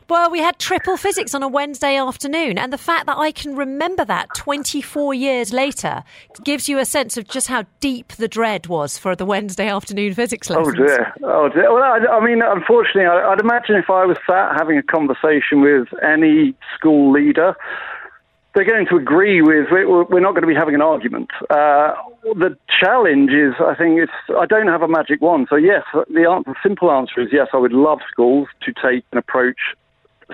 Well, 0.09 0.31
we 0.31 0.39
had 0.39 0.57
triple 0.59 0.97
physics 0.97 1.33
on 1.33 1.43
a 1.43 1.47
Wednesday 1.47 1.97
afternoon, 1.97 2.57
and 2.57 2.71
the 2.71 2.77
fact 2.77 3.05
that 3.07 3.17
I 3.17 3.31
can 3.31 3.55
remember 3.55 4.05
that 4.05 4.29
24 4.35 5.13
years 5.13 5.53
later 5.53 6.03
gives 6.43 6.69
you 6.69 6.79
a 6.79 6.85
sense 6.85 7.17
of 7.17 7.27
just 7.27 7.47
how 7.47 7.65
deep 7.79 8.13
the 8.13 8.27
dread 8.27 8.67
was 8.67 8.97
for 8.97 9.15
the 9.15 9.25
Wednesday 9.25 9.69
afternoon 9.69 10.13
physics 10.13 10.49
oh, 10.49 10.55
lessons. 10.55 10.79
Oh 10.79 10.85
dear, 10.85 11.13
oh 11.23 11.49
dear. 11.49 11.73
Well, 11.73 11.83
I, 11.83 11.97
I 12.17 12.25
mean, 12.25 12.41
unfortunately, 12.41 13.05
I, 13.05 13.31
I'd 13.31 13.39
imagine 13.39 13.75
if 13.75 13.89
I 13.89 14.05
was 14.05 14.17
sat 14.27 14.53
having 14.57 14.77
a 14.77 14.83
conversation 14.83 15.61
with 15.61 15.87
any 16.03 16.55
school 16.75 17.11
leader 17.11 17.55
they're 18.55 18.65
going 18.65 18.87
to 18.87 18.95
agree 18.95 19.41
with. 19.41 19.67
We're 19.71 20.19
not 20.19 20.31
going 20.31 20.41
to 20.41 20.47
be 20.47 20.55
having 20.55 20.75
an 20.75 20.81
argument. 20.81 21.29
Uh, 21.49 21.93
the 22.23 22.57
challenge 22.67 23.31
is, 23.31 23.53
I 23.59 23.75
think, 23.75 23.99
it's. 23.99 24.11
I 24.37 24.45
don't 24.45 24.67
have 24.67 24.81
a 24.81 24.87
magic 24.87 25.21
wand. 25.21 25.47
So 25.49 25.55
yes, 25.55 25.83
the, 25.93 26.29
answer, 26.29 26.55
simple 26.63 26.91
answer 26.91 27.21
is 27.21 27.29
yes. 27.31 27.47
I 27.53 27.57
would 27.57 27.73
love 27.73 27.99
schools 28.11 28.47
to 28.61 28.73
take 28.73 29.05
an 29.11 29.17
approach 29.17 29.59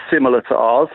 similar 0.10 0.42
to 0.42 0.56
ours, 0.56 0.90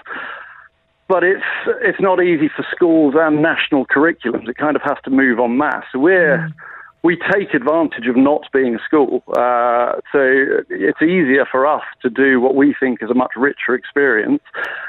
but 1.08 1.22
it's 1.22 1.44
it's 1.82 2.00
not 2.00 2.22
easy 2.22 2.48
for 2.48 2.64
schools 2.74 3.14
and 3.16 3.42
national 3.42 3.86
curriculums. 3.86 4.48
It 4.48 4.56
kind 4.56 4.76
of 4.76 4.82
has 4.82 4.96
to 5.04 5.10
move 5.10 5.40
on 5.40 5.58
mass. 5.58 5.84
We're. 5.94 6.38
Mm 6.38 6.54
we 7.02 7.16
take 7.32 7.54
advantage 7.54 8.06
of 8.06 8.16
not 8.16 8.42
being 8.52 8.74
a 8.74 8.78
school. 8.84 9.22
Uh, 9.28 9.92
so 10.12 10.20
it's 10.68 11.00
easier 11.00 11.46
for 11.50 11.66
us 11.66 11.82
to 12.02 12.10
do 12.10 12.40
what 12.40 12.54
we 12.54 12.74
think 12.78 13.02
is 13.02 13.10
a 13.10 13.14
much 13.14 13.32
richer 13.36 13.74
experience. 13.74 14.42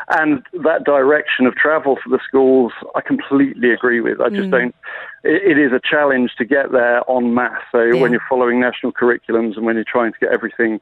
And 0.10 0.44
that 0.64 0.84
direction 0.84 1.46
of 1.46 1.56
travel 1.56 1.98
for 2.04 2.10
the 2.10 2.20
schools, 2.28 2.74
I 2.96 3.02
completely 3.02 3.72
agree 3.72 4.02
with. 4.02 4.20
I 4.20 4.30
just 4.30 4.50
mm. 4.50 4.52
don't, 4.52 4.76
it, 5.24 5.58
it 5.58 5.60
is 5.60 5.72
a 5.72 5.80
challenge 5.80 6.32
to 6.38 6.46
get 6.46 6.74
there 6.74 7.02
en 7.10 7.34
masse. 7.34 7.62
So 7.72 7.82
yeah. 7.82 8.02
when 8.02 8.12
you're 8.12 8.22
following 8.28 8.60
national 8.60 8.92
curriculums 8.92 9.56
and 9.56 9.66
when 9.66 9.76
you're 9.76 9.86
trying 9.86 10.12
to 10.12 10.20
get 10.20 10.34
everything 10.34 10.82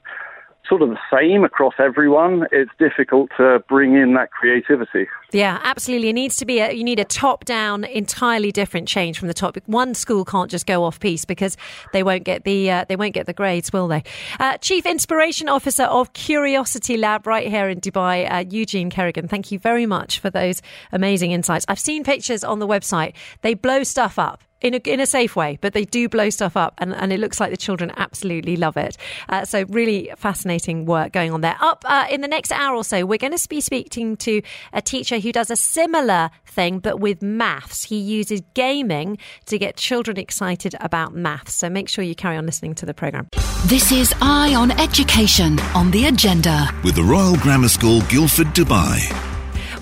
sort 0.70 0.82
of 0.82 0.89
the 0.89 0.99
same 1.11 1.43
across 1.43 1.74
everyone, 1.80 2.45
it's 2.51 2.72
difficult 2.80 3.30
to 3.38 3.63
bring 3.67 3.95
in 3.95 4.13
that 4.13 4.32
creativity. 4.32 5.07
Yeah, 5.32 5.59
absolutely. 5.63 6.09
It 6.09 6.13
needs 6.13 6.38
to 6.38 6.45
be 6.45 6.59
a, 6.59 6.72
you 6.72 6.84
need 6.84 6.99
a 6.99 7.05
top 7.05 7.45
down, 7.45 7.84
entirely 7.84 8.51
different 8.51 8.88
change 8.88 9.20
from 9.20 9.28
the 9.28 9.34
top. 9.34 9.57
One 9.65 9.93
school 9.95 10.24
can't 10.24 10.49
just 10.49 10.65
go 10.65 10.84
off 10.84 10.99
piece 10.99 11.26
because 11.26 11.57
they 11.91 12.03
won't 12.03 12.24
get 12.24 12.43
the 12.43 12.72
uh, 12.72 12.86
they 12.88 12.95
won't 12.95 13.13
get 13.13 13.26
the 13.26 13.34
grades, 13.34 13.74
will 13.74 13.88
they? 13.88 14.03
Uh, 14.39 14.57
Chief 14.57 14.86
Inspiration 14.86 15.49
Officer 15.49 15.84
of 15.84 16.13
Curiosity 16.13 16.97
Lab 16.97 17.28
right 17.28 17.47
here 17.47 17.70
in 17.70 17.82
Dubai, 17.82 18.32
uh, 18.32 18.45
Eugene 18.49 18.89
Kerrigan. 18.89 19.28
Thank 19.28 19.51
you 19.51 19.59
very 19.59 19.86
much 19.86 20.20
for 20.20 20.30
those 20.30 20.61
amazing 20.91 21.32
insights. 21.32 21.65
I've 21.67 21.80
seen 21.80 22.03
pictures 22.03 22.43
on 22.43 22.59
the 22.59 22.67
website. 22.67 23.13
They 23.41 23.53
blow 23.55 23.84
stuff 23.84 24.20
up 24.20 24.43
in 24.62 24.74
a, 24.74 24.78
in 24.78 24.99
a 24.99 25.05
safe 25.05 25.36
way, 25.36 25.57
but 25.62 25.74
they 25.74 25.86
do 25.86 26.10
blow 26.10 26.30
stuff 26.30 26.57
up, 26.57 26.76
and, 26.80 26.93
and 26.93 27.14
it 27.14 27.20
looks 27.20 27.39
like 27.39 27.51
the 27.51 27.57
children 27.57 27.91
absolutely 27.97 28.55
love 28.55 28.78
it. 28.78 28.97
Uh, 29.30 29.45
so, 29.45 29.66
really 29.70 30.12
fascinating 30.18 30.86
work 30.86 31.12
going 31.12 31.32
on 31.32 31.41
there. 31.41 31.55
Up 31.62 31.84
uh, 31.88 32.07
in 32.10 32.22
the 32.22 32.28
next 32.28 32.51
hour 32.51 32.76
or 32.76 32.84
so, 32.84 33.05
we're 33.05 33.18
going 33.18 33.38
to 33.38 33.49
be 33.49 33.62
speaking 33.62 34.18
to 34.18 34.41
a 34.74 34.82
teacher 34.82 35.20
who 35.20 35.32
does 35.32 35.49
a 35.49 35.55
similar 35.55 36.30
thing, 36.45 36.80
but 36.80 36.99
with 36.99 37.22
maths. 37.22 37.84
He 37.84 37.97
uses 37.97 38.41
gaming 38.53 39.18
to 39.45 39.57
get 39.57 39.78
children 39.78 40.18
excited 40.18 40.76
about 40.80 41.14
maths. 41.16 41.53
So, 41.53 41.70
make 41.70 41.88
sure 41.89 42.03
you 42.03 42.16
carry 42.16 42.38
on 42.38 42.45
listening 42.45 42.76
to 42.76 42.86
the 42.86 42.93
programme. 42.93 43.28
This 43.66 43.91
is 43.91 44.14
Eye 44.22 44.55
on 44.55 44.72
Education 44.72 45.60
on 45.76 45.91
the 45.91 46.05
agenda. 46.05 46.70
With 46.84 46.95
the 46.95 47.03
Royal 47.03 47.36
Grammar 47.38 47.70
School, 47.70 48.01
Guildford, 48.01 48.47
Dubai. 48.47 48.99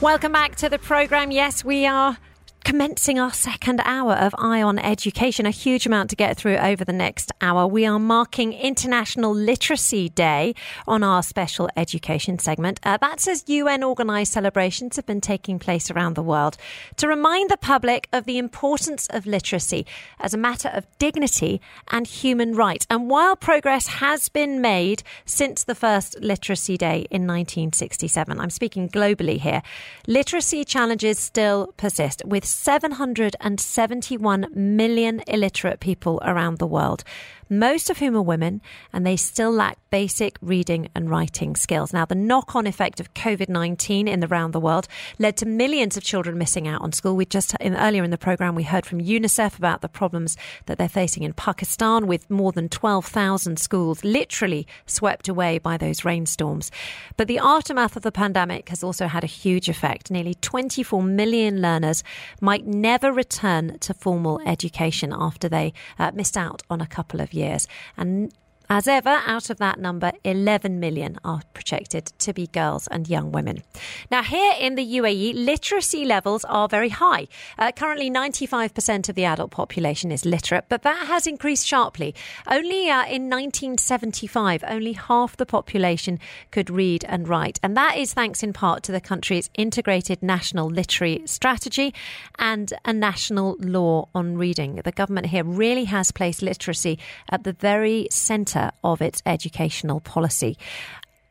Welcome 0.01 0.31
back 0.31 0.55
to 0.57 0.69
the 0.69 0.77
programme. 0.77 1.31
Yes, 1.31 1.65
we 1.65 1.87
are 1.87 2.17
commencing 2.67 3.17
our 3.17 3.31
second 3.31 3.79
hour 3.85 4.11
of 4.11 4.35
Eye 4.37 4.61
on 4.61 4.77
Education. 4.77 5.45
A 5.45 5.51
huge 5.51 5.85
amount 5.85 6.09
to 6.09 6.17
get 6.17 6.35
through 6.35 6.57
over 6.57 6.83
the 6.83 6.91
next 6.91 7.31
hour. 7.39 7.65
We 7.65 7.85
are 7.85 7.97
marking 7.97 8.51
International 8.51 9.33
Literacy 9.33 10.09
Day 10.09 10.53
on 10.85 11.01
our 11.01 11.23
special 11.23 11.69
education 11.77 12.39
segment. 12.39 12.81
Uh, 12.83 12.97
that's 12.99 13.25
as 13.25 13.47
UN 13.47 13.85
organised 13.85 14.33
celebrations 14.33 14.97
have 14.97 15.05
been 15.05 15.21
taking 15.21 15.59
place 15.59 15.89
around 15.89 16.15
the 16.15 16.21
world 16.21 16.57
to 16.97 17.07
remind 17.07 17.49
the 17.49 17.55
public 17.55 18.09
of 18.11 18.25
the 18.25 18.37
importance 18.37 19.07
of 19.11 19.25
literacy 19.25 19.85
as 20.19 20.33
a 20.33 20.37
matter 20.37 20.67
of 20.67 20.85
dignity 20.99 21.61
and 21.89 22.05
human 22.05 22.53
right. 22.53 22.85
And 22.89 23.09
while 23.09 23.37
progress 23.37 23.87
has 23.87 24.27
been 24.27 24.59
made 24.59 25.03
since 25.23 25.63
the 25.63 25.75
first 25.75 26.19
Literacy 26.19 26.75
Day 26.75 27.07
in 27.09 27.21
1967, 27.21 28.37
I'm 28.37 28.49
speaking 28.49 28.89
globally 28.89 29.39
here, 29.39 29.61
literacy 30.05 30.65
challenges 30.65 31.17
still 31.17 31.73
persist 31.77 32.21
with 32.25 32.56
771 32.57 34.47
million 34.53 35.21
illiterate 35.27 35.79
people 35.79 36.19
around 36.25 36.57
the 36.57 36.67
world 36.67 37.03
most 37.49 37.89
of 37.89 37.99
whom 37.99 38.15
are 38.15 38.21
women, 38.21 38.61
and 38.91 39.05
they 39.05 39.15
still 39.15 39.51
lack 39.51 39.77
basic 39.89 40.37
reading 40.41 40.89
and 40.95 41.09
writing 41.09 41.55
skills. 41.55 41.93
Now, 41.93 42.05
the 42.05 42.15
knock 42.15 42.55
on 42.55 42.67
effect 42.67 42.99
of 42.99 43.13
COVID 43.13 43.49
19 43.49 44.07
in 44.07 44.19
the 44.19 44.27
round 44.27 44.53
the 44.53 44.59
world 44.59 44.87
led 45.19 45.37
to 45.37 45.45
millions 45.45 45.95
of 45.95 46.03
children 46.03 46.37
missing 46.37 46.67
out 46.67 46.81
on 46.81 46.91
school. 46.91 47.15
We 47.15 47.25
just, 47.25 47.55
in, 47.55 47.75
earlier 47.75 48.03
in 48.03 48.11
the 48.11 48.17
programme, 48.17 48.55
we 48.55 48.63
heard 48.63 48.85
from 48.85 48.99
UNICEF 48.99 49.57
about 49.57 49.81
the 49.81 49.87
problems 49.87 50.35
that 50.65 50.77
they're 50.77 50.89
facing 50.89 51.23
in 51.23 51.33
Pakistan 51.33 52.07
with 52.07 52.29
more 52.29 52.51
than 52.51 52.69
12,000 52.69 53.57
schools 53.57 54.03
literally 54.03 54.67
swept 54.85 55.29
away 55.29 55.57
by 55.57 55.77
those 55.77 56.03
rainstorms. 56.03 56.71
But 57.15 57.27
the 57.27 57.39
aftermath 57.39 57.95
of 57.95 58.03
the 58.03 58.11
pandemic 58.11 58.69
has 58.69 58.83
also 58.83 59.07
had 59.07 59.23
a 59.23 59.27
huge 59.27 59.69
effect. 59.69 60.11
Nearly 60.11 60.35
24 60.35 61.01
million 61.03 61.61
learners 61.61 62.03
might 62.41 62.65
never 62.65 63.11
return 63.11 63.79
to 63.79 63.93
formal 63.93 64.41
education 64.45 65.13
after 65.15 65.47
they 65.47 65.73
uh, 65.97 66.11
missed 66.13 66.37
out 66.37 66.61
on 66.69 66.81
a 66.81 66.87
couple 66.87 67.21
of. 67.21 67.33
And 67.97 68.33
as 68.69 68.85
ever, 68.85 69.21
out 69.25 69.49
of 69.49 69.59
that 69.59 69.79
number, 69.79 70.11
11 70.25 70.77
million 70.77 71.17
are 71.23 71.41
projected 71.53 72.07
to 72.19 72.33
be 72.33 72.47
girls 72.47 72.87
and 72.87 73.07
young 73.07 73.31
women. 73.31 73.63
Now, 74.11 74.23
here 74.23 74.53
in 74.59 74.75
the 74.75 74.85
UAE, 74.85 75.45
literacy 75.45 76.03
levels 76.03 76.43
are 76.45 76.67
very 76.67 76.89
high. 76.89 77.27
Uh, 77.57 77.71
currently, 77.71 78.11
95% 78.11 79.07
of 79.07 79.15
the 79.15 79.23
adult 79.23 79.51
population 79.51 80.11
is 80.11 80.25
literate, 80.25 80.65
but 80.67 80.83
that 80.83 81.07
has 81.07 81.25
increased 81.25 81.65
sharply. 81.65 82.13
Only 82.45 82.89
uh, 82.89 83.05
in 83.05 83.29
1975, 83.29 84.65
only 84.67 84.93
half 84.93 85.37
the 85.37 85.45
population 85.45 86.19
could 86.51 86.69
read 86.69 87.05
and 87.07 87.29
write. 87.29 87.61
And 87.63 87.77
that 87.77 87.95
is 87.97 88.13
thanks 88.13 88.43
in 88.43 88.51
part 88.51 88.83
to 88.83 88.91
the 88.91 88.99
country's 88.99 89.49
integrated 89.53 90.21
national 90.21 90.67
literary 90.67 91.21
strategy 91.25 91.93
and 92.37 92.73
a 92.83 92.91
national 92.91 93.55
law 93.59 94.09
on 94.13 94.37
reading. 94.37 94.81
The 94.83 94.91
government 94.91 95.27
here 95.27 95.45
really 95.45 95.85
has 95.85 96.11
placed 96.11 96.41
literacy 96.41 96.99
at 97.29 97.45
the 97.45 97.53
very 97.53 98.09
centre 98.11 98.56
centre 98.57 98.71
of 98.83 99.01
its 99.01 99.21
educational 99.25 99.99
policy. 99.99 100.57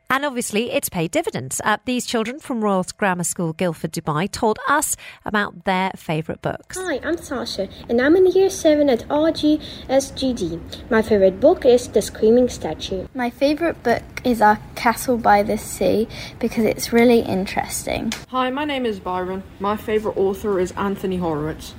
And 0.09 0.23
obviously, 0.23 0.71
it's 0.71 0.87
paid 0.87 1.11
dividends. 1.11 1.59
Uh, 1.65 1.77
these 1.83 2.05
children 2.05 2.39
from 2.39 2.63
Royal 2.63 2.85
Grammar 2.97 3.25
School, 3.25 3.51
Guildford, 3.51 3.91
Dubai, 3.91 4.31
told 4.31 4.57
us 4.69 4.95
about 5.25 5.65
their 5.65 5.91
favourite 5.97 6.41
books. 6.41 6.77
Hi, 6.77 7.01
I'm 7.03 7.17
Sasha, 7.17 7.67
and 7.89 7.99
I'm 7.99 8.15
in 8.15 8.25
year 8.27 8.49
7 8.49 8.89
at 8.89 9.05
RGSGD. 9.09 10.89
My 10.89 11.01
favourite 11.01 11.41
book 11.41 11.65
is 11.65 11.89
The 11.89 12.01
Screaming 12.01 12.47
Statue. 12.47 13.09
My 13.13 13.29
favourite 13.29 13.83
book 13.83 14.03
is 14.23 14.41
Our 14.41 14.59
Castle 14.75 15.17
by 15.17 15.43
the 15.43 15.57
Sea 15.57 16.07
because 16.39 16.63
it's 16.63 16.93
really 16.93 17.19
interesting. 17.19 18.13
Hi, 18.29 18.49
my 18.49 18.63
name 18.63 18.85
is 18.85 19.01
Byron. 19.01 19.43
My 19.59 19.75
favourite 19.75 20.17
author 20.17 20.57
is 20.57 20.71
Anthony 20.77 21.17
Horowitz. 21.17 21.73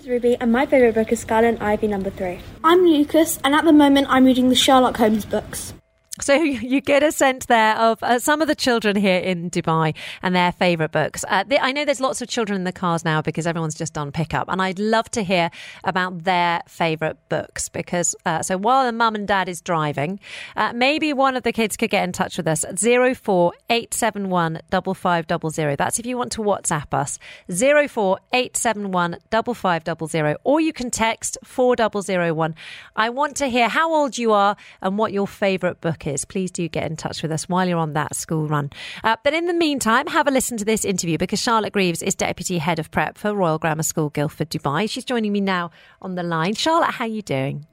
Is 0.00 0.08
Ruby, 0.08 0.34
and 0.40 0.50
my 0.50 0.64
favourite 0.64 0.94
book 0.94 1.12
is 1.12 1.20
Scarlet 1.20 1.48
and 1.48 1.58
Ivy 1.62 1.86
number 1.86 2.08
three. 2.08 2.40
I'm 2.64 2.86
Lucas, 2.86 3.38
and 3.44 3.54
at 3.54 3.66
the 3.66 3.72
moment 3.72 4.06
I'm 4.08 4.24
reading 4.24 4.48
the 4.48 4.54
Sherlock 4.54 4.96
Holmes 4.96 5.26
books. 5.26 5.74
So 6.30 6.34
you 6.34 6.80
get 6.80 7.02
a 7.02 7.12
sense 7.12 7.46
there 7.46 7.76
of 7.76 8.02
uh, 8.02 8.18
some 8.18 8.42
of 8.42 8.46
the 8.46 8.54
children 8.54 8.94
here 8.94 9.18
in 9.18 9.50
Dubai 9.50 9.94
and 10.22 10.36
their 10.36 10.52
favourite 10.52 10.92
books. 10.92 11.24
Uh, 11.26 11.44
they, 11.44 11.58
I 11.58 11.72
know 11.72 11.84
there's 11.84 12.00
lots 12.00 12.20
of 12.20 12.28
children 12.28 12.56
in 12.56 12.64
the 12.64 12.72
cars 12.72 13.04
now 13.04 13.22
because 13.22 13.46
everyone's 13.46 13.74
just 13.74 13.94
done 13.94 14.12
pickup, 14.12 14.46
and 14.48 14.60
I'd 14.60 14.78
love 14.78 15.10
to 15.12 15.22
hear 15.22 15.50
about 15.82 16.24
their 16.24 16.60
favourite 16.68 17.16
books. 17.30 17.68
Because 17.70 18.14
uh, 18.26 18.42
so 18.42 18.58
while 18.58 18.84
the 18.84 18.92
mum 18.92 19.14
and 19.14 19.26
dad 19.26 19.48
is 19.48 19.60
driving, 19.62 20.20
uh, 20.56 20.72
maybe 20.74 21.12
one 21.14 21.36
of 21.36 21.42
the 21.42 21.52
kids 21.52 21.76
could 21.76 21.90
get 21.90 22.04
in 22.04 22.12
touch 22.12 22.36
with 22.36 22.46
us. 22.46 22.64
at 22.64 22.78
zero 22.78 23.14
four 23.14 23.54
eight 23.70 23.94
seven 23.94 24.28
one 24.28 24.60
double 24.68 24.94
five 24.94 25.26
double 25.26 25.50
zero. 25.50 25.74
That's 25.74 25.98
if 25.98 26.06
you 26.06 26.18
want 26.18 26.32
to 26.32 26.42
WhatsApp 26.42 26.92
us. 26.92 27.18
Zero 27.50 27.88
four 27.88 28.18
eight 28.32 28.56
seven 28.58 28.92
one 28.92 29.16
double 29.30 29.54
five 29.54 29.84
double 29.84 30.06
zero, 30.06 30.36
or 30.44 30.60
you 30.60 30.74
can 30.74 30.90
text 30.90 31.38
four 31.42 31.74
double 31.74 32.02
zero 32.02 32.34
one. 32.34 32.54
I 32.94 33.08
want 33.08 33.36
to 33.36 33.48
hear 33.48 33.68
how 33.68 33.92
old 33.92 34.18
you 34.18 34.32
are 34.32 34.54
and 34.82 34.98
what 34.98 35.12
your 35.12 35.26
favourite 35.26 35.80
book 35.80 36.06
is 36.06 36.09
is, 36.10 36.24
please 36.24 36.50
do 36.50 36.68
get 36.68 36.90
in 36.90 36.96
touch 36.96 37.22
with 37.22 37.32
us 37.32 37.48
while 37.48 37.66
you're 37.66 37.78
on 37.78 37.94
that 37.94 38.14
school 38.14 38.46
run. 38.46 38.70
Uh, 39.02 39.16
but 39.24 39.32
in 39.32 39.46
the 39.46 39.54
meantime, 39.54 40.06
have 40.08 40.26
a 40.26 40.30
listen 40.30 40.56
to 40.58 40.64
this 40.64 40.84
interview 40.84 41.16
because 41.16 41.40
Charlotte 41.40 41.72
Greaves 41.72 42.02
is 42.02 42.14
Deputy 42.14 42.58
Head 42.58 42.78
of 42.78 42.90
Prep 42.90 43.16
for 43.16 43.34
Royal 43.34 43.58
Grammar 43.58 43.82
School 43.82 44.10
Guildford, 44.10 44.50
Dubai. 44.50 44.90
She's 44.90 45.04
joining 45.04 45.32
me 45.32 45.40
now 45.40 45.70
on 46.02 46.14
the 46.14 46.22
line. 46.22 46.54
Charlotte, 46.54 46.92
how 46.92 47.04
are 47.04 47.08
you 47.08 47.22
doing? 47.22 47.66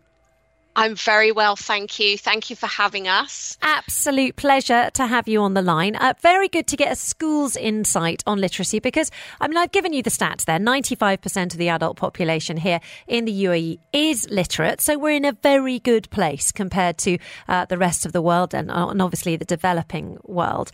I'm 0.78 0.94
very 0.94 1.32
well, 1.32 1.56
thank 1.56 1.98
you. 1.98 2.20
Thank 2.20 2.52
you 2.52 2.56
for 2.56 2.68
having 2.68 3.08
us. 3.08 3.58
Absolute 3.64 4.36
pleasure 4.36 4.92
to 4.94 5.08
have 5.08 5.28
you 5.28 5.42
on 5.42 5.56
the 5.56 5.64
line. 5.64 5.96
Uh, 5.96 6.14
very 6.22 6.48
good 6.48 6.68
to 6.68 6.78
get 6.78 6.92
a 6.92 6.96
school's 6.96 7.56
insight 7.56 8.22
on 8.28 8.40
literacy 8.40 8.78
because, 8.78 9.10
I 9.42 9.48
mean, 9.48 9.58
I've 9.58 9.72
given 9.72 9.92
you 9.92 10.04
the 10.04 10.12
stats 10.12 10.46
there. 10.46 10.60
95% 10.60 11.54
of 11.54 11.58
the 11.58 11.70
adult 11.70 11.98
population 11.98 12.58
here 12.58 12.80
in 13.08 13.26
the 13.26 13.46
UAE 13.46 13.80
is 13.92 14.30
literate. 14.30 14.80
So 14.80 15.00
we're 15.00 15.16
in 15.16 15.26
a 15.26 15.32
very 15.32 15.80
good 15.80 16.12
place 16.12 16.52
compared 16.52 17.00
to 17.00 17.18
uh, 17.48 17.66
the 17.66 17.80
rest 17.80 18.06
of 18.06 18.12
the 18.12 18.22
world 18.22 18.54
and, 18.54 18.70
uh, 18.70 18.90
and 18.90 19.02
obviously 19.02 19.36
the 19.36 19.46
developing 19.46 20.20
world. 20.26 20.72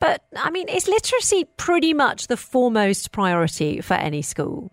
But, 0.00 0.22
I 0.36 0.50
mean, 0.50 0.68
is 0.68 0.86
literacy 0.86 1.44
pretty 1.56 1.94
much 1.94 2.26
the 2.26 2.36
foremost 2.36 3.10
priority 3.10 3.80
for 3.80 3.94
any 3.94 4.20
school? 4.20 4.70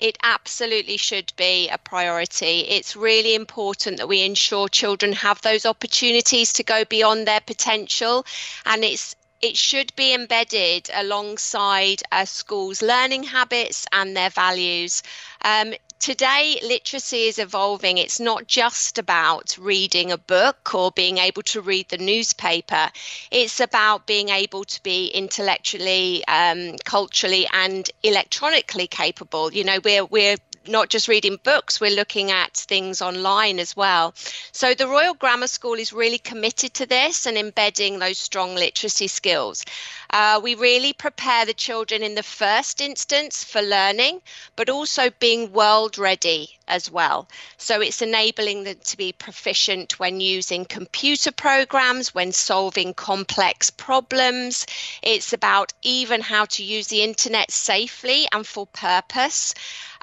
It 0.00 0.18
absolutely 0.22 0.96
should 0.96 1.32
be 1.36 1.68
a 1.68 1.78
priority. 1.78 2.60
It's 2.60 2.96
really 2.96 3.34
important 3.34 3.98
that 3.98 4.08
we 4.08 4.22
ensure 4.22 4.68
children 4.68 5.12
have 5.12 5.40
those 5.42 5.64
opportunities 5.64 6.52
to 6.54 6.62
go 6.62 6.84
beyond 6.84 7.26
their 7.26 7.40
potential, 7.40 8.26
and 8.66 8.84
it's 8.84 9.14
it 9.40 9.56
should 9.58 9.94
be 9.94 10.14
embedded 10.14 10.88
alongside 10.94 12.02
a 12.10 12.24
school's 12.26 12.80
learning 12.80 13.24
habits 13.24 13.86
and 13.92 14.16
their 14.16 14.30
values. 14.30 15.02
Um, 15.42 15.74
today 15.98 16.58
literacy 16.62 17.24
is 17.24 17.38
evolving. 17.38 17.98
It's 17.98 18.20
not 18.20 18.46
just 18.46 18.98
about 18.98 19.56
reading 19.58 20.12
a 20.12 20.18
book 20.18 20.74
or 20.74 20.90
being 20.90 21.18
able 21.18 21.42
to 21.44 21.60
read 21.60 21.88
the 21.88 21.98
newspaper. 21.98 22.90
It's 23.30 23.60
about 23.60 24.06
being 24.06 24.28
able 24.28 24.64
to 24.64 24.82
be 24.82 25.08
intellectually 25.08 26.24
um, 26.26 26.76
culturally 26.84 27.46
and 27.52 27.90
electronically 28.02 28.86
capable. 28.86 29.52
You 29.52 29.64
know 29.64 29.78
we're 29.84 30.04
we're 30.04 30.36
not 30.66 30.88
just 30.88 31.08
reading 31.08 31.38
books, 31.42 31.80
we're 31.80 31.90
looking 31.90 32.30
at 32.30 32.54
things 32.54 33.02
online 33.02 33.58
as 33.58 33.76
well. 33.76 34.14
So 34.52 34.74
the 34.74 34.88
Royal 34.88 35.14
Grammar 35.14 35.46
School 35.46 35.74
is 35.74 35.92
really 35.92 36.18
committed 36.18 36.74
to 36.74 36.86
this 36.86 37.26
and 37.26 37.36
embedding 37.36 37.98
those 37.98 38.18
strong 38.18 38.54
literacy 38.54 39.08
skills. 39.08 39.64
Uh, 40.10 40.40
we 40.42 40.54
really 40.54 40.92
prepare 40.92 41.44
the 41.44 41.54
children 41.54 42.02
in 42.02 42.14
the 42.14 42.22
first 42.22 42.80
instance 42.80 43.42
for 43.42 43.60
learning, 43.60 44.20
but 44.56 44.70
also 44.70 45.10
being 45.18 45.52
world 45.52 45.98
ready 45.98 46.48
as 46.68 46.90
well. 46.90 47.28
So 47.58 47.80
it's 47.80 48.00
enabling 48.00 48.64
them 48.64 48.76
to 48.84 48.96
be 48.96 49.12
proficient 49.12 49.98
when 49.98 50.20
using 50.20 50.64
computer 50.64 51.32
programs, 51.32 52.14
when 52.14 52.32
solving 52.32 52.94
complex 52.94 53.70
problems. 53.70 54.66
It's 55.02 55.32
about 55.32 55.72
even 55.82 56.20
how 56.20 56.46
to 56.46 56.64
use 56.64 56.88
the 56.88 57.02
internet 57.02 57.50
safely 57.50 58.26
and 58.32 58.46
for 58.46 58.66
purpose. 58.66 59.54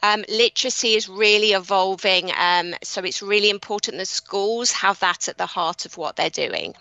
Um, 0.04 0.24
literacy 0.28 0.95
is 0.95 1.08
really 1.08 1.52
evolving, 1.52 2.32
um, 2.36 2.74
so 2.82 3.04
it's 3.04 3.22
really 3.22 3.49
important 3.49 3.97
that 3.97 4.08
schools 4.08 4.72
have 4.72 4.99
that 4.99 5.28
at 5.28 5.38
the 5.38 5.45
heart 5.45 5.86
of 5.86 5.95
what 5.95 6.16
they're 6.16 6.30
doing. 6.30 6.74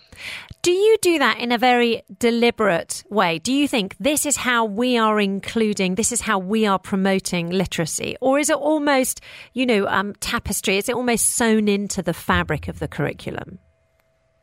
Do 0.63 0.71
you 0.71 0.97
do 1.01 1.19
that 1.19 1.39
in 1.39 1.51
a 1.51 1.57
very 1.57 2.03
deliberate 2.19 3.03
way? 3.09 3.39
Do 3.39 3.53
you 3.53 3.67
think 3.67 3.95
this 3.99 4.25
is 4.25 4.37
how 4.37 4.65
we 4.65 4.97
are 4.97 5.19
including, 5.19 5.95
this 5.95 6.11
is 6.11 6.21
how 6.21 6.39
we 6.39 6.65
are 6.65 6.79
promoting 6.79 7.49
literacy? 7.49 8.15
Or 8.21 8.39
is 8.39 8.49
it 8.49 8.57
almost, 8.57 9.21
you 9.53 9.65
know, 9.65 9.87
um, 9.87 10.13
tapestry? 10.19 10.77
Is 10.77 10.89
it 10.89 10.95
almost 10.95 11.25
sewn 11.25 11.67
into 11.67 12.01
the 12.01 12.13
fabric 12.13 12.67
of 12.67 12.79
the 12.79 12.87
curriculum? 12.87 13.59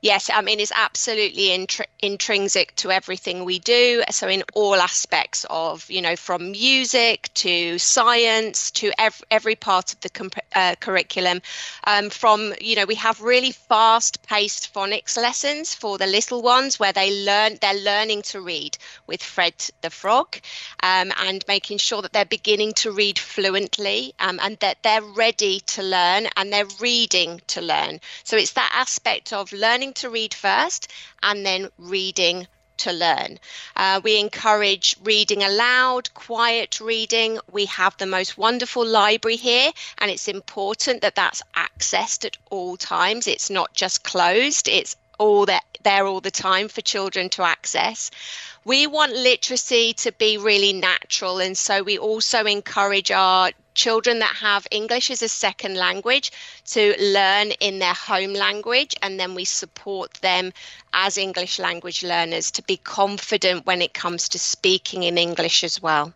Yes, 0.01 0.31
I 0.33 0.43
mean, 0.43 0.61
it's 0.61 0.71
absolutely 0.77 1.49
intr- 1.49 1.85
intrinsic 2.01 2.77
to 2.77 2.93
everything 2.93 3.45
we 3.45 3.59
do. 3.59 4.05
So, 4.13 4.29
in 4.29 4.45
all 4.55 4.77
aspects 4.77 5.45
of, 5.51 5.91
you 5.91 6.01
know, 6.01 6.15
from 6.15 6.53
music 6.53 7.31
to 7.35 7.81
science 7.81 8.71
to 8.73 8.93
ev- 8.97 9.25
every 9.29 9.57
part 9.57 9.93
of 9.93 10.01
the 10.01 10.09
comp- 10.09 10.39
uh, 10.55 10.77
curriculum. 10.79 11.43
Um, 11.83 12.11
from, 12.11 12.55
you 12.61 12.77
know, 12.77 12.85
we 12.85 12.95
have 12.95 13.21
really 13.21 13.51
fast 13.51 14.23
paced 14.23 14.73
phonics 14.73 15.17
lessons 15.17 15.75
for 15.75 15.99
the 15.99 16.07
little 16.07 16.43
ones 16.43 16.79
where 16.79 16.93
they 16.93 17.25
learn, 17.25 17.59
they're 17.61 17.75
learning 17.75 18.23
to 18.23 18.41
read 18.41 18.79
with 19.09 19.21
Fred 19.21 19.55
the 19.81 19.91
Frog 19.91 20.37
um, 20.85 21.13
and 21.19 21.45
making 21.49 21.79
sure 21.79 22.03
that 22.03 22.13
they're 22.13 22.25
beginning 22.25 22.73
to 22.75 22.93
read 22.93 23.19
fluently 23.19 24.15
um, 24.21 24.39
and 24.43 24.59
that 24.59 24.83
they're 24.85 25.03
ready 25.03 25.59
to 25.61 25.83
learn 25.83 26.29
and 26.37 26.53
they're 26.53 26.67
reading 26.81 27.41
to 27.49 27.61
learn. 27.61 27.99
So, 28.23 28.37
it's 28.37 28.53
that 28.53 28.71
aspect 28.73 29.33
of 29.33 29.53
learning 29.53 29.88
learning 29.89 29.95
to 29.95 30.11
read 30.11 30.35
first 30.35 30.89
and 31.23 31.47
then 31.47 31.71
reading 31.79 32.47
to 32.77 32.93
learn. 32.93 33.39
Uh, 33.75 34.01
we 34.05 34.21
encourage 34.21 34.95
reading 35.03 35.43
aloud, 35.43 36.13
quiet 36.13 36.79
reading. 36.81 37.39
We 37.51 37.65
have 37.67 37.97
the 37.97 38.07
most 38.07 38.37
wonderful 38.37 38.85
library 38.85 39.37
here, 39.37 39.73
and 39.97 40.11
it's 40.11 40.29
important 40.29 41.01
that 41.01 41.15
that's 41.15 41.43
accessed 41.55 42.27
at 42.27 42.37
all 42.51 42.77
times. 42.77 43.27
It's 43.27 43.49
not 43.49 43.73
just 43.73 44.05
closed, 44.05 44.69
it's 44.69 44.95
all 45.19 45.47
there, 45.47 45.63
there 45.83 46.07
all 46.07 46.21
the 46.21 46.31
time 46.31 46.69
for 46.69 46.83
children 46.83 47.31
to 47.31 47.43
access. 47.43 48.11
We 48.65 48.87
want 48.87 49.13
literacy 49.13 49.95
to 50.05 50.13
be 50.13 50.37
really 50.37 50.75
natural, 50.75 51.39
and 51.39 51.57
so 51.57 51.83
we 51.83 51.99
also 51.99 52.45
encourage 52.45 53.11
our 53.11 53.53
children 53.79 54.19
that 54.19 54.35
have 54.35 54.67
English 54.71 55.11
as 55.11 55.23
a 55.23 55.29
second 55.29 55.77
language 55.77 56.33
to 56.67 56.95
learn 57.01 57.53
in 57.61 57.79
their 57.79 57.95
home 57.95 58.35
language, 58.35 58.95
and 59.03 59.19
then 59.21 59.35
we 59.35 59.45
support 59.45 60.15
them 60.15 60.53
as 60.93 61.17
English 61.17 61.59
language 61.59 62.03
learners 62.03 62.51
to 62.51 62.63
be 62.63 62.77
confident 62.77 63.67
when 63.67 63.81
it 63.81 63.95
comes 63.95 64.29
to 64.29 64.39
speaking 64.39 65.05
in 65.05 65.17
English 65.17 65.63
as 65.63 65.81
well. 65.81 66.13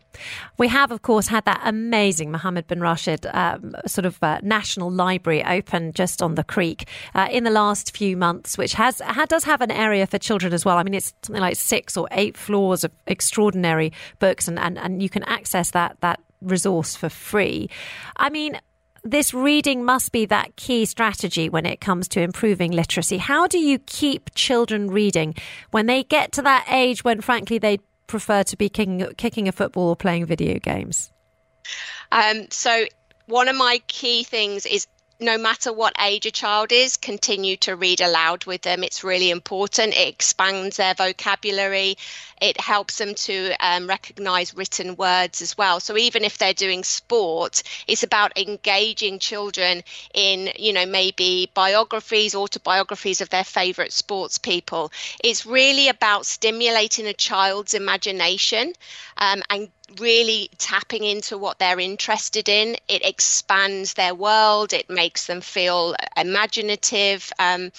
We 0.58 0.68
have, 0.68 0.90
of 0.90 1.02
course, 1.02 1.28
had 1.28 1.44
that 1.44 1.60
amazing 1.64 2.30
Mohammed 2.30 2.66
bin 2.66 2.80
Rashid 2.80 3.26
um, 3.26 3.74
sort 3.86 4.06
of 4.06 4.22
uh, 4.22 4.40
national 4.42 4.90
library 4.90 5.42
open 5.44 5.92
just 5.92 6.20
on 6.20 6.34
the 6.34 6.44
creek 6.44 6.88
uh, 7.14 7.28
in 7.30 7.44
the 7.44 7.50
last 7.50 7.96
few 7.96 8.16
months, 8.16 8.58
which 8.58 8.74
has 8.74 9.00
does 9.28 9.44
have 9.44 9.60
an 9.60 9.70
area 9.70 10.06
for 10.06 10.18
children 10.18 10.52
as 10.52 10.64
well. 10.64 10.76
I 10.78 10.82
mean, 10.82 10.94
it's 10.94 11.14
something 11.22 11.40
like 11.40 11.56
six 11.56 11.96
or 11.96 12.08
eight 12.10 12.36
floors 12.36 12.84
of 12.84 12.90
extraordinary 13.06 13.92
books, 14.18 14.48
and, 14.48 14.58
and, 14.58 14.78
and 14.78 15.02
you 15.02 15.08
can 15.08 15.22
access 15.24 15.70
that 15.70 15.96
that 16.00 16.20
resource 16.42 16.96
for 16.96 17.08
free. 17.08 17.70
I 18.16 18.30
mean, 18.30 18.58
this 19.04 19.34
reading 19.34 19.84
must 19.84 20.12
be 20.12 20.26
that 20.26 20.54
key 20.56 20.84
strategy 20.84 21.48
when 21.48 21.66
it 21.66 21.80
comes 21.80 22.08
to 22.08 22.20
improving 22.20 22.70
literacy. 22.70 23.18
How 23.18 23.46
do 23.46 23.58
you 23.58 23.78
keep 23.80 24.34
children 24.34 24.90
reading 24.90 25.34
when 25.70 25.86
they 25.86 26.04
get 26.04 26.32
to 26.32 26.42
that 26.42 26.66
age 26.70 27.02
when, 27.02 27.20
frankly, 27.20 27.58
they 27.58 27.78
prefer 28.06 28.44
to 28.44 28.56
be 28.56 28.68
kicking, 28.68 29.06
kicking 29.16 29.48
a 29.48 29.52
football 29.52 29.88
or 29.88 29.96
playing 29.96 30.26
video 30.26 30.58
games? 30.58 31.10
Um, 32.12 32.46
so, 32.50 32.84
one 33.26 33.48
of 33.48 33.56
my 33.56 33.80
key 33.86 34.24
things 34.24 34.66
is 34.66 34.86
no 35.22 35.38
matter 35.38 35.72
what 35.72 35.94
age 36.00 36.26
a 36.26 36.30
child 36.30 36.72
is, 36.72 36.96
continue 36.96 37.56
to 37.58 37.76
read 37.76 38.00
aloud 38.00 38.44
with 38.44 38.62
them. 38.62 38.82
It's 38.82 39.04
really 39.04 39.30
important. 39.30 39.94
It 39.94 40.08
expands 40.08 40.76
their 40.76 40.94
vocabulary. 40.94 41.96
It 42.40 42.60
helps 42.60 42.98
them 42.98 43.14
to 43.14 43.52
um, 43.60 43.86
recognize 43.86 44.54
written 44.54 44.96
words 44.96 45.40
as 45.40 45.56
well. 45.56 45.78
So 45.78 45.96
even 45.96 46.24
if 46.24 46.38
they're 46.38 46.52
doing 46.52 46.82
sport, 46.82 47.62
it's 47.86 48.02
about 48.02 48.36
engaging 48.36 49.20
children 49.20 49.84
in, 50.12 50.50
you 50.58 50.72
know, 50.72 50.86
maybe 50.86 51.50
biographies, 51.54 52.34
autobiographies 52.34 53.20
of 53.20 53.30
their 53.30 53.44
favorite 53.44 53.92
sports 53.92 54.38
people. 54.38 54.90
It's 55.22 55.46
really 55.46 55.88
about 55.88 56.26
stimulating 56.26 57.06
a 57.06 57.12
child's 57.12 57.74
imagination 57.74 58.72
um, 59.16 59.42
and 59.48 59.68
really 59.98 60.50
tapping 60.58 61.04
into 61.04 61.38
what 61.38 61.58
they're 61.58 61.80
interested 61.80 62.48
in. 62.48 62.76
It 62.88 63.04
expands 63.04 63.94
their 63.94 64.14
world, 64.14 64.72
it 64.72 64.88
makes 64.88 65.26
them 65.26 65.40
feel 65.40 65.94
imaginative. 66.16 67.32
Um, 67.38 67.72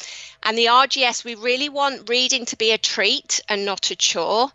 and 0.43 0.57
the 0.57 0.65
RGS, 0.65 1.23
we 1.23 1.35
really 1.35 1.69
want 1.69 2.09
reading 2.09 2.45
to 2.45 2.57
be 2.57 2.71
a 2.71 2.77
treat 2.77 3.39
and 3.47 3.65
not 3.65 3.91
a 3.91 3.95
chore. 3.95 4.51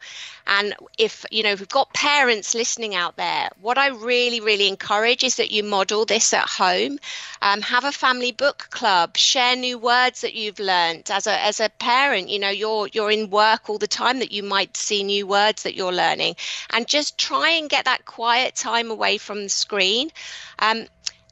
And 0.49 0.75
if 0.97 1.27
you 1.31 1.43
know, 1.43 1.53
if 1.53 1.61
we've 1.61 1.69
got 1.69 1.93
parents 1.93 2.55
listening 2.55 2.95
out 2.95 3.17
there, 3.17 3.51
what 3.61 3.77
I 3.77 3.89
really, 3.89 4.41
really 4.41 4.67
encourage 4.67 5.23
is 5.23 5.37
that 5.37 5.51
you 5.51 5.63
model 5.63 6.07
this 6.07 6.33
at 6.33 6.49
home. 6.49 6.99
Um, 7.43 7.61
have 7.61 7.85
a 7.85 7.93
family 7.93 8.33
book 8.33 8.69
club. 8.71 9.17
Share 9.17 9.55
new 9.55 9.79
words 9.79 10.23
that 10.23 10.35
you've 10.35 10.59
learned 10.59 11.11
as 11.11 11.27
a 11.27 11.39
as 11.45 11.61
a 11.61 11.69
parent. 11.69 12.31
You 12.31 12.39
know, 12.39 12.51
you're 12.51 12.89
you're 12.93 13.11
in 13.11 13.31
work 13.31 13.69
all 13.69 13.79
the 13.79 13.87
time 13.87 14.19
that 14.21 14.33
you 14.33 14.43
might 14.43 14.77
see 14.77 15.05
new 15.05 15.27
words 15.27 15.63
that 15.65 15.75
you're 15.75 15.93
learning, 15.93 16.37
and 16.71 16.89
just 16.89 17.19
try 17.19 17.51
and 17.51 17.69
get 17.69 17.85
that 17.85 18.07
quiet 18.07 18.55
time 18.55 18.91
away 18.91 19.19
from 19.19 19.43
the 19.43 19.49
screen. 19.51 20.11
Um, 20.59 20.87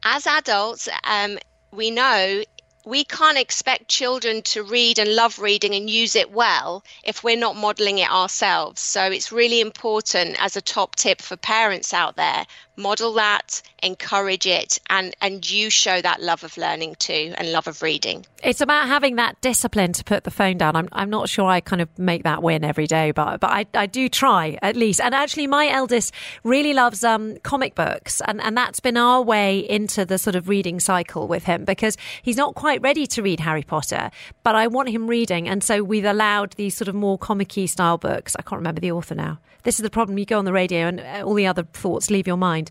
as 0.05 0.27
adults, 0.27 0.89
um, 1.05 1.39
we 1.73 1.91
know 1.91 2.43
we 2.87 3.03
can't 3.03 3.37
expect 3.37 3.89
children 3.89 4.41
to 4.43 4.63
read 4.63 5.01
and 5.01 5.17
love 5.17 5.41
reading 5.41 5.75
and 5.75 5.91
use 5.91 6.15
it 6.15 6.31
well 6.31 6.85
if 7.03 7.25
we're 7.25 7.37
not 7.37 7.57
modeling 7.57 7.99
it 7.99 8.09
ourselves. 8.09 8.81
So 8.81 9.03
it's 9.03 9.33
really 9.33 9.61
important 9.61 10.37
as 10.39 10.57
a 10.57 10.61
top 10.63 10.95
tip 10.95 11.21
for 11.21 11.37
parents 11.37 11.93
out 11.93 12.15
there 12.15 12.47
model 12.77 13.15
that, 13.15 13.63
encourage 13.83 14.47
it, 14.47 14.79
and, 14.91 15.15
and 15.21 15.49
you 15.51 15.71
show 15.71 16.01
that 16.01 16.23
love 16.23 16.45
of 16.45 16.57
learning 16.57 16.97
too 16.99 17.33
and 17.37 17.53
love 17.53 17.67
of 17.67 17.83
reading. 17.83 18.25
It's 18.43 18.61
about 18.61 18.89
having 18.89 19.17
that 19.17 19.41
discipline 19.41 19.93
to 19.95 20.05
put 20.05 20.25
the 20.25 20.31
phone 20.31 20.59
down. 20.59 20.77
I'm, 20.77 20.89
I'm 20.93 21.11
not 21.11 21.29
sure 21.29 21.47
I 21.47 21.61
kind 21.61 21.83
of 21.83 21.89
make 21.99 22.23
that 22.25 22.43
win 22.43 22.65
every 22.65 22.87
day, 22.87 23.11
but 23.11 23.41
but 23.41 23.51
I, 23.51 23.67
I 23.75 23.87
do 23.87 24.09
try 24.09 24.59
at 24.63 24.77
least. 24.77 25.01
And 25.01 25.15
actually, 25.15 25.47
my 25.47 25.69
eldest 25.69 26.13
really 26.45 26.73
loves 26.73 27.03
um, 27.03 27.39
comic 27.39 27.75
books, 27.75 28.21
and, 28.27 28.41
and 28.41 28.57
that's 28.57 28.81
been 28.81 28.97
our 28.97 29.23
way 29.23 29.59
into 29.59 30.05
the 30.05 30.19
sort 30.19 30.37
of 30.37 30.49
reading 30.49 30.81
cycle 30.81 31.27
with 31.27 31.45
him 31.45 31.65
because 31.65 31.97
he's 32.23 32.37
not 32.37 32.55
quite 32.55 32.81
ready 32.83 33.07
to 33.09 33.23
read 33.23 33.41
Harry 33.41 33.63
Potter, 33.63 34.11
but 34.43 34.55
I 34.55 34.67
want 34.67 34.91
him 34.91 35.07
reading, 35.07 35.49
and 35.49 35.65
so 35.65 35.83
we've 35.83 36.05
allowed 36.05 36.53
these 36.53 36.77
sort 36.77 36.89
of 36.89 36.95
more 36.95 37.19
comic-y 37.19 37.67
style 37.67 37.99
books. 37.99 38.37
I 38.39 38.43
can't 38.43 38.59
remember 38.59 38.81
the 38.81 38.93
author 38.93 39.15
now. 39.15 39.39
This 39.63 39.81
is 39.81 39.83
the 39.83 39.91
problem. 39.91 40.17
You 40.17 40.25
go 40.25 40.39
on 40.39 40.45
the 40.45 40.53
radio, 40.53 40.87
and 40.87 41.01
uh, 41.01 41.25
all 41.25 41.35
the 41.35 41.49
other 41.49 41.65
thoughts 41.65 42.09
leave 42.11 42.29
your 42.29 42.37
mind. 42.37 42.66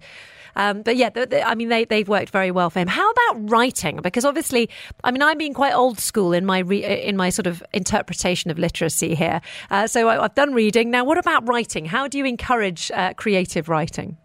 Um, 0.55 0.81
but 0.83 0.95
yeah, 0.95 1.09
the, 1.09 1.25
the, 1.25 1.47
I 1.47 1.55
mean, 1.55 1.69
they, 1.69 1.85
they've 1.85 2.07
worked 2.07 2.29
very 2.29 2.51
well 2.51 2.69
for 2.69 2.79
him. 2.79 2.87
How 2.87 3.11
about 3.11 3.49
writing? 3.49 3.99
Because 4.01 4.25
obviously, 4.25 4.69
I 5.03 5.11
mean, 5.11 5.21
I'm 5.21 5.37
being 5.37 5.53
quite 5.53 5.73
old 5.73 5.99
school 5.99 6.33
in 6.33 6.45
my 6.45 6.59
re, 6.59 6.83
in 6.83 7.17
my 7.17 7.29
sort 7.29 7.47
of 7.47 7.63
interpretation 7.73 8.51
of 8.51 8.57
literacy 8.57 9.15
here. 9.15 9.41
Uh, 9.69 9.87
so 9.87 10.07
I, 10.07 10.21
have 10.21 10.35
done 10.35 10.53
reading. 10.53 10.91
Now, 10.91 11.03
what 11.03 11.17
about 11.17 11.47
writing? 11.47 11.85
How 11.85 12.07
do 12.07 12.17
you 12.17 12.25
encourage 12.25 12.89
uh, 12.91 13.13
creative 13.13 13.69
writing? 13.69 14.17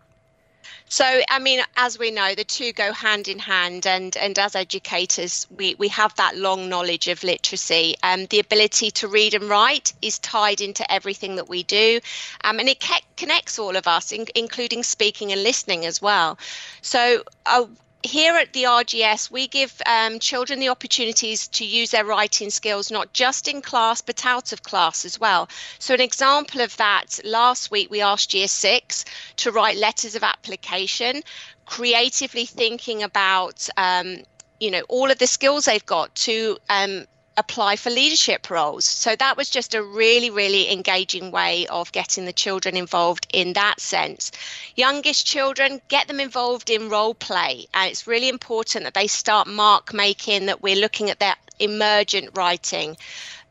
So, 0.92 1.04
I 1.30 1.38
mean, 1.38 1.60
as 1.76 2.00
we 2.00 2.10
know, 2.10 2.34
the 2.34 2.42
two 2.42 2.72
go 2.72 2.92
hand 2.92 3.28
in 3.28 3.38
hand, 3.38 3.86
and, 3.86 4.16
and 4.16 4.36
as 4.40 4.56
educators, 4.56 5.46
we, 5.56 5.76
we 5.76 5.86
have 5.86 6.12
that 6.16 6.36
long 6.36 6.68
knowledge 6.68 7.06
of 7.06 7.22
literacy. 7.22 7.94
Um, 8.02 8.26
the 8.26 8.40
ability 8.40 8.90
to 8.90 9.06
read 9.06 9.34
and 9.34 9.48
write 9.48 9.92
is 10.02 10.18
tied 10.18 10.60
into 10.60 10.92
everything 10.92 11.36
that 11.36 11.48
we 11.48 11.62
do, 11.62 12.00
um, 12.42 12.58
and 12.58 12.68
it 12.68 12.84
connects 13.16 13.56
all 13.60 13.76
of 13.76 13.86
us, 13.86 14.10
in, 14.10 14.26
including 14.34 14.82
speaking 14.82 15.30
and 15.30 15.44
listening 15.44 15.86
as 15.86 16.02
well. 16.02 16.40
So, 16.82 17.22
uh, 17.46 17.66
here 18.02 18.36
at 18.36 18.52
the 18.52 18.64
RGS, 18.64 19.30
we 19.30 19.46
give 19.46 19.80
um, 19.86 20.18
children 20.18 20.58
the 20.58 20.70
opportunities 20.70 21.48
to 21.48 21.64
use 21.64 21.90
their 21.90 22.04
writing 22.04 22.50
skills 22.50 22.90
not 22.90 23.12
just 23.12 23.46
in 23.48 23.60
class 23.60 24.00
but 24.00 24.24
out 24.24 24.52
of 24.52 24.62
class 24.62 25.04
as 25.04 25.20
well. 25.20 25.48
So, 25.78 25.94
an 25.94 26.00
example 26.00 26.60
of 26.62 26.76
that 26.78 27.20
last 27.24 27.70
week, 27.70 27.90
we 27.90 28.00
asked 28.00 28.32
year 28.34 28.48
six 28.48 29.04
to 29.36 29.52
write 29.52 29.76
letters 29.76 30.14
of 30.14 30.22
application, 30.22 31.22
creatively 31.66 32.46
thinking 32.46 33.02
about 33.02 33.68
um, 33.76 34.18
you 34.60 34.70
know 34.70 34.82
all 34.88 35.10
of 35.10 35.18
the 35.18 35.26
skills 35.26 35.66
they've 35.66 35.84
got 35.84 36.14
to 36.14 36.58
um, 36.68 37.06
apply 37.40 37.74
for 37.76 37.90
leadership 37.90 38.50
roles. 38.50 38.84
So 38.84 39.16
that 39.16 39.36
was 39.36 39.50
just 39.50 39.74
a 39.74 39.82
really, 39.82 40.30
really 40.30 40.70
engaging 40.70 41.30
way 41.30 41.66
of 41.66 41.90
getting 41.90 42.26
the 42.26 42.32
children 42.32 42.76
involved 42.76 43.26
in 43.32 43.54
that 43.54 43.80
sense. 43.80 44.30
Youngest 44.76 45.26
children, 45.26 45.80
get 45.88 46.06
them 46.06 46.20
involved 46.20 46.70
in 46.70 46.90
role 46.90 47.14
play. 47.14 47.66
And 47.74 47.90
it's 47.90 48.06
really 48.06 48.28
important 48.28 48.84
that 48.84 48.94
they 48.94 49.06
start 49.06 49.48
mark 49.48 49.92
making, 49.94 50.46
that 50.46 50.62
we're 50.62 50.76
looking 50.76 51.10
at 51.10 51.18
their 51.18 51.34
emergent 51.58 52.30
writing. 52.34 52.96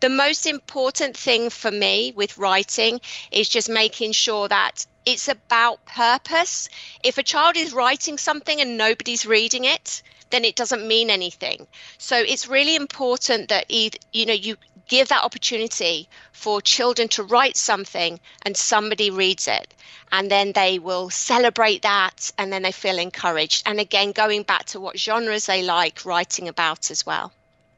The 0.02 0.10
most 0.10 0.46
important 0.46 1.18
thing 1.18 1.50
for 1.50 1.72
me 1.72 2.14
with 2.16 2.38
writing 2.38 3.02
is 3.32 3.50
just 3.50 3.70
making 3.70 4.14
sure 4.14 4.48
that 4.48 4.86
it's 5.06 5.28
about 5.28 5.84
purpose. 5.86 6.70
If 7.04 7.18
a 7.18 7.24
child 7.24 7.58
is 7.58 7.74
writing 7.74 8.18
something 8.18 8.62
and 8.62 8.78
nobody's 8.78 9.26
reading 9.26 9.66
it, 9.66 10.04
then 10.30 10.46
it 10.46 10.56
doesn't 10.56 10.88
mean 10.88 11.10
anything. 11.10 11.68
So 11.98 12.18
it's 12.18 12.48
really 12.48 12.76
important 12.76 13.50
that 13.50 13.66
either, 13.70 13.98
you 14.14 14.26
know 14.26 14.34
you 14.34 14.58
give 14.88 15.10
that 15.10 15.24
opportunity 15.24 16.10
for 16.32 16.62
children 16.62 17.08
to 17.08 17.24
write 17.24 17.56
something 17.56 18.20
and 18.44 18.58
somebody 18.58 19.12
reads 19.12 19.48
it. 19.48 19.74
And 20.12 20.30
then 20.32 20.52
they 20.54 20.80
will 20.80 21.10
celebrate 21.12 21.84
that 21.84 22.32
and 22.38 22.52
then 22.52 22.64
they 22.64 22.72
feel 22.72 22.98
encouraged. 22.98 23.64
And 23.66 23.80
again 23.80 24.12
going 24.12 24.44
back 24.44 24.66
to 24.66 24.80
what 24.80 24.98
genres 24.98 25.46
they 25.46 25.62
like 25.64 26.06
writing 26.06 26.48
about 26.48 26.90
as 26.90 27.06
well 27.06 27.32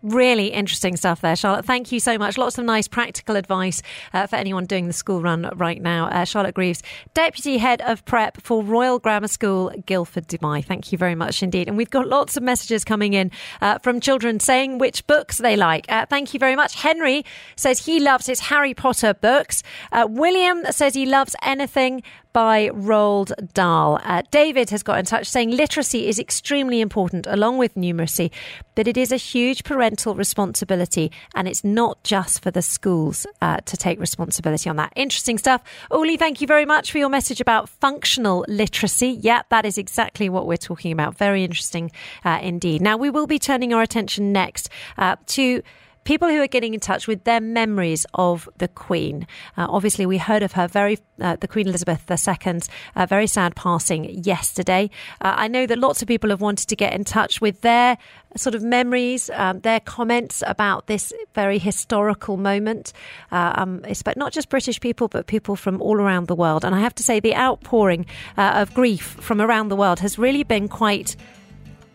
Really 0.04 0.47
interesting 0.47 0.97
stuff 0.97 1.22
there, 1.22 1.36
Charlotte. 1.36 1.66
Thank 1.66 1.91
you 1.91 1.99
so 1.99 2.18
much. 2.18 2.36
Lots 2.36 2.58
of 2.58 2.66
nice 2.66 2.88
practical 2.88 3.36
advice 3.36 3.84
uh, 4.14 4.26
for 4.26 4.36
anyone 4.36 4.66
doing 4.66 4.88
the 4.88 4.93
school 4.93 5.22
run 5.22 5.47
right 5.56 5.80
now. 5.80 6.08
Uh, 6.08 6.26
Charlotte 6.26 6.56
Greaves, 6.56 6.82
Deputy 7.14 7.60
Head 7.60 7.82
of 7.82 8.04
Prep 8.06 8.41
for 8.41 8.64
Royal 8.64 8.97
Grammar 8.97 9.28
School, 9.28 9.72
Guildford, 9.86 10.28
Dubai. 10.28 10.66
Thank 10.66 10.91
you 10.91 10.97
very 10.97 11.14
much 11.14 11.43
indeed. 11.43 11.68
And 11.68 11.78
we've 11.78 11.91
got 11.91 12.08
lots 12.08 12.36
of 12.36 12.41
messages 12.41 12.84
coming 12.84 13.14
in 13.14 13.30
uh, 13.62 13.78
from 13.78 13.99
children 13.99 14.39
saying 14.39 14.80
which 14.80 15.06
books 15.06 15.38
they 15.38 15.56
like. 15.56 15.86
Uh, 15.88 16.08
thank 16.08 16.34
you 16.34 16.39
very 16.39 16.56
much. 16.56 16.82
Henry 16.82 17.24
says 17.56 17.86
he 17.86 17.99
loves 17.99 18.26
his 18.26 18.39
Harry 18.39 18.74
Potter 18.74 19.14
books. 19.14 19.62
Uh, 19.91 20.08
William 20.10 20.64
says 20.72 20.95
he 20.95 21.06
loves 21.06 21.36
anything 21.43 22.02
by 22.34 22.69
Roald 22.69 23.32
Dahl. 23.53 23.99
Uh, 24.03 24.21
David 24.32 24.69
has 24.69 24.84
got 24.84 24.99
in 24.99 25.05
touch 25.05 25.27
saying 25.27 25.51
literacy 25.51 26.07
is 26.07 26.19
extremely 26.19 26.82
important 26.82 27.27
along 27.27 27.57
with 27.57 27.75
numeracy, 27.75 28.32
but 28.75 28.88
it 28.88 28.97
is 28.97 29.11
a 29.11 29.17
huge 29.17 29.63
parental 29.63 30.15
responsibility 30.15 31.11
and 31.36 31.47
it's 31.47 31.63
not 31.63 32.03
just 32.03 32.41
for 32.41 32.51
the 32.51 32.61
schools 32.61 33.25
uh, 33.41 33.57
to 33.65 33.77
take 33.77 33.99
responsibility 33.99 34.69
on 34.69 34.75
that. 34.77 34.93
Interesting 34.95 35.38
stuff. 35.38 35.61
Uli, 35.91 36.17
thank 36.17 36.41
you 36.41 36.47
very 36.47 36.65
much 36.65 36.91
for 36.91 36.97
your 36.97 37.09
message 37.09 37.41
about 37.41 37.69
functional 37.69 38.45
literacy. 38.47 39.17
Yeah, 39.21 39.41
that 39.49 39.65
is 39.65 39.77
exactly 39.77 40.29
what 40.29 40.47
we're 40.47 40.57
talking 40.57 40.91
about. 40.91 41.17
Very 41.17 41.43
interesting 41.43 41.91
uh, 42.23 42.39
indeed. 42.41 42.82
Now, 42.82 42.97
we 42.97 43.09
will 43.09 43.27
be 43.27 43.39
turning 43.39 43.73
our 43.73 43.82
attention 43.82 44.32
next 44.32 44.69
uh, 44.97 45.15
to 45.27 45.61
people 46.04 46.28
who 46.28 46.41
are 46.41 46.47
getting 46.47 46.74
in 46.74 46.80
touch 46.80 47.08
with 47.08 47.24
their 47.24 47.39
memories 47.39 48.06
of 48.14 48.49
the 48.58 48.68
Queen. 48.68 49.28
Uh, 49.58 49.68
obviously, 49.70 50.06
we 50.06 50.18
heard 50.18 50.43
of 50.43 50.54
her 50.54 50.68
very, 50.68 50.97
uh, 51.20 51.36
the 51.36 51.47
Queen 51.47 51.68
Elizabeth 51.68 52.10
II's 52.10 52.70
uh, 52.95 53.06
very 53.06 53.28
sad 53.28 53.56
passing 53.56 54.24
yesterday. 54.24 54.89
Uh, 55.22 55.34
I 55.38 55.47
know 55.47 55.66
that 55.66 55.78
lots 55.78 56.02
of 56.02 56.08
people 56.08 56.30
have 56.30 56.41
wanted 56.41 56.68
to 56.70 56.76
get 56.76 56.93
in 56.93 57.04
touch 57.04 57.41
with 57.41 57.62
their 57.62 57.97
sort 58.36 58.56
of 58.56 58.64
memories, 58.64 59.30
um, 59.34 59.60
their 59.60 59.80
comments 59.80 60.43
about 60.47 60.88
this 60.88 61.14
very 61.36 61.58
historical 61.58 62.38
moment. 62.38 62.93
Uh, 63.32 63.54
um, 63.56 63.84
but 64.04 64.18
not 64.18 64.32
just 64.32 64.49
British 64.49 64.80
people, 64.80 65.08
but 65.08 65.28
people 65.28 65.56
from 65.56 65.82
all 65.82 65.97
around 65.97 66.28
the 66.28 66.36
world. 66.36 66.66
And 66.66 66.74
I 66.74 66.80
have 66.80 66.95
to 66.95 67.04
say, 67.04 67.20
the 67.20 67.36
outpouring 67.36 68.06
uh, 68.38 68.54
of 68.56 68.74
grief 68.74 69.18
from 69.20 69.41
around 69.41 69.70
the 69.70 69.76
world 69.76 69.99
has 69.99 70.18
really 70.18 70.43
been 70.43 70.68
quite 70.68 71.16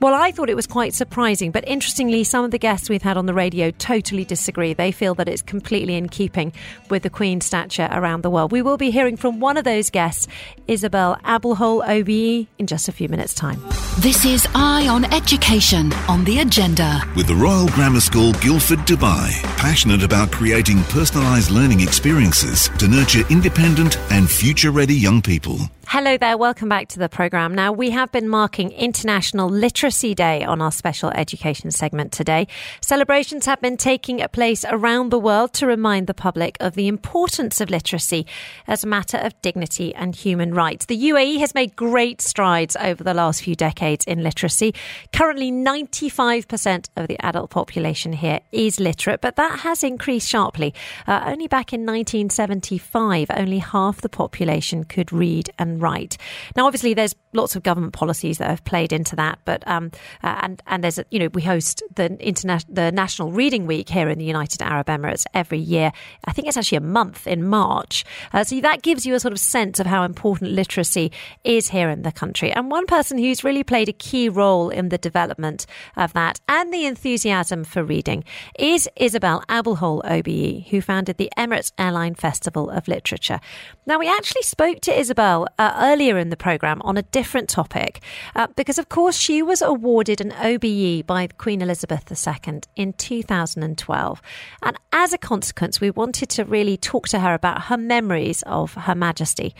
well, 0.01 0.14
I 0.14 0.30
thought 0.30 0.51
it 0.51 0.57
was 0.57 0.66
quite 0.66 0.92
surprising, 0.92 1.51
but 1.51 1.66
interestingly, 1.66 2.22
some 2.24 2.44
of 2.44 2.51
the 2.51 2.59
guests 2.59 2.90
we've 2.90 3.03
had 3.03 3.16
on 3.16 3.26
the 3.26 3.32
radio 3.32 3.70
totally 3.70 4.24
disagree. 4.24 4.74
They 4.74 4.92
feel 4.92 5.14
that 5.14 5.28
it's 5.28 5.42
completely 5.42 5.94
in 5.94 6.09
keeping 6.09 6.53
with 6.90 7.03
the 7.03 7.11
Queen's 7.11 7.47
stature 7.47 7.88
around 7.90 8.22
the 8.22 8.30
world. 8.30 8.53
We 8.53 8.62
will 8.62 8.76
be 8.76 8.90
hearing 8.90 9.16
from 9.16 9.40
one 9.40 9.57
of 9.57 9.64
those 9.64 9.88
guests, 9.88 10.28
Isobel 10.68 11.20
Abulhoul 11.22 11.82
OBE, 11.88 12.47
in 12.59 12.66
just 12.66 12.88
a 12.88 12.92
few 12.92 13.09
minutes' 13.09 13.34
time. 13.34 13.61
This 13.99 14.24
is 14.26 14.47
Eye 14.55 14.86
on 14.88 15.05
Education 15.12 15.92
on 16.09 16.24
the 16.24 16.40
agenda. 16.40 17.03
With 17.16 17.26
the 17.26 17.34
Royal 17.34 17.68
Grammar 17.68 18.01
School 18.01 18.32
Guildford, 18.34 18.80
Dubai, 18.80 19.32
passionate 19.57 20.03
about 20.03 20.30
creating 20.30 20.78
personalised 20.92 21.51
learning 21.51 21.80
experiences 21.80 22.68
to 22.78 22.88
nurture 22.88 23.22
independent 23.30 23.99
and 24.11 24.28
future 24.30 24.70
ready 24.70 24.94
young 24.94 25.22
people. 25.22 25.59
Hello 25.89 26.16
there, 26.16 26.37
welcome 26.37 26.68
back 26.68 26.89
to 26.89 26.99
the 26.99 27.09
programme. 27.09 27.55
Now, 27.55 27.70
we 27.70 27.91
have 27.91 28.11
been 28.11 28.28
marking 28.28 28.72
International 28.72 29.49
Literacy 29.49 30.16
Day 30.16 30.43
on 30.43 30.61
our 30.61 30.72
special 30.72 31.11
education 31.11 31.70
segment 31.70 32.11
today. 32.11 32.49
Celebrations 32.80 33.47
have 33.47 33.61
been 33.61 33.76
taking 33.76 34.18
place 34.32 34.64
around 34.68 35.11
the 35.11 35.18
world 35.18 35.53
to 35.55 35.66
remind 35.66 36.09
the 36.09 36.12
public 36.12 36.57
of 36.59 36.74
the 36.74 36.89
importance 36.89 37.61
of 37.61 37.70
literacy 37.70 38.26
as 38.66 38.82
a 38.82 38.89
matter 38.89 39.16
of 39.16 39.41
dignity 39.43 39.95
and 39.95 40.16
human 40.16 40.53
rights. 40.53 40.87
The 40.87 41.01
UAE 41.11 41.39
has 41.39 41.55
made 41.55 41.76
great 41.76 42.20
strides 42.20 42.76
over 42.80 43.05
the 43.05 43.14
last 43.14 43.45
few 43.45 43.55
decades 43.55 44.05
in 44.07 44.24
literacy. 44.24 44.74
Currently, 45.12 45.53
95% 45.53 46.89
of 46.97 47.07
the 47.07 47.24
adult 47.24 47.51
population 47.51 48.12
here 48.12 48.41
is 48.51 48.80
literate, 48.80 49.20
but 49.20 49.37
that 49.37 49.61
has 49.61 49.84
increased 49.84 50.28
sharply. 50.28 50.74
Uh, 51.07 51.22
only 51.26 51.47
back 51.47 51.72
in 51.72 51.82
1975, 51.82 53.30
only 53.37 53.59
half 53.59 54.01
the 54.01 54.09
population 54.09 54.82
could 54.82 55.12
read 55.12 55.49
and 55.61 55.76
right. 55.79 56.16
Now, 56.57 56.66
obviously, 56.66 56.95
there's 56.95 57.14
lots 57.33 57.55
of 57.57 57.62
government 57.62 57.93
policies 57.93 58.39
that 58.39 58.49
have 58.49 58.64
played 58.64 58.93
into 58.93 59.16
that, 59.16 59.39
but 59.45 59.66
um, 59.66 59.91
uh, 60.22 60.39
and 60.43 60.62
and 60.66 60.83
there's 60.83 60.99
a, 60.99 61.05
you 61.11 61.18
know 61.18 61.29
we 61.35 61.43
host 61.43 61.83
the 61.95 62.16
international 62.20 62.74
the 62.74 62.91
National 62.93 63.33
Reading 63.33 63.66
Week 63.66 63.89
here 63.89 64.09
in 64.09 64.18
the 64.18 64.24
United 64.24 64.62
Arab 64.62 64.87
Emirates 64.87 65.24
every 65.35 65.59
year. 65.59 65.93
I 66.24 66.33
think 66.33 66.49
it's 66.49 66.57
actually 66.57 66.79
a 66.79 66.83
month 66.83 67.27
in 67.27 67.47
March, 67.47 68.05
uh, 68.33 68.45
so 68.45 68.61
that 68.61 68.83
gives 68.83 69.07
you 69.07 69.14
a 69.14 69.20
sort 69.20 69.33
of 69.33 69.39
sense 69.39 69.79
of 69.79 69.87
how 69.87 70.03
important 70.03 70.53
literacy 70.53 71.12
is 71.45 71.68
here 71.68 71.91
in 71.91 72.03
the 72.03 72.12
country. 72.12 72.53
And 72.53 72.70
one 72.70 72.87
person 72.87 73.18
who's 73.18 73.45
really 73.45 73.64
played 73.64 73.89
a 73.89 73.93
key 73.93 74.29
role 74.29 74.70
in 74.70 74.89
the 74.89 74.99
development 74.99 75.66
of 75.97 76.12
that 76.14 76.41
and 76.49 76.72
the 76.72 76.87
enthusiasm 76.87 77.64
for 77.64 77.85
reading 77.85 78.24
is 78.59 78.89
Isobel 78.99 79.45
Abulhoul 79.47 80.03
OBE, 80.05 80.68
who 80.68 80.81
founded 80.81 81.16
the 81.16 81.31
Emirates 81.37 81.72
Airline 81.79 82.14
Festival 82.14 82.70
of 82.70 82.89
Literature. 82.89 83.41
Now, 83.87 83.99
we 83.99 84.09
actually 84.09 84.43
spoke 84.43 84.81
to 84.83 84.91
Isobel. 84.91 85.47
Uh, 85.59 85.66
her 85.67 85.93
earlier 85.93 86.19
in 86.19 86.31
the 86.31 86.37
programme 86.37 86.81
on 86.83 86.97
a 86.97 87.03
different 87.03 87.49
topic 87.49 88.01
uh, 88.35 88.47
because, 88.57 88.79
of 88.79 88.89
course, 88.89 89.17
she 89.17 89.43
was 89.43 89.62
awarded 89.62 90.21
an 90.21 90.33
OBE 90.33 91.07
by 91.07 91.27
Queen 91.39 91.62
Elizabeth 91.62 92.05
II 92.11 92.61
in 92.77 92.93
2012. 92.93 94.23
And 94.62 94.77
as 94.93 95.12
a 95.12 95.19
consequence, 95.19 95.81
we 95.81 95.91
wanted 95.91 96.29
to 96.31 96.45
really 96.45 96.77
talk 96.77 97.09
to 97.09 97.21
her 97.21 97.35
about 97.35 97.62
her 97.64 97.77
memories 97.77 98.43
of 98.47 98.75
Her 98.75 98.95
Majesty. 98.95 99.55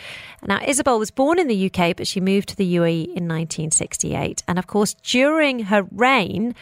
Now, 0.45 0.59
Isobel 0.61 0.99
was 0.99 1.11
born 1.11 1.39
in 1.39 1.49
the 1.49 1.71
UK, 1.71 1.97
but 1.97 2.07
she 2.07 2.21
moved 2.21 2.49
to 2.51 2.57
the 2.57 2.77
UAE 2.77 3.05
in 3.05 3.29
1968. 3.29 4.43
And 4.49 4.59
of 4.59 4.67
course, 4.67 4.95
during 4.95 5.61
her 5.65 5.83
reign, 5.91 6.55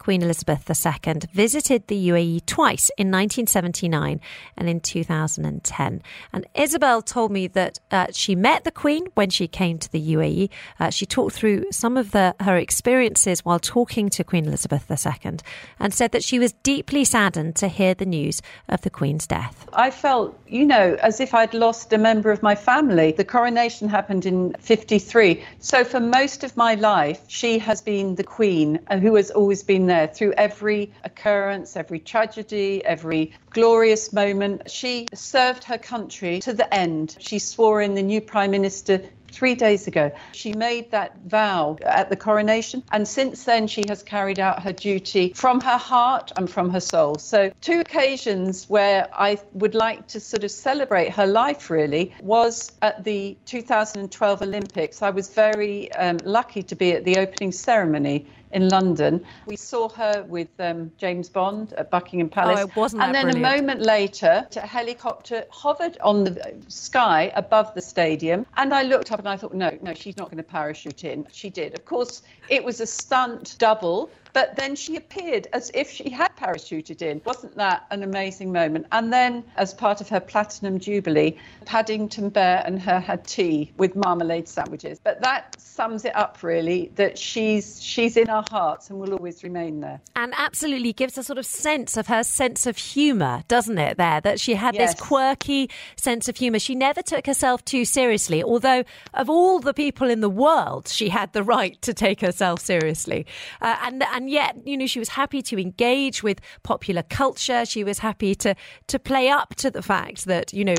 Queen 0.00 0.22
Elizabeth 0.22 0.68
II 0.68 1.20
visited 1.30 1.86
the 1.86 2.08
UAE 2.08 2.46
twice 2.46 2.90
in 2.96 3.08
1979 3.08 4.18
and 4.56 4.68
in 4.68 4.80
2010. 4.80 6.02
And 6.32 6.46
Isobel 6.54 7.04
told 7.04 7.30
me 7.30 7.46
that 7.48 7.78
uh, 7.90 8.06
she 8.10 8.34
met 8.34 8.64
the 8.64 8.70
Queen 8.70 9.04
when 9.14 9.28
she 9.28 9.46
came 9.46 9.78
to 9.78 9.92
the 9.92 10.14
UAE. 10.14 10.48
Uh, 10.80 10.88
she 10.88 11.04
talked 11.04 11.34
through 11.34 11.66
some 11.70 11.98
of 11.98 12.12
the, 12.12 12.34
her 12.40 12.56
experiences 12.56 13.44
while 13.44 13.58
talking 13.58 14.08
to 14.08 14.24
Queen 14.24 14.46
Elizabeth 14.46 14.90
II 14.90 15.36
and 15.78 15.92
said 15.92 16.12
that 16.12 16.24
she 16.24 16.38
was 16.38 16.54
deeply 16.62 17.04
saddened 17.04 17.54
to 17.56 17.68
hear 17.68 17.92
the 17.92 18.06
news 18.06 18.40
of 18.70 18.80
the 18.80 18.90
Queen's 18.90 19.26
death. 19.26 19.68
I 19.74 19.90
felt, 19.90 20.38
you 20.48 20.64
know, 20.64 20.96
as 21.02 21.20
if 21.20 21.34
I'd 21.34 21.52
lost 21.52 21.92
a 21.92 21.98
member 21.98 22.30
of 22.30 22.42
my 22.42 22.54
family. 22.54 23.12
The 23.12 23.24
coronation 23.24 23.90
happened 23.90 24.24
in 24.24 24.54
53. 24.60 25.44
So 25.58 25.84
for 25.84 26.00
most 26.00 26.42
of 26.42 26.56
my 26.56 26.74
life, 26.74 27.20
she 27.28 27.58
has 27.58 27.82
been 27.82 28.14
the 28.14 28.24
Queen 28.24 28.80
uh, 28.86 28.96
who 28.96 29.14
has 29.16 29.30
always 29.30 29.62
been 29.62 29.89
there 29.90 30.06
through 30.06 30.32
every 30.32 30.92
occurrence, 31.04 31.76
every 31.76 31.98
tragedy, 31.98 32.84
every 32.84 33.32
glorious 33.50 34.12
moment. 34.12 34.70
She 34.70 35.08
served 35.14 35.64
her 35.64 35.78
country 35.78 36.40
to 36.40 36.52
the 36.52 36.72
end. 36.72 37.16
She 37.18 37.38
swore 37.38 37.82
in 37.82 37.94
the 37.94 38.02
new 38.02 38.20
Prime 38.20 38.52
Minister 38.52 39.02
three 39.30 39.54
days 39.54 39.86
ago. 39.86 40.10
She 40.32 40.52
made 40.52 40.90
that 40.90 41.16
vow 41.26 41.78
at 41.82 42.10
the 42.10 42.16
coronation, 42.16 42.82
and 42.92 43.06
since 43.06 43.44
then 43.44 43.66
she 43.66 43.86
has 43.86 44.02
carried 44.02 44.38
out 44.38 44.62
her 44.62 44.72
duty 44.72 45.32
from 45.34 45.60
her 45.60 45.76
heart 45.76 46.32
and 46.36 46.50
from 46.50 46.70
her 46.70 46.80
soul. 46.80 47.18
So, 47.18 47.50
two 47.60 47.80
occasions 47.80 48.68
where 48.68 49.08
I 49.12 49.38
would 49.52 49.74
like 49.74 50.08
to 50.08 50.20
sort 50.20 50.44
of 50.44 50.50
celebrate 50.50 51.10
her 51.10 51.26
life 51.26 51.70
really 51.70 52.14
was 52.20 52.72
at 52.82 53.04
the 53.04 53.36
2012 53.46 54.42
Olympics. 54.42 55.02
I 55.02 55.10
was 55.10 55.28
very 55.28 55.92
um, 55.92 56.20
lucky 56.24 56.62
to 56.64 56.76
be 56.76 56.92
at 56.92 57.04
the 57.04 57.18
opening 57.18 57.52
ceremony 57.52 58.26
in 58.52 58.68
London. 58.68 59.24
We 59.46 59.56
saw 59.56 59.88
her 59.90 60.24
with 60.28 60.48
um, 60.58 60.90
James 60.98 61.28
Bond 61.28 61.72
at 61.74 61.90
Buckingham 61.90 62.28
Palace. 62.28 62.60
Oh, 62.64 62.80
wasn't 62.80 63.02
and 63.02 63.14
then 63.14 63.24
brilliant? 63.24 63.46
a 63.46 63.56
moment 63.56 63.82
later, 63.82 64.46
a 64.56 64.60
helicopter 64.60 65.44
hovered 65.50 65.98
on 66.00 66.24
the 66.24 66.54
sky 66.68 67.32
above 67.34 67.72
the 67.74 67.82
stadium. 67.82 68.46
And 68.56 68.74
I 68.74 68.82
looked 68.82 69.12
up 69.12 69.18
and 69.18 69.28
I 69.28 69.36
thought, 69.36 69.54
no, 69.54 69.76
no, 69.82 69.94
she's 69.94 70.16
not 70.16 70.26
going 70.26 70.38
to 70.38 70.42
parachute 70.42 71.04
in. 71.04 71.26
She 71.32 71.50
did. 71.50 71.74
Of 71.74 71.84
course, 71.84 72.22
it 72.48 72.62
was 72.62 72.80
a 72.80 72.86
stunt 72.86 73.56
double. 73.58 74.10
But 74.32 74.56
then 74.56 74.76
she 74.76 74.96
appeared 74.96 75.48
as 75.52 75.70
if 75.74 75.90
she 75.90 76.10
had 76.10 76.36
parachuted 76.36 77.02
in. 77.02 77.20
Wasn't 77.24 77.56
that 77.56 77.86
an 77.90 78.02
amazing 78.02 78.52
moment? 78.52 78.86
And 78.92 79.12
then, 79.12 79.44
as 79.56 79.74
part 79.74 80.00
of 80.00 80.08
her 80.08 80.20
Platinum 80.20 80.78
Jubilee, 80.78 81.36
Paddington 81.64 82.28
Bear 82.30 82.62
and 82.66 82.80
her 82.82 83.00
had 83.00 83.26
tea 83.26 83.72
with 83.76 83.96
marmalade 83.96 84.48
sandwiches. 84.48 85.00
But 85.02 85.20
that 85.22 85.60
sums 85.60 86.04
it 86.04 86.14
up, 86.16 86.42
really, 86.42 86.90
that 86.96 87.18
she's 87.18 87.82
she's 87.82 88.16
in 88.16 88.28
our 88.28 88.44
hearts 88.50 88.90
and 88.90 88.98
will 89.00 89.12
always 89.12 89.42
remain 89.42 89.80
there. 89.80 90.00
And 90.16 90.34
absolutely 90.36 90.92
gives 90.92 91.16
a 91.16 91.22
sort 91.22 91.38
of 91.38 91.46
sense 91.46 91.96
of 91.96 92.06
her 92.08 92.22
sense 92.22 92.66
of 92.66 92.76
humour, 92.76 93.42
doesn't 93.48 93.78
it? 93.78 93.96
There, 93.96 94.20
that 94.20 94.40
she 94.40 94.54
had 94.54 94.74
Yes. 94.74 94.92
this 94.94 95.00
quirky 95.00 95.70
sense 95.96 96.28
of 96.28 96.36
humour. 96.36 96.58
She 96.58 96.74
never 96.74 97.02
took 97.02 97.26
herself 97.26 97.64
too 97.64 97.84
seriously, 97.84 98.42
although 98.42 98.84
of 99.14 99.30
all 99.30 99.58
the 99.60 99.74
people 99.74 100.10
in 100.10 100.20
the 100.20 100.30
world, 100.30 100.88
she 100.88 101.08
had 101.08 101.32
the 101.32 101.42
right 101.42 101.80
to 101.82 101.94
take 101.94 102.20
herself 102.20 102.60
seriously. 102.60 103.26
Uh, 103.60 103.76
and 103.82 104.02
and 104.02 104.19
yet, 104.28 104.56
you 104.66 104.76
know, 104.76 104.86
she 104.86 104.98
was 104.98 105.10
happy 105.10 105.42
to 105.42 105.58
engage 105.58 106.22
with 106.22 106.40
popular 106.62 107.02
culture. 107.02 107.64
She 107.64 107.84
was 107.84 108.00
happy 108.00 108.34
to 108.36 108.54
to 108.88 108.98
play 108.98 109.28
up 109.28 109.54
to 109.56 109.70
the 109.70 109.82
fact 109.82 110.24
that 110.26 110.52
you 110.52 110.64
know 110.64 110.74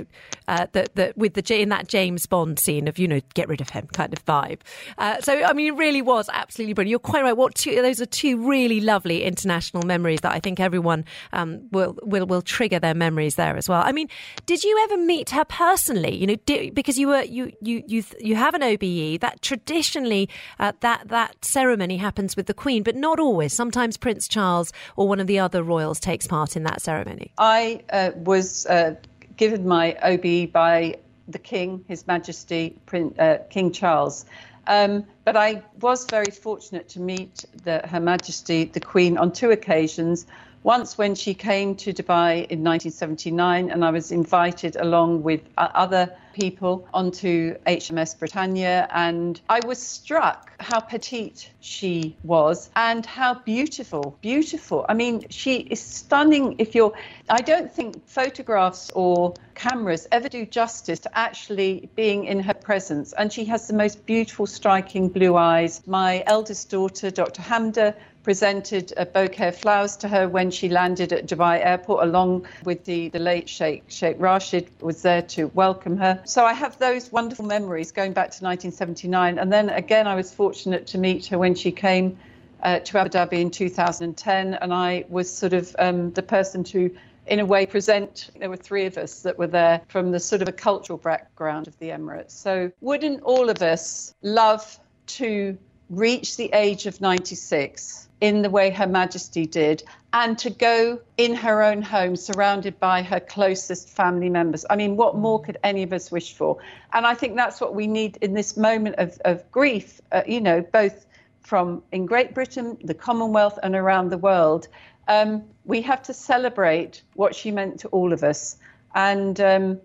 uh, 0.47 0.67
that 0.73 0.95
that 0.95 1.17
with 1.17 1.33
the 1.33 1.61
in 1.61 1.69
that 1.69 1.87
James 1.87 2.25
Bond 2.25 2.59
scene 2.59 2.87
of 2.87 2.99
you 2.99 3.07
know 3.07 3.21
get 3.33 3.47
rid 3.47 3.61
of 3.61 3.69
him 3.69 3.87
kind 3.93 4.13
of 4.13 4.23
vibe. 4.25 4.61
Uh, 4.97 5.19
so 5.21 5.43
I 5.43 5.53
mean, 5.53 5.67
it 5.67 5.77
really 5.77 6.01
was 6.01 6.29
absolutely 6.31 6.73
brilliant. 6.73 6.91
You're 6.91 6.99
quite 6.99 7.23
right. 7.23 7.35
What 7.35 7.55
two, 7.55 7.81
those 7.81 8.01
are 8.01 8.05
two 8.05 8.47
really 8.47 8.81
lovely 8.81 9.23
international 9.23 9.83
memories 9.83 10.21
that 10.21 10.33
I 10.33 10.39
think 10.39 10.59
everyone 10.59 11.05
um, 11.33 11.67
will 11.71 11.97
will 12.03 12.25
will 12.25 12.41
trigger 12.41 12.79
their 12.79 12.93
memories 12.93 13.35
there 13.35 13.57
as 13.57 13.67
well. 13.69 13.81
I 13.83 13.91
mean, 13.91 14.09
did 14.45 14.63
you 14.63 14.77
ever 14.83 14.97
meet 14.97 15.31
her 15.31 15.45
personally? 15.45 16.15
You 16.15 16.27
know, 16.27 16.35
did, 16.45 16.75
because 16.75 16.97
you 16.97 17.07
were 17.07 17.23
you 17.23 17.51
you 17.61 17.83
you 17.87 18.03
you 18.19 18.35
have 18.35 18.53
an 18.53 18.63
OBE 18.63 19.19
that 19.21 19.41
traditionally 19.41 20.29
uh, 20.59 20.73
that 20.81 21.07
that 21.09 21.43
ceremony 21.43 21.97
happens 21.97 22.35
with 22.35 22.47
the 22.47 22.53
Queen, 22.53 22.83
but 22.83 22.95
not 22.95 23.19
always. 23.31 23.53
Sometimes 23.53 23.95
Prince 23.95 24.27
Charles 24.27 24.73
or 24.97 25.07
one 25.07 25.21
of 25.21 25.27
the 25.27 25.39
other 25.39 25.63
royals 25.63 26.01
takes 26.01 26.27
part 26.27 26.57
in 26.57 26.63
that 26.63 26.81
ceremony. 26.81 27.31
I 27.37 27.81
uh, 27.89 28.11
was 28.13 28.65
uh, 28.65 28.95
given 29.37 29.65
my 29.65 29.95
OBE 30.03 30.51
by 30.51 30.97
the 31.29 31.39
King, 31.39 31.85
His 31.87 32.05
Majesty 32.07 32.75
Prin- 32.85 33.15
uh, 33.17 33.37
King 33.49 33.71
Charles. 33.71 34.25
Um, 34.67 35.05
but 35.23 35.37
I 35.37 35.63
was 35.79 36.05
very 36.05 36.29
fortunate 36.29 36.89
to 36.89 36.99
meet 36.99 37.45
the, 37.63 37.79
Her 37.87 38.01
Majesty 38.01 38.65
the 38.65 38.81
Queen 38.81 39.17
on 39.17 39.31
two 39.31 39.51
occasions. 39.51 40.25
Once 40.63 40.95
when 40.95 41.15
she 41.15 41.33
came 41.33 41.73
to 41.75 41.91
Dubai 41.91 42.45
in 42.47 42.63
1979, 42.63 43.71
and 43.71 43.83
I 43.83 43.89
was 43.89 44.11
invited 44.11 44.75
along 44.75 45.23
with 45.23 45.41
other 45.57 46.15
people 46.33 46.87
onto 46.93 47.55
HMS 47.65 48.17
Britannia, 48.17 48.87
and 48.91 49.41
I 49.49 49.59
was 49.65 49.81
struck 49.81 50.51
how 50.61 50.79
petite 50.79 51.49
she 51.59 52.15
was 52.23 52.69
and 52.75 53.03
how 53.05 53.33
beautiful, 53.33 54.17
beautiful. 54.21 54.85
I 54.87 54.93
mean, 54.93 55.25
she 55.29 55.55
is 55.55 55.81
stunning. 55.81 56.55
If 56.59 56.75
you're, 56.75 56.93
I 57.27 57.41
don't 57.41 57.71
think 57.71 58.07
photographs 58.07 58.91
or 58.91 59.33
cameras 59.55 60.07
ever 60.11 60.29
do 60.29 60.45
justice 60.45 60.99
to 60.99 61.17
actually 61.17 61.89
being 61.95 62.25
in 62.25 62.39
her 62.39 62.53
presence. 62.53 63.13
And 63.13 63.33
she 63.33 63.45
has 63.45 63.67
the 63.67 63.73
most 63.73 64.05
beautiful, 64.05 64.45
striking 64.45 65.09
blue 65.09 65.35
eyes. 65.35 65.81
My 65.87 66.23
eldest 66.27 66.69
daughter, 66.69 67.09
Dr. 67.09 67.41
Hamda, 67.41 67.95
presented 68.23 68.93
a 68.97 69.05
bouquet 69.05 69.49
of 69.49 69.55
flowers 69.55 69.97
to 69.97 70.07
her 70.07 70.27
when 70.27 70.51
she 70.51 70.69
landed 70.69 71.11
at 71.11 71.25
Dubai 71.25 71.65
airport, 71.65 72.03
along 72.03 72.47
with 72.63 72.85
the, 72.85 73.09
the 73.09 73.19
late 73.19 73.49
Sheikh, 73.49 73.83
Sheikh 73.87 74.15
Rashid 74.19 74.69
was 74.79 75.01
there 75.01 75.21
to 75.23 75.47
welcome 75.47 75.97
her. 75.97 76.21
So 76.25 76.45
I 76.45 76.53
have 76.53 76.77
those 76.79 77.11
wonderful 77.11 77.45
memories 77.45 77.91
going 77.91 78.13
back 78.13 78.31
to 78.31 78.43
1979. 78.43 79.39
And 79.39 79.51
then 79.51 79.69
again, 79.69 80.07
I 80.07 80.15
was 80.15 80.33
fortunate 80.33 80.87
to 80.87 80.97
meet 80.97 81.25
her 81.27 81.37
when 81.37 81.55
she 81.55 81.71
came 81.71 82.17
uh, 82.63 82.79
to 82.79 82.99
Abu 82.99 83.09
Dhabi 83.09 83.41
in 83.41 83.49
2010. 83.49 84.53
And 84.55 84.73
I 84.73 85.05
was 85.09 85.31
sort 85.31 85.53
of 85.53 85.75
um, 85.79 86.11
the 86.11 86.23
person 86.23 86.63
to, 86.65 86.95
in 87.25 87.39
a 87.39 87.45
way, 87.45 87.65
present. 87.65 88.29
There 88.37 88.49
were 88.49 88.57
three 88.57 88.85
of 88.85 88.97
us 88.97 89.23
that 89.23 89.37
were 89.37 89.47
there 89.47 89.81
from 89.87 90.11
the 90.11 90.19
sort 90.19 90.41
of 90.41 90.47
a 90.47 90.53
cultural 90.53 90.97
background 90.99 91.67
of 91.67 91.77
the 91.79 91.89
Emirates. 91.89 92.31
So 92.31 92.71
wouldn't 92.81 93.21
all 93.23 93.49
of 93.49 93.61
us 93.61 94.13
love 94.21 94.79
to 95.07 95.57
reach 95.89 96.37
the 96.37 96.49
age 96.53 96.85
of 96.85 97.01
96 97.01 98.07
in 98.21 98.43
the 98.43 98.49
way 98.49 98.69
Her 98.69 98.87
Majesty 98.87 99.45
did, 99.47 99.83
and 100.13 100.37
to 100.37 100.49
go 100.49 100.99
in 101.17 101.33
her 101.33 101.63
own 101.63 101.81
home, 101.81 102.15
surrounded 102.15 102.79
by 102.79 103.01
her 103.01 103.19
closest 103.19 103.89
family 103.89 104.29
members. 104.29 104.63
I 104.69 104.75
mean, 104.75 104.95
what 104.95 105.15
more 105.15 105.41
could 105.41 105.57
any 105.63 105.83
of 105.83 105.91
us 105.91 106.11
wish 106.11 106.33
for? 106.33 106.57
And 106.93 107.05
I 107.05 107.15
think 107.15 107.35
that's 107.35 107.59
what 107.59 107.73
we 107.73 107.87
need 107.87 108.17
in 108.17 108.33
this 108.33 108.55
moment 108.55 108.95
of, 108.97 109.19
of 109.25 109.51
grief, 109.51 109.99
uh, 110.11 110.21
you 110.27 110.39
know, 110.39 110.61
both 110.61 111.07
from 111.41 111.81
in 111.91 112.05
Great 112.05 112.35
Britain, 112.35 112.77
the 112.83 112.93
Commonwealth, 112.93 113.57
and 113.63 113.75
around 113.75 114.09
the 114.09 114.17
world. 114.17 114.67
Um, 115.07 115.43
we 115.65 115.81
have 115.81 116.03
to 116.03 116.13
celebrate 116.13 117.01
what 117.15 117.35
she 117.35 117.49
meant 117.49 117.79
to 117.79 117.87
all 117.89 118.13
of 118.13 118.23
us. 118.23 118.57
And, 118.93 119.41
um, 119.41 119.79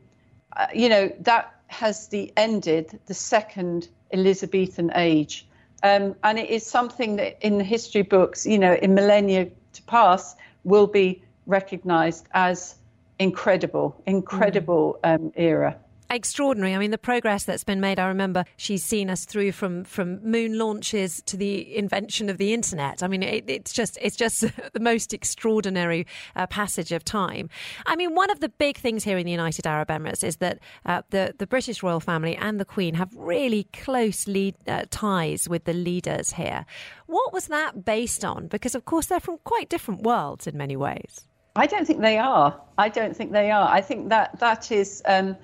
uh, 0.56 0.66
you 0.74 0.88
know, 0.88 1.10
that 1.20 1.54
has 1.68 2.08
the 2.08 2.32
ended 2.36 3.00
the 3.06 3.14
second 3.14 3.88
Elizabethan 4.12 4.92
age. 4.94 5.46
Um, 5.82 6.14
and 6.22 6.38
it 6.38 6.50
is 6.50 6.66
something 6.66 7.16
that 7.16 7.38
in 7.46 7.58
the 7.58 7.64
history 7.64 8.02
books, 8.02 8.46
you 8.46 8.58
know, 8.58 8.74
in 8.74 8.94
millennia 8.94 9.48
to 9.74 9.82
pass, 9.82 10.34
will 10.64 10.86
be 10.86 11.22
recognized 11.46 12.26
as 12.32 12.76
incredible, 13.18 14.00
incredible 14.06 14.98
um, 15.04 15.32
era. 15.36 15.76
Extraordinary. 16.10 16.74
I 16.74 16.78
mean, 16.78 16.90
the 16.90 16.98
progress 16.98 17.44
that's 17.44 17.64
been 17.64 17.80
made. 17.80 17.98
I 17.98 18.08
remember 18.08 18.44
she's 18.56 18.84
seen 18.84 19.10
us 19.10 19.24
through 19.24 19.52
from 19.52 19.84
from 19.84 20.22
moon 20.22 20.58
launches 20.58 21.22
to 21.26 21.36
the 21.36 21.76
invention 21.76 22.28
of 22.28 22.38
the 22.38 22.52
internet. 22.52 23.02
I 23.02 23.08
mean, 23.08 23.22
it, 23.22 23.44
it's 23.48 23.72
just 23.72 23.98
it's 24.00 24.16
just 24.16 24.40
the 24.72 24.80
most 24.80 25.12
extraordinary 25.12 26.06
uh, 26.34 26.46
passage 26.46 26.92
of 26.92 27.04
time. 27.04 27.48
I 27.86 27.96
mean, 27.96 28.14
one 28.14 28.30
of 28.30 28.40
the 28.40 28.48
big 28.48 28.76
things 28.76 29.04
here 29.04 29.18
in 29.18 29.26
the 29.26 29.32
United 29.32 29.66
Arab 29.66 29.88
Emirates 29.88 30.24
is 30.24 30.36
that 30.36 30.58
uh, 30.84 31.02
the 31.10 31.34
the 31.38 31.46
British 31.46 31.82
royal 31.82 32.00
family 32.00 32.36
and 32.36 32.60
the 32.60 32.64
Queen 32.64 32.94
have 32.94 33.14
really 33.16 33.64
close 33.72 34.26
lead, 34.26 34.54
uh, 34.66 34.84
ties 34.90 35.48
with 35.48 35.64
the 35.64 35.72
leaders 35.72 36.32
here. 36.32 36.66
What 37.06 37.32
was 37.32 37.48
that 37.48 37.84
based 37.84 38.24
on? 38.24 38.48
Because 38.48 38.74
of 38.74 38.84
course 38.84 39.06
they're 39.06 39.20
from 39.20 39.38
quite 39.44 39.68
different 39.68 40.02
worlds 40.02 40.46
in 40.46 40.56
many 40.56 40.76
ways. 40.76 41.26
I 41.56 41.66
don't 41.66 41.86
think 41.86 42.02
they 42.02 42.18
are. 42.18 42.60
I 42.76 42.90
don't 42.90 43.16
think 43.16 43.32
they 43.32 43.50
are. 43.50 43.68
I 43.68 43.80
think 43.80 44.10
that 44.10 44.38
that 44.40 44.70
is. 44.70 45.02
Um, 45.06 45.36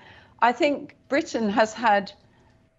I 0.43 0.51
think 0.53 0.97
Britain 1.09 1.49
has 1.51 1.72
had 1.72 2.12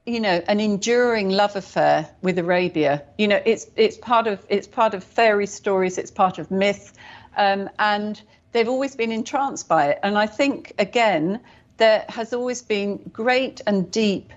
you 0.06 0.20
know 0.20 0.44
an 0.48 0.60
enduring 0.60 1.30
love 1.30 1.56
affair 1.56 2.10
with 2.22 2.38
Arabia. 2.38 3.04
You 3.18 3.30
know, 3.30 3.42
it's 3.46 3.68
it's 3.78 3.98
part 3.98 4.28
of 4.28 4.46
it's 4.50 4.68
part 4.68 4.94
of 4.94 5.04
fairy 5.04 5.48
stories, 5.48 5.98
it's 5.98 6.12
part 6.12 6.38
of 6.40 6.52
myth, 6.52 6.94
um, 7.38 7.70
and 7.80 8.22
they've 8.52 8.68
always 8.68 8.96
been 8.98 9.12
entranced 9.14 9.70
by 9.70 9.88
it. 9.88 10.00
And 10.04 10.18
I 10.18 10.28
think 10.28 10.74
again, 10.78 11.40
there 11.78 12.06
has 12.10 12.34
always 12.34 12.62
been 12.62 12.98
great 13.14 13.62
and 13.66 13.90
deep 13.90 14.34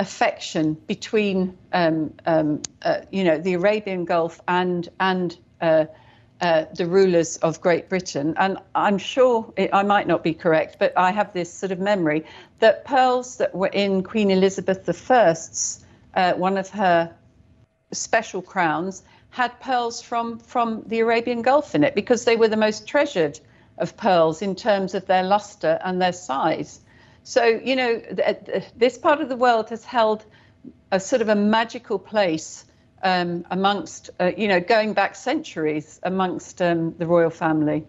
affection 0.00 0.74
between 0.86 1.58
um, 1.72 2.14
um, 2.26 2.62
uh, 2.82 3.00
you 3.10 3.24
know 3.24 3.38
the 3.38 3.54
Arabian 3.54 4.04
Gulf 4.04 4.40
and 4.46 4.88
and 5.00 5.36
uh, 5.60 5.86
uh, 6.40 6.64
the 6.74 6.86
rulers 6.86 7.36
of 7.38 7.60
Great 7.60 7.88
Britain. 7.88 8.34
And 8.36 8.58
I'm 8.74 8.98
sure 8.98 9.52
it, 9.56 9.70
I 9.72 9.82
might 9.82 10.06
not 10.06 10.22
be 10.22 10.34
correct, 10.34 10.76
but 10.78 10.92
I 10.96 11.10
have 11.10 11.32
this 11.32 11.52
sort 11.52 11.72
of 11.72 11.78
memory 11.78 12.24
that 12.60 12.84
pearls 12.84 13.36
that 13.38 13.54
were 13.54 13.68
in 13.68 14.02
Queen 14.02 14.30
Elizabeth 14.30 14.88
I's, 15.10 15.84
uh, 16.14 16.32
one 16.34 16.56
of 16.56 16.68
her 16.70 17.12
special 17.92 18.42
crowns, 18.42 19.02
had 19.30 19.58
pearls 19.60 20.00
from, 20.00 20.38
from 20.38 20.82
the 20.86 21.00
Arabian 21.00 21.42
Gulf 21.42 21.74
in 21.74 21.84
it 21.84 21.94
because 21.94 22.24
they 22.24 22.36
were 22.36 22.48
the 22.48 22.56
most 22.56 22.86
treasured 22.86 23.38
of 23.78 23.96
pearls 23.96 24.42
in 24.42 24.54
terms 24.54 24.94
of 24.94 25.06
their 25.06 25.22
luster 25.22 25.78
and 25.84 26.00
their 26.00 26.12
size. 26.12 26.80
So, 27.24 27.44
you 27.44 27.76
know, 27.76 28.00
th- 28.00 28.64
this 28.76 28.96
part 28.96 29.20
of 29.20 29.28
the 29.28 29.36
world 29.36 29.68
has 29.70 29.84
held 29.84 30.24
a 30.90 30.98
sort 30.98 31.22
of 31.22 31.28
a 31.28 31.34
magical 31.34 31.98
place 31.98 32.64
um, 33.02 33.44
amongst, 33.50 34.10
uh, 34.20 34.32
you 34.36 34.48
know, 34.48 34.60
going 34.60 34.92
back 34.92 35.14
centuries 35.14 36.00
amongst 36.02 36.60
um, 36.62 36.94
the 36.98 37.06
royal 37.06 37.30
family. 37.30 37.84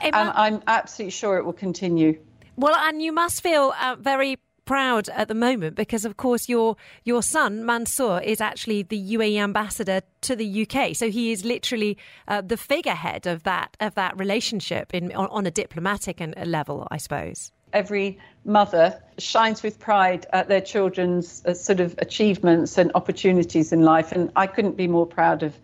and 0.00 0.14
I'm 0.14 0.62
absolutely 0.66 1.10
sure 1.10 1.38
it 1.38 1.44
will 1.44 1.52
continue. 1.52 2.18
Well, 2.56 2.74
and 2.74 3.02
you 3.02 3.12
must 3.12 3.42
feel 3.42 3.74
uh, 3.80 3.96
very 3.98 4.38
proud 4.64 5.08
at 5.10 5.28
the 5.28 5.34
moment 5.34 5.76
because, 5.76 6.04
of 6.04 6.16
course, 6.16 6.48
your 6.48 6.76
your 7.04 7.22
son 7.22 7.64
Mansoor 7.64 8.20
is 8.22 8.40
actually 8.40 8.82
the 8.82 9.14
UAE 9.14 9.38
ambassador 9.38 10.00
to 10.22 10.36
the 10.36 10.66
UK. 10.66 10.94
So 10.96 11.10
he 11.10 11.32
is 11.32 11.44
literally 11.44 11.98
uh, 12.28 12.40
the 12.40 12.56
figurehead 12.56 13.26
of 13.26 13.42
that 13.42 13.76
of 13.80 13.94
that 13.94 14.18
relationship 14.18 14.94
in 14.94 15.12
on, 15.12 15.28
on 15.28 15.46
a 15.46 15.50
diplomatic 15.50 16.20
and, 16.20 16.36
uh, 16.36 16.44
level, 16.44 16.86
I 16.90 16.96
suppose 16.96 17.52
every 17.74 18.18
mother 18.44 19.02
shines 19.18 19.62
with 19.62 19.78
pride 19.78 20.26
at 20.32 20.48
their 20.48 20.60
children's 20.60 21.44
uh, 21.44 21.54
sort 21.54 21.80
of 21.80 21.94
achievements 21.98 22.78
and 22.78 22.90
opportunities 22.94 23.72
in 23.72 23.82
life, 23.82 24.12
and 24.12 24.30
I 24.36 24.46
couldn't 24.46 24.76
be 24.76 24.88
more 24.88 25.06
proud 25.06 25.42
of 25.42 25.54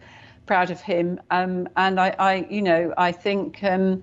proud 0.47 0.71
of 0.71 0.81
him. 0.81 1.21
Um, 1.31 1.69
and 1.77 2.01
I, 2.01 2.15
I, 2.19 2.47
you 2.51 2.63
know, 2.63 2.93
I 2.99 3.13
think 3.13 3.63
um, 3.63 4.03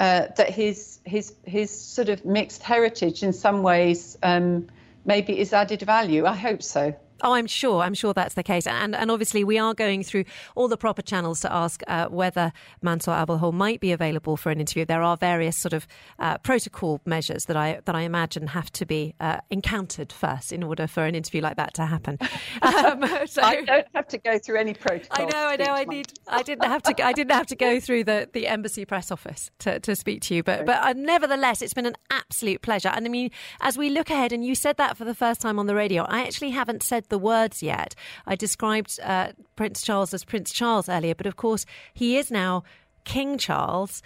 uh, 0.00 0.26
that 0.36 0.50
his 0.50 0.98
his 1.04 1.34
his 1.44 1.70
sort 1.70 2.08
of 2.08 2.24
mixed 2.24 2.62
heritage 2.62 3.22
in 3.22 3.32
some 3.32 3.62
ways 3.62 4.18
um, 4.22 4.66
maybe 5.04 5.38
is 5.38 5.52
added 5.52 5.82
value. 5.82 6.26
I 6.26 6.34
hope 6.34 6.62
so. 6.62 6.94
Oh, 7.22 7.32
I'm 7.32 7.46
sure. 7.46 7.82
I'm 7.82 7.94
sure 7.94 8.12
that's 8.12 8.34
the 8.34 8.42
case. 8.42 8.66
And 8.66 8.94
and 8.94 9.10
obviously, 9.10 9.44
we 9.44 9.58
are 9.58 9.74
going 9.74 10.02
through 10.02 10.24
all 10.54 10.68
the 10.68 10.76
proper 10.76 11.02
channels 11.02 11.40
to 11.40 11.52
ask 11.52 11.82
uh, 11.86 12.06
whether 12.06 12.52
Mansoor 12.82 13.14
Abulhoul 13.14 13.52
might 13.52 13.80
be 13.80 13.92
available 13.92 14.36
for 14.36 14.50
an 14.50 14.60
interview. 14.60 14.84
There 14.84 15.02
are 15.02 15.16
various 15.16 15.56
sort 15.56 15.72
of 15.72 15.86
uh, 16.18 16.38
protocol 16.38 17.00
measures 17.04 17.46
that 17.46 17.56
I 17.56 17.80
that 17.84 17.94
I 17.94 18.02
imagine 18.02 18.48
have 18.48 18.70
to 18.72 18.86
be 18.86 19.14
uh, 19.20 19.38
encountered 19.50 20.12
first 20.12 20.52
in 20.52 20.62
order 20.62 20.86
for 20.86 21.04
an 21.04 21.14
interview 21.14 21.40
like 21.40 21.56
that 21.56 21.74
to 21.74 21.86
happen. 21.86 22.18
Um, 22.62 23.04
so, 23.26 23.42
I 23.42 23.62
don't 23.62 23.86
have 23.94 24.08
to 24.08 24.18
go 24.18 24.38
through 24.38 24.58
any 24.58 24.74
protocol. 24.74 25.26
I 25.26 25.30
know. 25.30 25.46
I 25.46 25.56
know. 25.56 25.72
I 25.72 25.84
need. 25.84 26.12
I 26.26 26.42
didn't 26.42 26.64
have 26.64 26.82
to. 26.82 27.04
I 27.04 27.12
didn't 27.12 27.32
have 27.32 27.46
to 27.46 27.56
go 27.56 27.80
through 27.80 28.04
the, 28.04 28.28
the 28.32 28.46
embassy 28.46 28.84
press 28.84 29.10
office 29.10 29.50
to, 29.60 29.78
to 29.80 29.94
speak 29.94 30.22
to 30.22 30.34
you. 30.34 30.42
But 30.42 30.66
but 30.66 30.82
uh, 30.82 30.94
nevertheless, 30.94 31.62
it's 31.62 31.74
been 31.74 31.86
an 31.86 31.96
absolute 32.10 32.62
pleasure. 32.62 32.88
And 32.88 33.06
I 33.06 33.08
mean, 33.08 33.30
as 33.60 33.78
we 33.78 33.88
look 33.90 34.10
ahead, 34.10 34.32
and 34.32 34.44
you 34.44 34.54
said 34.54 34.76
that 34.78 34.96
for 34.96 35.04
the 35.04 35.14
first 35.14 35.40
time 35.40 35.58
on 35.58 35.66
the 35.66 35.74
radio, 35.74 36.04
I 36.04 36.22
actually 36.22 36.50
haven't 36.50 36.82
said 36.82 37.05
the 37.08 37.18
words 37.18 37.62
yet. 37.62 37.94
I 38.26 38.36
described 38.36 38.98
uh, 39.02 39.32
Prince 39.54 39.82
Charles 39.82 40.14
as 40.14 40.24
Prince 40.24 40.52
Charles 40.52 40.88
earlier, 40.88 41.14
but 41.14 41.26
of 41.26 41.36
course, 41.36 41.66
he 41.94 42.16
is 42.16 42.30
now 42.30 42.64
King 43.04 43.38
Charles. 43.38 44.02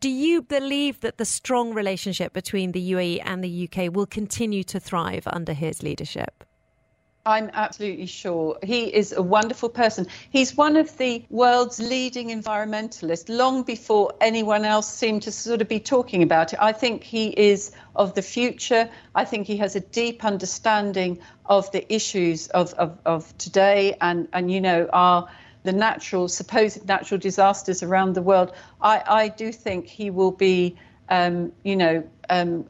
Do 0.00 0.08
you 0.08 0.42
believe 0.42 1.00
that 1.00 1.18
the 1.18 1.24
strong 1.24 1.74
relationship 1.74 2.32
between 2.32 2.72
the 2.72 2.92
UAE 2.92 3.22
and 3.24 3.42
the 3.42 3.68
UK 3.68 3.94
will 3.94 4.06
continue 4.06 4.64
to 4.64 4.80
thrive 4.80 5.24
under 5.26 5.52
his 5.52 5.82
leadership? 5.82 6.44
I'm 7.24 7.50
absolutely 7.52 8.06
sure. 8.06 8.58
He 8.64 8.92
is 8.92 9.12
a 9.12 9.22
wonderful 9.22 9.68
person. 9.68 10.08
He's 10.30 10.56
one 10.56 10.76
of 10.76 10.96
the 10.98 11.24
world's 11.30 11.78
leading 11.78 12.30
environmentalists 12.30 13.28
long 13.28 13.62
before 13.62 14.12
anyone 14.20 14.64
else 14.64 14.92
seemed 14.92 15.22
to 15.22 15.30
sort 15.30 15.62
of 15.62 15.68
be 15.68 15.78
talking 15.78 16.24
about 16.24 16.52
it. 16.52 16.58
I 16.60 16.72
think 16.72 17.04
he 17.04 17.28
is 17.28 17.70
of 17.94 18.14
the 18.14 18.22
future. 18.22 18.90
I 19.14 19.24
think 19.24 19.46
he 19.46 19.56
has 19.58 19.76
a 19.76 19.80
deep 19.80 20.24
understanding 20.24 21.20
of 21.46 21.70
the 21.70 21.92
issues 21.92 22.48
of, 22.48 22.74
of, 22.74 22.98
of 23.06 23.38
today 23.38 23.96
and, 24.00 24.26
and, 24.32 24.50
you 24.50 24.60
know, 24.60 24.88
our 24.92 25.28
the 25.62 25.72
natural, 25.72 26.26
supposed 26.26 26.88
natural 26.88 27.20
disasters 27.20 27.84
around 27.84 28.14
the 28.14 28.22
world. 28.22 28.52
I, 28.80 29.02
I 29.06 29.28
do 29.28 29.52
think 29.52 29.86
he 29.86 30.10
will 30.10 30.32
be, 30.32 30.76
um, 31.08 31.52
you 31.62 31.76
know, 31.76 32.02
um, 32.28 32.66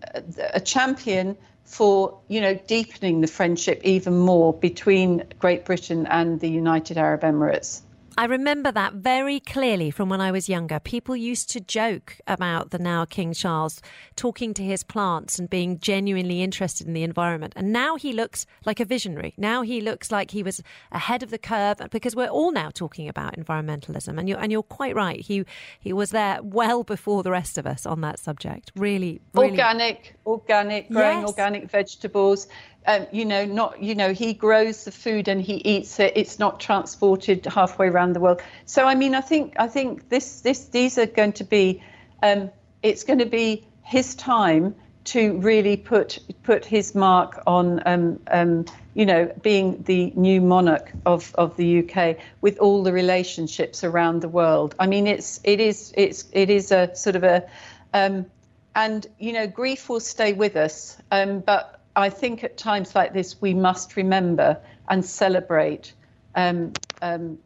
a 0.53 0.61
champion 0.61 1.39
for 1.65 2.19
you 2.29 2.41
know 2.41 2.55
deepening 2.55 3.21
the 3.21 3.27
friendship 3.27 3.81
even 3.85 4.17
more 4.17 4.53
between 4.53 5.25
Great 5.39 5.65
Britain 5.65 6.07
and 6.07 6.41
the 6.41 6.49
United 6.49 6.99
Arab 6.99 7.23
Emirates. 7.23 7.83
I 8.19 8.27
remember 8.27 8.71
that 8.73 8.95
very 8.95 9.41
clearly 9.41 9.91
from 9.91 10.11
when 10.11 10.21
I 10.21 10.31
was 10.31 10.49
younger. 10.49 10.79
People 10.79 11.17
used 11.17 11.49
to 11.51 11.61
joke 11.61 12.19
about 12.27 12.71
the 12.71 12.79
now 12.79 13.07
King 13.07 13.33
Charles 13.33 13.81
talking 14.17 14.53
to 14.55 14.63
his 14.63 14.85
plants 14.85 15.39
and 15.39 15.49
being 15.49 15.79
genuinely 15.79 16.43
interested 16.43 16.87
in 16.87 16.93
the 16.93 17.05
environment. 17.05 17.55
And 17.57 17.73
now 17.73 17.97
he 17.97 18.13
looks 18.13 18.45
like 18.67 18.81
a 18.81 18.85
visionary. 18.85 19.33
Now 19.39 19.63
he 19.63 19.81
looks 19.81 20.13
like 20.13 20.31
he 20.31 20.43
was 20.43 20.63
ahead 20.91 21.23
of 21.23 21.31
the 21.31 21.39
curve 21.39 21.79
because 21.91 22.15
we're 22.15 22.29
all 22.29 22.53
now 22.53 22.69
talking 22.69 23.09
about 23.09 23.37
environmentalism. 23.37 24.19
And 24.19 24.29
you're, 24.29 24.39
and 24.39 24.53
you're 24.53 24.63
quite 24.63 24.95
right. 24.95 25.21
He, 25.21 25.45
he 25.81 25.95
was 25.95 26.11
there 26.11 26.41
well 26.43 26.85
before 26.85 27.23
the 27.23 27.31
rest 27.31 27.57
of 27.57 27.67
us 27.67 27.87
on 27.87 28.03
that 28.03 28.19
subject. 28.19 28.73
Really, 28.77 29.23
really. 29.33 29.51
Organic, 29.53 30.17
organic, 30.27 30.91
growing 30.91 31.21
yes. 31.21 31.29
organic 31.29 31.71
vegetables 31.71 32.47
um, 32.87 33.07
you 33.13 33.25
know, 33.25 33.45
not 33.45 33.83
you 33.83 33.95
know, 33.95 34.13
he 34.13 34.35
grows 34.35 34.85
the 34.85 34.93
food 34.93 35.29
and 35.29 35.41
he 35.41 35.55
eats 35.55 36.01
it. 36.01 36.13
It's 36.17 36.39
not 36.39 36.61
transported 36.61 37.47
halfway 37.47 37.89
around 37.89 38.15
the 38.15 38.21
world. 38.21 38.43
So 38.67 38.87
I 38.87 38.95
mean, 38.95 39.15
I 39.15 39.21
think 39.21 39.55
I 39.59 39.69
think 39.69 40.09
this 40.09 40.41
this 40.41 40.67
these 40.67 40.99
are 40.99 41.07
going 41.07 41.33
to 41.35 41.45
be, 41.45 41.83
um, 42.23 42.51
it's 42.83 43.05
going 43.05 43.21
to 43.21 43.27
be 43.27 43.67
his 43.83 44.15
time 44.15 44.75
to 45.05 45.39
really 45.39 45.77
put 45.77 46.19
put 46.43 46.65
his 46.65 46.95
mark 46.95 47.43
on, 47.47 47.83
um, 47.87 48.21
um, 48.31 48.65
you 48.95 49.07
know, 49.07 49.33
being 49.43 49.83
the 49.83 50.13
new 50.15 50.41
monarch 50.41 50.93
of, 51.07 51.35
of 51.37 51.57
the 51.57 51.81
UK 51.81 52.19
with 52.41 52.59
all 52.59 52.83
the 52.83 52.93
relationships 52.93 53.85
around 53.85 54.21
the 54.23 54.29
world. 54.29 54.75
I 54.79 54.87
mean, 54.87 55.07
it's 55.07 55.41
it 55.45 55.61
is 55.61 55.93
it's 55.97 56.25
it 56.33 56.51
is 56.51 56.73
a 56.73 56.95
sort 56.95 57.17
of 57.17 57.25
a, 57.25 57.49
um, 57.93 58.27
and 58.75 59.07
you 59.19 59.33
know, 59.33 59.47
grief 59.47 59.89
will 59.89 60.01
stay 60.01 60.33
with 60.33 60.57
us, 60.57 60.97
um, 61.11 61.41
but 61.41 61.82
I 61.95 62.09
think 62.09 62.43
at 62.45 62.57
times 62.57 62.95
like 62.95 63.13
this, 63.13 63.41
we 63.41 63.55
must 63.55 63.97
remember 63.97 64.59
and 64.89 65.05
celebrate, 65.05 65.93
um, 66.35 66.73
um, 67.03 67.39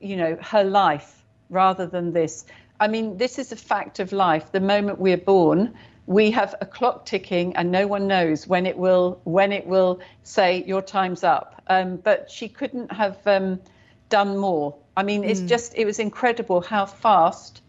you 0.00 0.16
know, 0.16 0.38
her 0.40 0.64
life 0.64 1.24
rather 1.50 1.86
than 1.86 2.12
this. 2.12 2.44
I 2.78 2.88
mean, 2.88 3.18
this 3.18 3.38
is 3.38 3.52
a 3.52 3.56
fact 3.56 4.00
of 4.00 4.12
life. 4.12 4.52
The 4.52 4.60
moment 4.60 4.98
we're 4.98 5.18
born, 5.18 5.74
we 6.06 6.30
have 6.30 6.54
a 6.60 6.66
clock 6.66 7.04
ticking, 7.04 7.54
and 7.56 7.70
no 7.70 7.86
one 7.86 8.06
knows 8.06 8.46
when 8.46 8.66
it 8.66 8.76
will 8.76 9.20
when 9.24 9.52
it 9.52 9.66
will 9.66 10.00
say 10.22 10.64
your 10.64 10.82
time's 10.82 11.22
up. 11.22 11.62
Um, 11.66 11.96
but 11.96 12.30
she 12.30 12.48
couldn't 12.48 12.90
have 12.90 13.18
um, 13.26 13.60
done 14.08 14.38
more. 14.38 14.76
I 14.96 15.02
mean, 15.02 15.24
it's 15.24 15.40
mm. 15.40 15.48
just 15.48 15.74
it 15.76 15.84
was 15.84 15.98
incredible 15.98 16.62
how 16.62 16.86
fast 16.86 17.62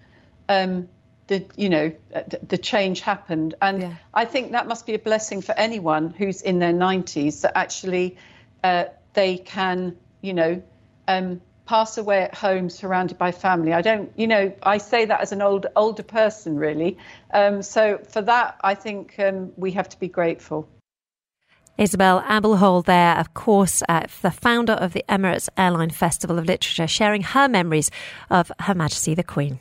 um, 0.48 0.88
the 1.32 1.46
you 1.56 1.70
know 1.70 1.94
the 2.50 2.58
change 2.58 3.00
happened 3.00 3.56
and 3.62 3.82
yeah. 3.82 3.96
i 4.14 4.26
think 4.26 4.52
that 4.52 4.68
must 4.68 4.86
be 4.86 4.94
a 4.94 5.00
blessing 5.00 5.42
for 5.42 5.54
anyone 5.54 6.10
who's 6.10 6.42
in 6.42 6.60
their 6.60 6.74
90s 6.74 7.42
that 7.42 7.58
actually 7.58 8.18
uh, 8.66 8.84
they 9.14 9.38
can 9.38 9.96
you 10.20 10.34
know 10.34 10.62
um, 11.08 11.40
pass 11.66 11.98
away 11.98 12.24
at 12.24 12.36
home 12.36 12.70
surrounded 12.70 13.18
by 13.18 13.32
family 13.32 13.72
i 13.72 13.82
don't 13.82 14.12
you 14.18 14.28
know 14.28 14.54
i 14.62 14.78
say 14.78 15.06
that 15.06 15.22
as 15.22 15.32
an 15.32 15.42
old 15.42 15.68
older 15.78 16.04
person 16.04 16.58
really 16.58 16.98
um, 17.34 17.62
so 17.62 17.98
for 18.10 18.22
that 18.22 18.60
i 18.62 18.76
think 18.76 19.16
um, 19.20 19.54
we 19.56 19.72
have 19.72 19.88
to 19.88 19.98
be 20.00 20.10
grateful 20.10 20.68
Isobel 21.80 22.22
Abulhoul 22.26 22.84
there, 22.84 23.18
of 23.18 23.34
course, 23.34 23.82
uh, 23.88 24.04
the 24.22 24.30
founder 24.30 24.74
of 24.74 24.92
the 24.92 25.04
Emirates 25.08 25.48
Airline 25.58 25.90
Festival 25.90 26.38
of 26.38 26.46
Literature, 26.46 26.86
sharing 26.86 27.24
her 27.24 27.48
memories 27.48 27.90
of 28.30 28.52
Her 28.60 28.76
Majesty 28.76 29.16
the 29.16 29.24
Queen. 29.24 29.60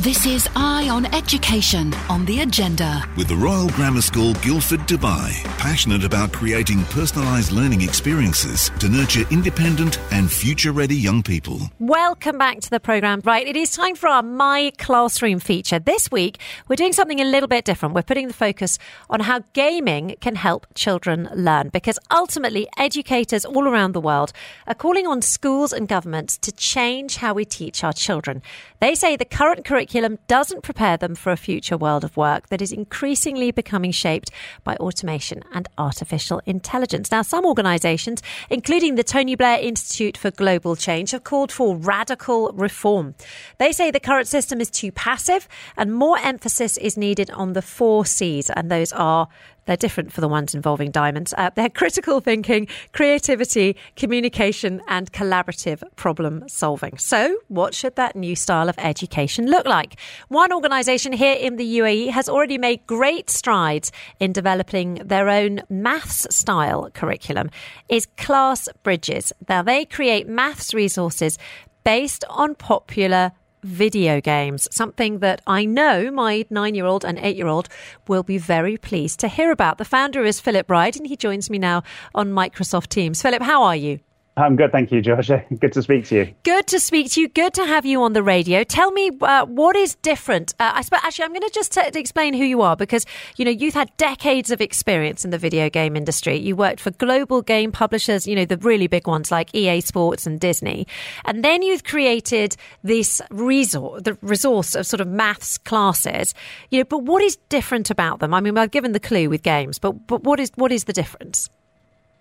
This 0.00 0.24
is 0.24 0.48
Eye 0.56 0.88
on 0.88 1.04
Education 1.14 1.92
on 2.08 2.24
the 2.24 2.40
agenda. 2.40 3.04
With 3.14 3.28
the 3.28 3.36
Royal 3.36 3.68
Grammar 3.68 4.00
School 4.00 4.32
Guildford 4.36 4.80
Dubai, 4.80 5.44
passionate 5.58 6.02
about 6.02 6.32
creating 6.32 6.78
personalised 6.78 7.52
learning 7.52 7.82
experiences 7.82 8.70
to 8.80 8.88
nurture 8.88 9.24
independent 9.30 10.00
and 10.10 10.32
future 10.32 10.72
ready 10.72 10.96
young 10.96 11.22
people. 11.22 11.60
Welcome 11.78 12.38
back 12.38 12.60
to 12.60 12.70
the 12.70 12.80
programme. 12.80 13.20
Right, 13.22 13.46
it 13.46 13.54
is 13.54 13.70
time 13.70 13.94
for 13.94 14.08
our 14.08 14.22
My 14.22 14.72
Classroom 14.78 15.38
feature. 15.38 15.78
This 15.78 16.10
week, 16.10 16.40
we're 16.68 16.76
doing 16.76 16.94
something 16.94 17.20
a 17.20 17.26
little 17.26 17.48
bit 17.48 17.66
different. 17.66 17.94
We're 17.94 18.02
putting 18.02 18.28
the 18.28 18.34
focus 18.34 18.78
on 19.10 19.20
how 19.20 19.42
gaming 19.52 20.16
can 20.22 20.36
help 20.36 20.66
children 20.74 21.28
learn 21.34 21.68
because 21.68 21.98
ultimately, 22.10 22.66
educators 22.78 23.44
all 23.44 23.68
around 23.68 23.92
the 23.92 24.00
world 24.00 24.32
are 24.66 24.74
calling 24.74 25.06
on 25.06 25.20
schools 25.20 25.70
and 25.70 25.86
governments 25.86 26.38
to 26.38 26.50
change 26.50 27.16
how 27.16 27.34
we 27.34 27.44
teach 27.44 27.84
our 27.84 27.92
children. 27.92 28.40
They 28.80 28.94
say 28.94 29.16
the 29.16 29.26
current 29.26 29.66
curriculum 29.66 29.81
doesn't 30.26 30.62
prepare 30.62 30.96
them 30.96 31.14
for 31.14 31.32
a 31.32 31.36
future 31.36 31.76
world 31.76 32.04
of 32.04 32.16
work 32.16 32.48
that 32.48 32.62
is 32.62 32.72
increasingly 32.72 33.50
becoming 33.50 33.92
shaped 33.92 34.30
by 34.64 34.76
automation 34.76 35.42
and 35.52 35.68
artificial 35.78 36.40
intelligence. 36.46 37.10
Now, 37.10 37.22
some 37.22 37.44
organisations, 37.44 38.22
including 38.50 38.94
the 38.94 39.04
Tony 39.04 39.34
Blair 39.34 39.58
Institute 39.60 40.16
for 40.16 40.30
Global 40.30 40.76
Change, 40.76 41.10
have 41.12 41.24
called 41.24 41.52
for 41.52 41.76
radical 41.76 42.52
reform. 42.52 43.14
They 43.58 43.72
say 43.72 43.90
the 43.90 44.00
current 44.00 44.28
system 44.28 44.60
is 44.60 44.70
too 44.70 44.92
passive 44.92 45.48
and 45.76 45.94
more 45.94 46.18
emphasis 46.18 46.76
is 46.76 46.96
needed 46.96 47.30
on 47.30 47.52
the 47.52 47.62
four 47.62 48.04
C's, 48.06 48.50
and 48.50 48.70
those 48.70 48.92
are 48.92 49.28
they're 49.66 49.76
different 49.76 50.12
for 50.12 50.20
the 50.20 50.28
ones 50.28 50.54
involving 50.54 50.90
diamonds. 50.90 51.32
Uh, 51.36 51.50
they're 51.54 51.68
critical 51.68 52.20
thinking, 52.20 52.66
creativity, 52.92 53.76
communication, 53.96 54.80
and 54.88 55.12
collaborative 55.12 55.82
problem 55.96 56.48
solving. 56.48 56.98
So, 56.98 57.38
what 57.48 57.74
should 57.74 57.96
that 57.96 58.16
new 58.16 58.34
style 58.34 58.68
of 58.68 58.74
education 58.78 59.46
look 59.46 59.66
like? 59.66 59.98
One 60.28 60.52
organisation 60.52 61.12
here 61.12 61.34
in 61.34 61.56
the 61.56 61.78
UAE 61.78 62.10
has 62.10 62.28
already 62.28 62.58
made 62.58 62.86
great 62.86 63.30
strides 63.30 63.92
in 64.18 64.32
developing 64.32 64.94
their 65.04 65.28
own 65.28 65.62
maths 65.68 66.26
style 66.34 66.90
curriculum. 66.92 67.50
Is 67.88 68.06
Class 68.16 68.68
Bridges. 68.82 69.32
Now, 69.48 69.62
they 69.62 69.84
create 69.84 70.28
maths 70.28 70.74
resources 70.74 71.38
based 71.84 72.24
on 72.28 72.54
popular 72.54 73.32
video 73.62 74.20
games, 74.20 74.68
something 74.70 75.20
that 75.20 75.40
I 75.46 75.64
know 75.64 76.10
my 76.10 76.44
nine 76.50 76.74
year 76.74 76.86
old 76.86 77.04
and 77.04 77.18
eight 77.18 77.36
year 77.36 77.46
old 77.46 77.68
will 78.08 78.22
be 78.22 78.38
very 78.38 78.76
pleased 78.76 79.20
to 79.20 79.28
hear 79.28 79.50
about. 79.50 79.78
The 79.78 79.84
founder 79.84 80.24
is 80.24 80.40
Philip 80.40 80.66
Bride, 80.66 80.96
and 80.96 81.06
he 81.06 81.16
joins 81.16 81.50
me 81.50 81.58
now 81.58 81.82
on 82.14 82.32
Microsoft 82.32 82.88
Teams. 82.88 83.22
Philip, 83.22 83.42
how 83.42 83.62
are 83.62 83.76
you? 83.76 84.00
I'm 84.34 84.56
good, 84.56 84.72
thank 84.72 84.90
you, 84.90 85.02
Georgia. 85.02 85.44
Good 85.60 85.74
to 85.74 85.82
speak 85.82 86.06
to 86.06 86.14
you. 86.14 86.34
Good 86.42 86.66
to 86.68 86.80
speak 86.80 87.12
to 87.12 87.20
you. 87.20 87.28
Good 87.28 87.52
to 87.54 87.66
have 87.66 87.84
you 87.84 88.02
on 88.02 88.14
the 88.14 88.22
radio. 88.22 88.64
Tell 88.64 88.90
me 88.90 89.10
uh, 89.20 89.44
what 89.44 89.76
is 89.76 89.96
different. 89.96 90.54
Uh, 90.58 90.72
I 90.76 90.80
sp- 90.80 91.04
actually, 91.04 91.26
I'm 91.26 91.32
going 91.32 91.42
to 91.42 91.50
just 91.52 91.72
t- 91.72 91.82
explain 91.94 92.32
who 92.32 92.44
you 92.44 92.62
are 92.62 92.74
because 92.74 93.04
you 93.36 93.44
know 93.44 93.50
you've 93.50 93.74
had 93.74 93.94
decades 93.98 94.50
of 94.50 94.62
experience 94.62 95.26
in 95.26 95.32
the 95.32 95.38
video 95.38 95.68
game 95.68 95.96
industry. 95.96 96.38
You 96.38 96.56
worked 96.56 96.80
for 96.80 96.92
global 96.92 97.42
game 97.42 97.72
publishers, 97.72 98.26
you 98.26 98.34
know 98.34 98.46
the 98.46 98.56
really 98.56 98.86
big 98.86 99.06
ones 99.06 99.30
like 99.30 99.54
EA 99.54 99.82
Sports 99.82 100.26
and 100.26 100.40
Disney, 100.40 100.86
and 101.26 101.44
then 101.44 101.60
you've 101.60 101.84
created 101.84 102.56
this 102.82 103.20
resource, 103.30 104.00
the 104.02 104.16
resource 104.22 104.74
of 104.74 104.86
sort 104.86 105.02
of 105.02 105.08
maths 105.08 105.58
classes. 105.58 106.32
You 106.70 106.78
know, 106.78 106.84
but 106.84 107.02
what 107.02 107.22
is 107.22 107.36
different 107.50 107.90
about 107.90 108.20
them? 108.20 108.32
I 108.32 108.40
mean, 108.40 108.56
I've 108.56 108.70
given 108.70 108.92
the 108.92 109.00
clue 109.00 109.28
with 109.28 109.42
games, 109.42 109.78
but 109.78 110.06
but 110.06 110.24
what 110.24 110.40
is 110.40 110.50
what 110.54 110.72
is 110.72 110.84
the 110.84 110.94
difference? 110.94 111.50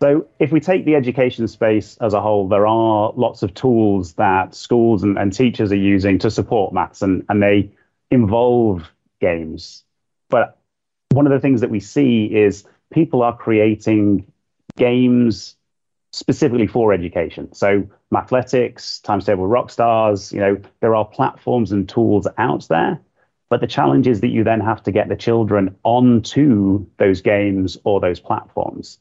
So, 0.01 0.25
if 0.39 0.51
we 0.51 0.59
take 0.59 0.85
the 0.85 0.95
education 0.95 1.47
space 1.47 1.95
as 2.01 2.15
a 2.15 2.21
whole, 2.21 2.47
there 2.47 2.65
are 2.65 3.13
lots 3.15 3.43
of 3.43 3.53
tools 3.53 4.13
that 4.13 4.55
schools 4.55 5.03
and, 5.03 5.15
and 5.15 5.31
teachers 5.31 5.71
are 5.71 5.75
using 5.75 6.17
to 6.19 6.31
support 6.31 6.73
maths, 6.73 7.03
and, 7.03 7.23
and 7.29 7.43
they 7.43 7.69
involve 8.09 8.89
games. 9.19 9.83
But 10.29 10.57
one 11.11 11.27
of 11.27 11.31
the 11.31 11.39
things 11.39 11.61
that 11.61 11.69
we 11.69 11.79
see 11.79 12.25
is 12.25 12.63
people 12.91 13.21
are 13.21 13.37
creating 13.37 14.25
games 14.75 15.55
specifically 16.13 16.65
for 16.65 16.93
education. 16.93 17.53
So, 17.53 17.87
Mathletics, 18.11 19.03
Times 19.03 19.25
Table 19.25 19.47
Rockstars, 19.47 20.33
you 20.33 20.39
know, 20.39 20.59
there 20.79 20.95
are 20.95 21.05
platforms 21.05 21.71
and 21.71 21.87
tools 21.87 22.27
out 22.39 22.67
there. 22.69 22.99
But 23.49 23.61
the 23.61 23.67
challenge 23.67 24.07
is 24.07 24.21
that 24.21 24.29
you 24.29 24.43
then 24.43 24.61
have 24.61 24.81
to 24.83 24.91
get 24.91 25.09
the 25.09 25.15
children 25.15 25.75
onto 25.83 26.87
those 26.97 27.21
games 27.21 27.77
or 27.83 27.99
those 27.99 28.19
platforms. 28.19 28.97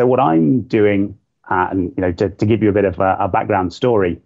So 0.00 0.06
what 0.06 0.18
I'm 0.18 0.62
doing, 0.62 1.18
uh, 1.50 1.68
and 1.70 1.92
you 1.94 2.00
know, 2.00 2.10
to, 2.10 2.30
to, 2.30 2.46
give 2.46 2.62
you 2.62 2.70
a 2.70 2.72
bit 2.72 2.86
of 2.86 2.98
a, 3.00 3.18
a 3.20 3.28
background 3.28 3.74
story, 3.74 4.18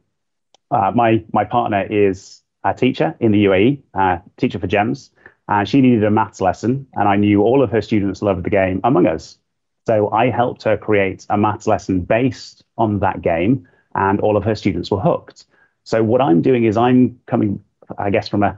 uh, 0.70 0.93
my 0.95 1.25
my 1.33 1.45
partner 1.45 1.83
is 1.83 2.43
a 2.62 2.72
teacher 2.72 3.16
in 3.18 3.33
the 3.33 3.47
UAE, 3.47 3.83
uh, 3.93 4.18
teacher 4.37 4.61
for 4.61 4.68
GEMS, 4.68 5.11
and 5.49 5.68
she 5.68 5.81
needed 5.81 6.05
a 6.05 6.12
maths 6.12 6.41
lesson, 6.41 6.87
and 6.95 7.09
I 7.09 7.16
knew 7.16 7.43
all 7.43 7.61
of 7.61 7.72
her 7.72 7.83
students 7.83 8.22
loved 8.22 8.45
the 8.45 8.51
game 8.51 8.83
Among 8.85 9.09
Us, 9.09 9.37
so 9.85 10.12
I 10.12 10.31
helped 10.31 10.62
her 10.62 10.77
create 10.77 11.27
a 11.29 11.37
maths 11.37 11.66
lesson 11.66 12.03
based 12.03 12.62
on 12.79 13.01
that 13.01 13.20
game, 13.20 13.66
and 13.97 14.20
all 14.20 14.37
of 14.37 14.45
her 14.45 14.55
students 14.55 14.93
were 14.93 15.01
hooked. 15.01 15.45
So 15.83 16.05
what 16.05 16.20
I'm 16.20 16.41
doing 16.41 16.66
is 16.66 16.77
I'm 16.77 17.18
coming, 17.27 17.64
I 17.99 18.11
guess, 18.11 18.29
from 18.29 18.45
a, 18.45 18.57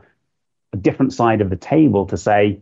a 0.75 0.77
different 0.77 1.14
side 1.14 1.41
of 1.41 1.49
the 1.49 1.57
table 1.57 2.05
to 2.09 2.19
say 2.19 2.61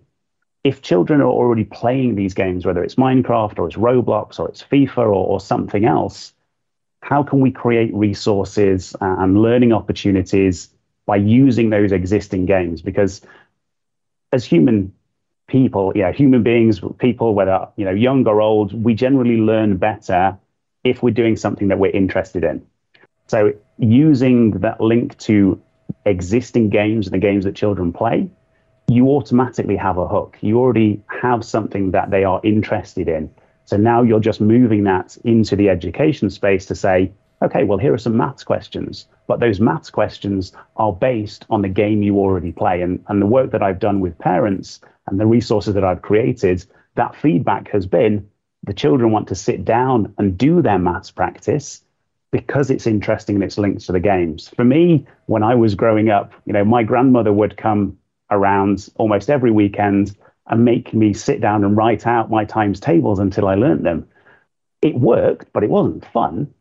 if 0.65 0.81
children 0.81 1.21
are 1.21 1.29
already 1.29 1.65
playing 1.65 2.15
these 2.15 2.33
games, 2.33 2.65
whether 2.65 2.83
it's 2.83 2.95
Minecraft 2.95 3.59
or 3.59 3.69
it's 3.69 3.77
Roblox 3.77 4.41
or 4.41 4.49
it's 4.49 4.63
FIFA 4.63 4.99
or, 4.99 5.13
or 5.13 5.41
something 5.41 5.85
else, 5.85 6.33
how 7.03 7.23
can 7.23 7.41
we 7.41 7.51
create 7.51 7.93
resources 7.95 8.97
and 8.99 9.41
learning 9.41 9.75
opportunities 9.75 10.71
by 11.05 11.17
using 11.17 11.69
those 11.69 11.93
existing 11.93 12.47
games? 12.47 12.81
Because 12.81 13.21
as 14.33 14.43
human 14.43 14.95
people, 15.47 15.93
yeah, 15.95 16.13
human 16.13 16.43
beings, 16.43 16.81
people, 16.99 17.35
whether 17.35 17.69
you 17.77 17.85
know 17.85 17.91
young 17.91 18.27
or 18.27 18.41
old, 18.41 18.73
we 18.73 18.95
generally 18.95 19.37
learn 19.37 19.77
better 19.77 20.39
if 20.83 21.03
we're 21.03 21.11
doing 21.11 21.37
something 21.37 21.69
that 21.69 21.79
we're 21.79 21.91
interested 21.91 22.43
in. 22.43 22.67
So 23.27 23.53
using 23.79 24.53
that 24.61 24.81
link 24.81 25.19
to 25.19 25.61
existing 26.07 26.71
games 26.71 27.07
and 27.07 27.15
the 27.15 27.19
games 27.19 27.45
that 27.45 27.55
children 27.55 27.93
play 27.93 28.31
you 28.89 29.09
automatically 29.09 29.77
have 29.77 29.99
a 29.99 30.07
hook. 30.07 30.37
You 30.41 30.59
already 30.59 31.03
have 31.23 31.45
something 31.45 31.91
that 31.93 32.11
they 32.11 32.25
are 32.25 32.41
interested 32.45 33.09
in. 33.09 33.31
So 33.65 33.77
now 33.77 34.03
you're 34.03 34.21
just 34.21 34.41
moving 34.41 34.85
that 34.85 35.17
into 35.25 35.57
the 35.57 35.71
education 35.71 36.29
space 36.29 36.67
to 36.67 36.75
say, 36.75 37.13
okay, 37.43 37.65
well, 37.65 37.79
here 37.79 37.95
are 37.95 37.99
some 37.99 38.17
maths 38.17 38.45
questions. 38.45 39.07
But 39.27 39.41
those 39.41 39.61
maths 39.61 39.91
questions 39.91 40.53
are 40.77 40.93
based 40.93 41.47
on 41.51 41.63
the 41.63 41.69
game 41.69 42.03
you 42.03 42.19
already 42.19 42.53
play. 42.53 42.83
And, 42.83 43.03
and 43.09 43.23
the 43.23 43.27
work 43.27 43.53
that 43.53 43.63
I've 43.63 43.79
done 43.79 44.01
with 44.01 44.19
parents 44.19 44.81
and 45.07 45.19
the 45.19 45.27
resources 45.27 45.75
that 45.75 45.85
I've 45.85 46.03
created, 46.03 46.65
that 46.95 47.17
feedback 47.17 47.69
has 47.71 47.87
been 47.87 48.29
the 48.65 48.75
children 48.75 49.11
want 49.11 49.29
to 49.29 49.35
sit 49.35 49.65
down 49.65 50.15
and 50.19 50.39
do 50.39 50.63
their 50.63 50.79
maths 50.79 51.11
practice 51.11 51.83
because 52.31 52.71
it's 52.71 52.87
interesting 52.87 53.37
and 53.37 53.45
it's 53.45 53.59
linked 53.59 53.85
to 53.87 53.93
the 53.93 54.01
games. 54.01 54.49
For 54.49 54.65
me, 54.65 55.07
when 55.27 55.43
I 55.43 55.55
was 55.55 55.75
growing 55.75 56.11
up, 56.11 56.33
you 56.47 56.53
know, 56.53 56.65
my 56.65 56.83
grandmother 56.83 57.33
would 57.33 57.57
come 57.57 57.99
around 58.35 58.89
almost 58.97 59.31
every 59.31 59.51
weekend 59.51 60.17
and 60.47 60.65
make 60.65 60.93
me 60.93 61.15
sit 61.15 61.41
down 61.41 61.65
and 61.65 61.77
write 61.77 62.07
out 62.07 62.31
my 62.31 62.45
times 62.45 62.81
tables 62.81 63.19
until 63.19 63.49
I 63.49 63.55
learned 63.55 63.87
them. 63.87 64.09
It 64.83 64.95
worked, 64.95 65.53
but 65.53 65.65
it 65.65 65.71
wasn't 65.71 66.05
fun. 66.13 66.53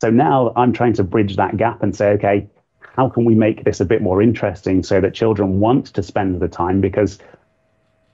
So 0.00 0.10
now 0.10 0.52
I'm 0.54 0.72
trying 0.72 0.94
to 0.94 1.04
bridge 1.04 1.36
that 1.36 1.56
gap 1.56 1.82
and 1.82 1.94
say, 1.94 2.10
okay, 2.10 2.48
how 2.80 3.08
can 3.08 3.24
we 3.24 3.34
make 3.34 3.64
this 3.64 3.80
a 3.80 3.84
bit 3.84 4.02
more 4.02 4.22
interesting 4.22 4.82
so 4.82 5.00
that 5.00 5.14
children 5.14 5.60
want 5.60 5.86
to 5.94 6.02
spend 6.02 6.40
the 6.40 6.48
time? 6.48 6.80
Because 6.80 7.18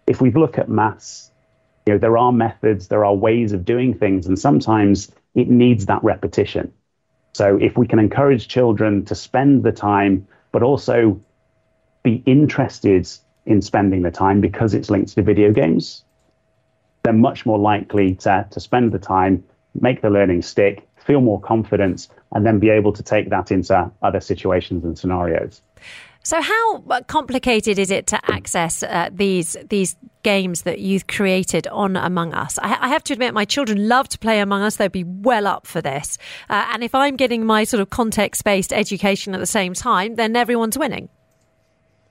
if 0.07 0.21
we 0.21 0.31
look 0.31 0.59
at 0.59 0.69
maths, 0.69 1.31
you 1.87 1.95
know, 1.95 1.99
there 1.99 2.19
are 2.19 2.33
methods, 2.33 2.89
there 2.89 3.05
are 3.05 3.15
ways 3.15 3.53
of 3.53 3.65
doing 3.65 3.95
things, 3.95 4.27
and 4.27 4.39
sometimes 4.39 5.11
it 5.35 5.49
needs 5.49 5.87
that 5.87 6.05
repetition. 6.05 6.73
So 7.35 7.59
if 7.61 7.77
we 7.77 7.87
can 7.87 7.99
encourage 7.99 8.49
children 8.49 9.05
to 9.07 9.15
spend 9.15 9.63
the 9.63 9.73
time, 9.73 10.27
but 10.53 10.63
also 10.63 11.21
be 12.09 12.23
interested 12.25 13.09
in 13.45 13.61
spending 13.61 14.03
the 14.03 14.11
time 14.11 14.41
because 14.41 14.75
it's 14.75 14.91
linked 14.91 15.15
to 15.15 15.23
video 15.23 15.53
games, 15.53 16.05
they're 17.03 17.13
much 17.13 17.45
more 17.45 17.59
likely 17.59 18.15
to, 18.17 18.47
to 18.51 18.61
spend 18.61 18.93
the 18.93 18.99
time, 18.99 19.45
make 19.81 20.01
the 20.01 20.11
learning 20.11 20.43
stick, 20.43 20.87
feel 20.97 21.21
more 21.21 21.41
confidence, 21.41 22.09
and 22.33 22.47
then 22.47 22.59
be 22.59 22.71
able 22.71 22.93
to 22.93 23.03
take 23.03 23.31
that 23.31 23.51
into 23.51 23.91
other 24.03 24.21
situations 24.21 24.85
and 24.85 24.99
scenarios. 24.99 25.61
So, 26.25 26.43
how 26.43 26.83
complicated 27.07 27.79
is 27.79 27.91
it 27.91 28.07
to 28.09 28.21
access 28.31 28.83
uh, 28.83 29.09
these 29.13 29.57
these 29.71 29.97
games 30.23 30.63
that 30.63 30.81
you've 30.81 31.07
created 31.07 31.67
on 31.69 31.97
Among 31.97 32.35
Us? 32.35 32.59
I, 32.59 32.77
I, 32.81 32.89
have 32.89 33.05
to 33.05 33.13
admit, 33.15 33.33
my 33.33 33.47
children 33.47 33.89
love 33.89 34.09
to 34.09 34.19
play 34.19 34.41
Among 34.41 34.63
Us; 34.63 34.77
they'd 34.77 34.93
be 34.93 35.05
well 35.05 35.47
up 35.47 35.67
for 35.67 35.81
this. 35.81 36.19
Uh, 36.51 36.69
and 36.73 36.83
if 36.83 36.95
I'm 36.95 37.17
getting 37.17 37.47
my 37.47 37.65
sort 37.65 37.81
of 37.81 37.89
context 37.89 38.45
based 38.45 38.73
education 38.73 39.33
at 39.33 39.41
the 39.41 39.47
same 39.47 39.73
time, 39.73 40.17
then 40.17 40.37
everyone's 40.37 40.77
winning 40.77 41.09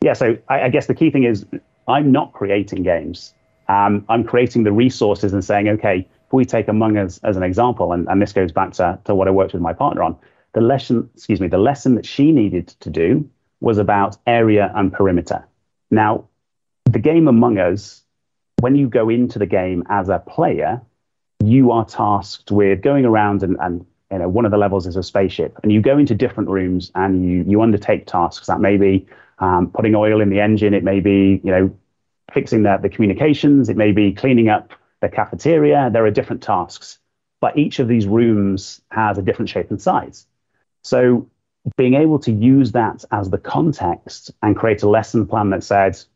yeah, 0.01 0.13
so 0.13 0.37
I, 0.47 0.63
I, 0.63 0.69
guess 0.69 0.87
the 0.87 0.95
key 0.95 1.09
thing 1.09 1.23
is 1.23 1.45
I'm 1.87 2.11
not 2.11 2.33
creating 2.33 2.83
games. 2.83 3.33
Um, 3.67 4.05
I'm 4.09 4.23
creating 4.23 4.63
the 4.63 4.71
resources 4.71 5.33
and 5.33 5.43
saying, 5.43 5.67
okay, 5.69 6.07
if 6.27 6.33
we 6.33 6.45
take 6.45 6.67
Among 6.67 6.97
Us 6.97 7.19
as 7.23 7.37
an 7.37 7.43
example, 7.43 7.93
and, 7.93 8.07
and 8.07 8.21
this 8.21 8.33
goes 8.33 8.51
back 8.51 8.73
to, 8.73 8.99
to 9.05 9.15
what 9.15 9.27
I 9.27 9.31
worked 9.31 9.53
with 9.53 9.61
my 9.61 9.73
partner 9.73 10.03
on, 10.03 10.17
the 10.53 10.61
lesson, 10.61 11.09
excuse 11.13 11.41
me, 11.41 11.47
the 11.47 11.57
lesson 11.57 11.95
that 11.95 12.05
she 12.05 12.31
needed 12.31 12.67
to 12.79 12.89
do 12.89 13.29
was 13.59 13.77
about 13.77 14.17
area 14.25 14.71
and 14.75 14.93
perimeter. 14.93 15.45
Now, 15.91 16.27
the 16.85 16.99
game 16.99 17.27
Among 17.27 17.57
Us, 17.57 18.03
when 18.59 18.75
you 18.75 18.87
go 18.87 19.09
into 19.09 19.39
the 19.39 19.45
game 19.45 19.83
as 19.89 20.09
a 20.09 20.19
player, 20.19 20.81
you 21.43 21.71
are 21.71 21.85
tasked 21.85 22.51
with 22.51 22.81
going 22.81 23.05
around 23.05 23.43
and, 23.43 23.57
and 23.59 23.85
you 24.11 24.19
know 24.19 24.29
one 24.29 24.45
of 24.45 24.51
the 24.51 24.57
levels 24.57 24.87
is 24.87 24.95
a 24.95 25.03
spaceship, 25.03 25.59
and 25.63 25.71
you 25.71 25.81
go 25.81 25.97
into 25.97 26.15
different 26.15 26.49
rooms 26.49 26.91
and 26.95 27.29
you 27.29 27.43
you 27.47 27.61
undertake 27.61 28.07
tasks 28.07 28.47
that 28.47 28.59
may 28.59 28.77
be 28.77 29.05
um, 29.39 29.71
putting 29.71 29.95
oil 29.95 30.21
in 30.21 30.29
the 30.29 30.39
engine, 30.39 30.73
it 30.73 30.83
may 30.83 30.99
be 30.99 31.41
you 31.43 31.51
know 31.51 31.77
fixing 32.33 32.63
the, 32.63 32.77
the 32.81 32.89
communications, 32.89 33.69
it 33.69 33.77
may 33.77 33.91
be 33.91 34.13
cleaning 34.13 34.49
up 34.49 34.73
the 35.01 35.09
cafeteria. 35.09 35.89
There 35.91 36.05
are 36.05 36.11
different 36.11 36.43
tasks, 36.43 36.99
but 37.39 37.57
each 37.57 37.79
of 37.79 37.88
these 37.88 38.05
rooms 38.05 38.81
has 38.91 39.17
a 39.17 39.21
different 39.21 39.49
shape 39.49 39.69
and 39.69 39.81
size. 39.81 40.25
So 40.83 41.29
being 41.75 41.95
able 41.95 42.19
to 42.19 42.31
use 42.31 42.71
that 42.73 43.03
as 43.11 43.29
the 43.29 43.38
context 43.38 44.31
and 44.41 44.55
create 44.55 44.83
a 44.83 44.89
lesson 44.89 45.27
plan 45.27 45.49
that 45.51 45.63
says 45.63 46.07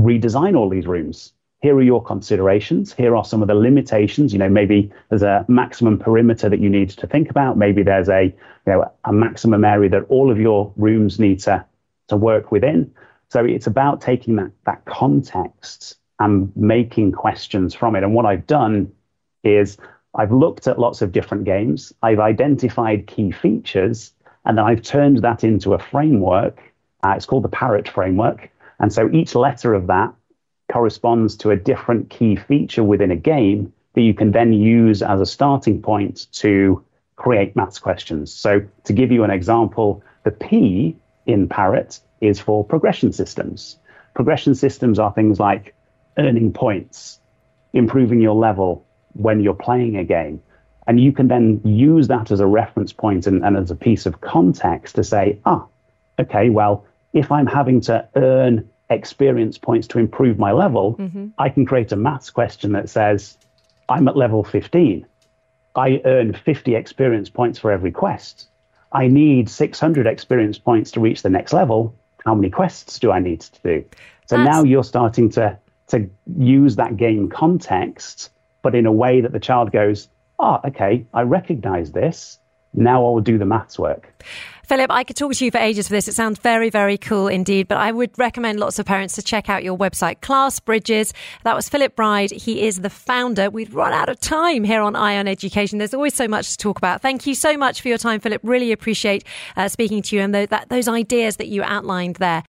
redesign 0.00 0.56
all 0.56 0.68
these 0.68 0.86
rooms 0.86 1.32
here 1.64 1.74
are 1.76 1.82
your 1.82 2.02
considerations. 2.02 2.92
Here 2.92 3.16
are 3.16 3.24
some 3.24 3.40
of 3.40 3.48
the 3.48 3.54
limitations. 3.54 4.34
You 4.34 4.38
know, 4.38 4.50
maybe 4.50 4.92
there's 5.08 5.22
a 5.22 5.46
maximum 5.48 5.98
perimeter 5.98 6.50
that 6.50 6.60
you 6.60 6.68
need 6.68 6.90
to 6.90 7.06
think 7.06 7.30
about. 7.30 7.56
Maybe 7.56 7.82
there's 7.82 8.10
a, 8.10 8.24
you 8.24 8.34
know, 8.66 8.92
a 9.04 9.12
maximum 9.14 9.64
area 9.64 9.88
that 9.88 10.04
all 10.10 10.30
of 10.30 10.38
your 10.38 10.74
rooms 10.76 11.18
need 11.18 11.40
to, 11.40 11.64
to 12.08 12.16
work 12.16 12.52
within. 12.52 12.92
So 13.30 13.44
it's 13.44 13.66
about 13.66 14.00
taking 14.00 14.36
that, 14.36 14.52
that 14.66 14.84
context 14.84 15.96
and 16.18 16.54
making 16.56 17.12
questions 17.12 17.74
from 17.74 17.96
it. 17.96 18.02
And 18.02 18.14
what 18.14 18.26
I've 18.26 18.46
done 18.46 18.92
is 19.42 19.76
I've 20.14 20.32
looked 20.32 20.66
at 20.66 20.78
lots 20.78 21.02
of 21.02 21.12
different 21.12 21.44
games. 21.44 21.92
I've 22.02 22.20
identified 22.20 23.06
key 23.06 23.32
features, 23.32 24.12
and 24.44 24.56
then 24.56 24.64
I've 24.64 24.82
turned 24.82 25.18
that 25.22 25.42
into 25.42 25.74
a 25.74 25.78
framework. 25.78 26.58
Uh, 27.02 27.14
it's 27.16 27.26
called 27.26 27.44
the 27.44 27.48
Parrot 27.48 27.88
framework. 27.88 28.50
And 28.78 28.92
so 28.92 29.10
each 29.10 29.34
letter 29.34 29.74
of 29.74 29.88
that 29.88 30.14
corresponds 30.72 31.36
to 31.38 31.50
a 31.50 31.56
different 31.56 32.10
key 32.10 32.36
feature 32.36 32.82
within 32.82 33.10
a 33.10 33.16
game 33.16 33.72
that 33.94 34.02
you 34.02 34.14
can 34.14 34.32
then 34.32 34.52
use 34.52 35.02
as 35.02 35.20
a 35.20 35.26
starting 35.26 35.80
point 35.82 36.26
to 36.32 36.84
create 37.16 37.54
maths 37.54 37.78
questions. 37.78 38.32
So, 38.32 38.62
to 38.84 38.92
give 38.92 39.12
you 39.12 39.24
an 39.24 39.30
example, 39.30 40.02
the 40.24 40.30
P 40.30 40.96
in 41.26 41.48
Parrot 41.48 42.00
is 42.20 42.40
for 42.40 42.64
progression 42.64 43.12
systems. 43.12 43.76
Progression 44.14 44.54
systems 44.54 44.98
are 44.98 45.12
things 45.12 45.40
like 45.40 45.74
earning 46.18 46.52
points, 46.52 47.18
improving 47.72 48.20
your 48.20 48.34
level 48.34 48.84
when 49.14 49.40
you're 49.40 49.54
playing 49.54 49.96
a 49.96 50.04
game. 50.04 50.42
And 50.86 51.00
you 51.00 51.12
can 51.12 51.28
then 51.28 51.60
use 51.64 52.08
that 52.08 52.30
as 52.30 52.40
a 52.40 52.46
reference 52.46 52.92
point 52.92 53.26
and, 53.26 53.44
and 53.44 53.56
as 53.56 53.70
a 53.70 53.76
piece 53.76 54.06
of 54.06 54.20
context 54.20 54.96
to 54.96 55.04
say, 55.04 55.38
ah, 55.46 55.66
okay, 56.18 56.50
well, 56.50 56.84
if 57.12 57.32
I'm 57.32 57.46
having 57.46 57.80
to 57.82 58.06
earn 58.16 58.68
experience 58.90 59.56
points 59.56 59.86
to 59.88 59.98
improve 59.98 60.38
my 60.38 60.52
level, 60.52 60.96
mm-hmm. 60.96 61.28
I 61.38 61.48
can 61.48 61.64
create 61.64 61.92
a 61.92 61.96
maths 61.96 62.30
question 62.30 62.72
that 62.72 62.90
says, 62.90 63.38
I'm 63.88 64.08
at 64.08 64.16
level 64.16 64.44
15. 64.44 65.06
I 65.74 66.00
earn 66.04 66.34
50 66.34 66.74
experience 66.74 67.30
points 67.30 67.58
for 67.58 67.72
every 67.72 67.90
quest. 67.90 68.48
I 68.94 69.08
need 69.08 69.50
600 69.50 70.06
experience 70.06 70.56
points 70.56 70.92
to 70.92 71.00
reach 71.00 71.22
the 71.22 71.30
next 71.30 71.52
level. 71.52 71.94
How 72.24 72.34
many 72.34 72.48
quests 72.48 72.98
do 73.00 73.10
I 73.10 73.18
need 73.18 73.40
to 73.40 73.62
do? 73.62 73.84
So 74.26 74.36
That's... 74.36 74.48
now 74.48 74.62
you're 74.62 74.84
starting 74.84 75.30
to, 75.30 75.58
to 75.88 76.08
use 76.38 76.76
that 76.76 76.96
game 76.96 77.28
context, 77.28 78.30
but 78.62 78.74
in 78.74 78.86
a 78.86 78.92
way 78.92 79.20
that 79.20 79.32
the 79.32 79.40
child 79.40 79.72
goes, 79.72 80.08
oh, 80.38 80.60
okay, 80.64 81.04
I 81.12 81.22
recognize 81.22 81.92
this. 81.92 82.38
Now 82.72 83.04
I'll 83.04 83.20
do 83.20 83.36
the 83.36 83.44
maths 83.44 83.78
work. 83.78 84.24
Philip, 84.66 84.90
I 84.90 85.04
could 85.04 85.16
talk 85.16 85.34
to 85.34 85.44
you 85.44 85.50
for 85.50 85.58
ages 85.58 85.88
for 85.88 85.92
this. 85.92 86.08
It 86.08 86.14
sounds 86.14 86.38
very, 86.38 86.70
very 86.70 86.96
cool 86.96 87.28
indeed. 87.28 87.68
But 87.68 87.78
I 87.78 87.92
would 87.92 88.18
recommend 88.18 88.58
lots 88.58 88.78
of 88.78 88.86
parents 88.86 89.14
to 89.14 89.22
check 89.22 89.48
out 89.50 89.62
your 89.62 89.76
website, 89.76 90.20
Class 90.22 90.58
Bridges. 90.58 91.12
That 91.44 91.54
was 91.54 91.68
Philip 91.68 91.94
Bride. 91.94 92.30
He 92.30 92.66
is 92.66 92.80
the 92.80 92.90
founder. 92.90 93.50
We've 93.50 93.74
run 93.74 93.92
out 93.92 94.08
of 94.08 94.18
time 94.20 94.64
here 94.64 94.80
on 94.80 94.96
Ion 94.96 95.28
Education. 95.28 95.78
There's 95.78 95.94
always 95.94 96.14
so 96.14 96.26
much 96.26 96.52
to 96.52 96.56
talk 96.56 96.78
about. 96.78 97.02
Thank 97.02 97.26
you 97.26 97.34
so 97.34 97.56
much 97.56 97.82
for 97.82 97.88
your 97.88 97.98
time, 97.98 98.20
Philip. 98.20 98.40
Really 98.42 98.72
appreciate 98.72 99.24
uh, 99.56 99.68
speaking 99.68 100.02
to 100.02 100.16
you 100.16 100.22
and 100.22 100.34
that, 100.34 100.68
those 100.70 100.88
ideas 100.88 101.36
that 101.36 101.48
you 101.48 101.62
outlined 101.62 102.16
there. 102.16 102.42